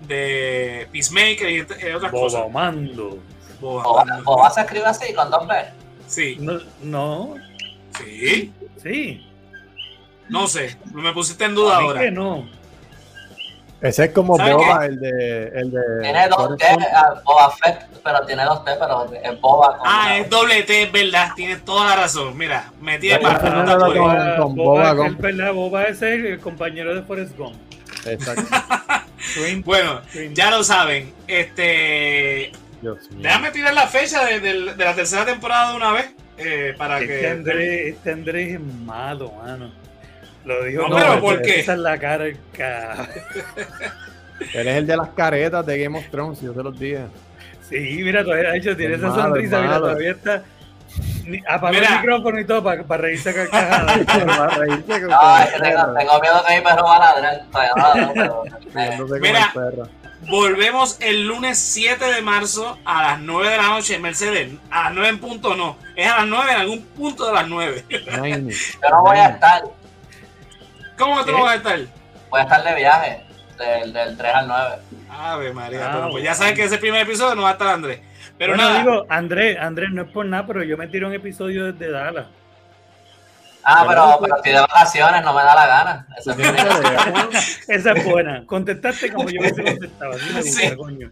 [0.01, 2.51] de Peacemaker y otras Boba cosas.
[2.51, 3.19] Mando.
[3.59, 5.55] Boba, Boba se escribe así, con dos B.
[6.07, 6.37] Sí.
[6.39, 7.35] No, no.
[7.97, 8.53] Sí.
[8.81, 9.25] Sí.
[10.29, 11.99] No sé, me pusiste en duda ahora.
[12.01, 12.47] Que no.
[13.81, 15.81] Ese es como Boba, el de, el de.
[16.01, 19.77] Tiene dos T, uh, Boba Fett, pero tiene dos T, pero es Boba.
[19.77, 22.37] Con ah, es doble T, es verdad, tienes toda la razón.
[22.37, 23.49] Mira, metí de parte.
[23.49, 27.55] No, no, con, con Boba, Boba, es verdad, Boba es el compañero de Forrest Gump.
[28.05, 28.43] Exacto.
[29.65, 30.01] bueno,
[30.33, 31.13] ya lo saben.
[31.27, 32.51] Este.
[33.11, 36.13] Déjame tirar la fecha de, de, de, la tercera temporada de una vez.
[36.37, 37.27] Eh, para este que.
[37.27, 39.71] Andrés, este Andrés es malo, mano.
[40.45, 41.59] Lo dijo no, pero ¿por qué?
[41.59, 42.25] Esa es la cara
[44.53, 47.07] Eres el de las caretas de Game of Thrones, yo te los dije.
[47.69, 50.43] Sí, mira, todavía hecho, tiene esa sonrisa, mira, todavía está.
[51.47, 56.19] Apagó el micrófono y todo para, para reírse para con no, es que tengo, tengo,
[56.21, 57.43] miedo que mi perro va a ladrar.
[59.21, 59.53] Mira,
[60.29, 64.51] volvemos el lunes 7 de marzo a las 9 de la noche Mercedes.
[64.69, 65.77] A las 9 en punto no.
[65.95, 67.85] Es a las 9 en algún punto de las 9.
[67.89, 67.99] Yo
[68.89, 69.63] no voy a estar.
[70.97, 71.79] ¿Cómo tú no vas a estar?
[72.29, 73.23] Voy a estar de viaje,
[73.57, 74.75] del, del 3 al 9.
[75.09, 77.99] Ave María, ah, pues ya saben que ese primer episodio no va a estar Andrés.
[78.37, 78.79] Pero bueno, nada.
[78.79, 82.27] digo, Andrés, Andrés, no es por nada, pero yo me tiro un episodio desde Dallas.
[83.63, 86.07] Ah, pero, pero estoy de vacaciones, no me da la gana.
[86.17, 88.45] Esa es, Esa es buena.
[88.45, 90.13] Contestaste como yo hubiese contestado.
[90.13, 91.11] Me gusta, coño.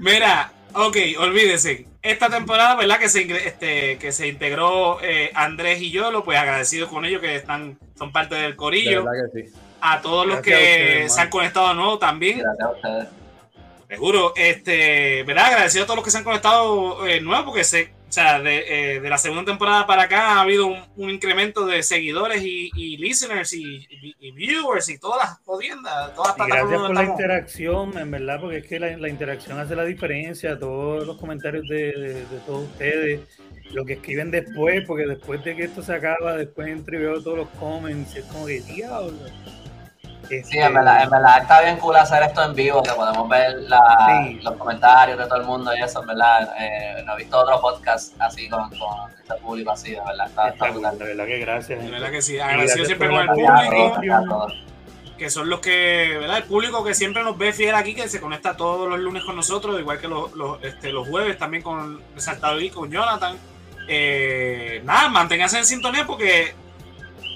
[0.00, 1.86] Mira, ok, olvídese.
[2.02, 2.98] Esta temporada, ¿verdad?
[2.98, 7.20] Que se, este, que se integró eh, Andrés y yo, lo pues agradecido con ellos
[7.20, 9.04] que están, son parte del corillo.
[9.32, 9.52] que sí.
[9.80, 12.40] A todos los que se han conectado de nuevo también.
[12.40, 13.08] Gracias a ustedes.
[13.88, 15.46] Seguro, este, ¿verdad?
[15.46, 18.94] Agradecido a todos los que se han conectado eh, nuevo, porque se, o sea, de,
[18.96, 22.96] eh, de, la segunda temporada para acá ha habido un, incremento de seguidores y, y
[22.96, 23.86] listeners y,
[24.18, 26.14] y, viewers y todas las jodiendas.
[26.14, 29.76] Todas y gracias por la interacción, en verdad, porque es que la, la, interacción hace
[29.76, 30.58] la diferencia.
[30.58, 33.20] Todos los comentarios de, de, todos ustedes,
[33.72, 37.36] lo que escriben después, porque después de que esto se acaba, después entre veo todos
[37.36, 39.18] los comments, es como que diablo
[40.28, 43.56] Sí, en verdad, en verdad está bien cool hacer esto en vivo, que podemos ver
[44.42, 46.54] los comentarios de todo el mundo y eso, en verdad.
[46.58, 50.26] Eh, no he visto otro podcast así con, con este público así, de verdad.
[50.26, 51.82] Está, está De verdad que gracias.
[51.82, 52.38] De verdad que sí.
[52.38, 54.48] Agradecido siempre con el público.
[55.16, 56.36] Que son los que, ¿verdad?
[56.36, 59.34] El público que siempre nos ve fiel aquí, que se conecta todos los lunes con
[59.34, 63.36] nosotros, igual que los, los, este, los jueves también con Resaltado y con Jonathan.
[63.88, 66.54] Eh, nada, manténganse en sintonía porque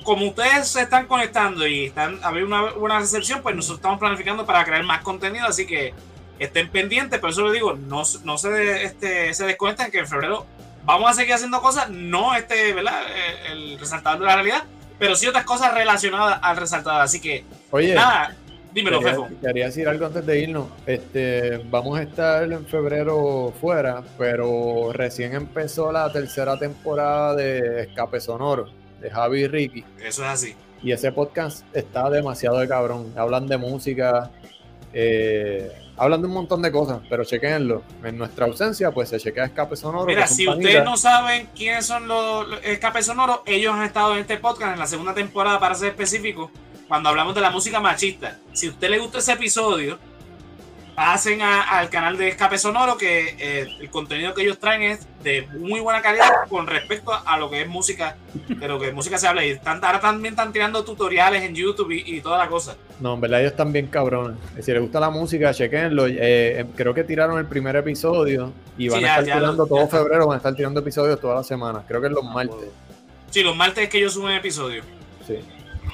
[0.02, 3.98] como ustedes se están conectando y están a ver una buena recepción, pues nosotros estamos
[3.98, 5.94] planificando para crear más contenido, así que
[6.38, 10.46] estén pendientes, por eso les digo, no, no se, este, se desconecten que en febrero
[10.84, 13.02] vamos a seguir haciendo cosas, no este, ¿verdad?
[13.08, 14.64] Eh, el, resaltador de la realidad,
[14.98, 18.34] pero sí otras cosas relacionadas al resaltador, así que Oye, nada,
[18.72, 19.28] dímelo, quería, Fefo.
[19.40, 25.34] Quería decir algo antes de irnos, este, vamos a estar en febrero fuera, pero recién
[25.34, 29.84] empezó la tercera temporada de Escape Sonoro de Javi y Ricky.
[29.98, 30.54] Eso es así.
[30.82, 33.12] Y ese podcast está demasiado de cabrón.
[33.16, 34.30] Hablan de música,
[34.92, 37.82] eh, hablan de un montón de cosas, pero chequenlo.
[38.02, 40.06] En nuestra ausencia, pues se chequea Escape Sonoro.
[40.06, 44.36] Mira, si ustedes no saben quiénes son los, Escape Sonoro, ellos han estado en este
[44.38, 46.50] podcast en la segunda temporada, para ser específico,
[46.88, 48.38] cuando hablamos de la música machista.
[48.52, 49.98] Si a usted le gustó ese episodio,
[50.94, 55.46] pasen al canal de Escape Sonoro, que eh, el contenido que ellos traen es de
[55.58, 58.16] muy buena calidad con respecto a lo que es música,
[58.48, 59.44] de lo que música se habla.
[59.44, 62.76] Y están, ahora también están tirando tutoriales en YouTube y, toda la cosa.
[63.00, 64.38] No, en verdad ellos están bien cabrones.
[64.60, 66.06] Si les gusta la música, chequenlo.
[66.06, 70.26] Eh, em, creo que tiraron el primer episodio y van a estar tirando todo febrero,
[70.26, 71.84] van a estar tirando episodios todas las semanas.
[71.88, 72.68] Creo que es los ah, martes.
[73.30, 74.84] Sí, los martes es que ellos suben episodios.
[75.26, 75.38] Sí.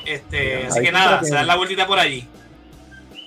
[0.05, 2.27] Este, así que nada, se dan la vueltita por allí.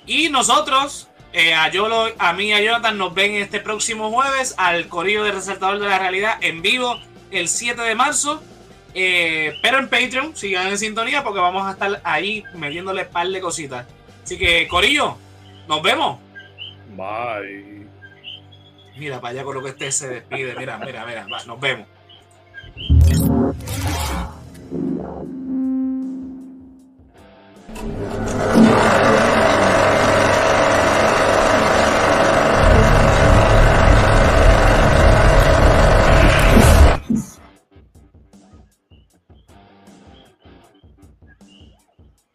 [0.04, 5.24] Y nosotros eh, a, mí y a Jonathan nos ven este próximo jueves al Corillo
[5.24, 7.00] de Resaltador de la Realidad en vivo
[7.30, 8.42] el 7 de marzo.
[8.94, 13.40] Eh, pero en Patreon, sigan en sintonía porque vamos a estar ahí metiéndole par de
[13.40, 13.86] cositas.
[14.22, 15.16] Así que, Corillo,
[15.66, 16.18] nos vemos.
[16.90, 17.86] Bye.
[18.98, 20.54] Mira, para allá con lo que este se despide.
[20.54, 21.26] Mira, mira, mira.
[21.46, 21.86] Nos vemos.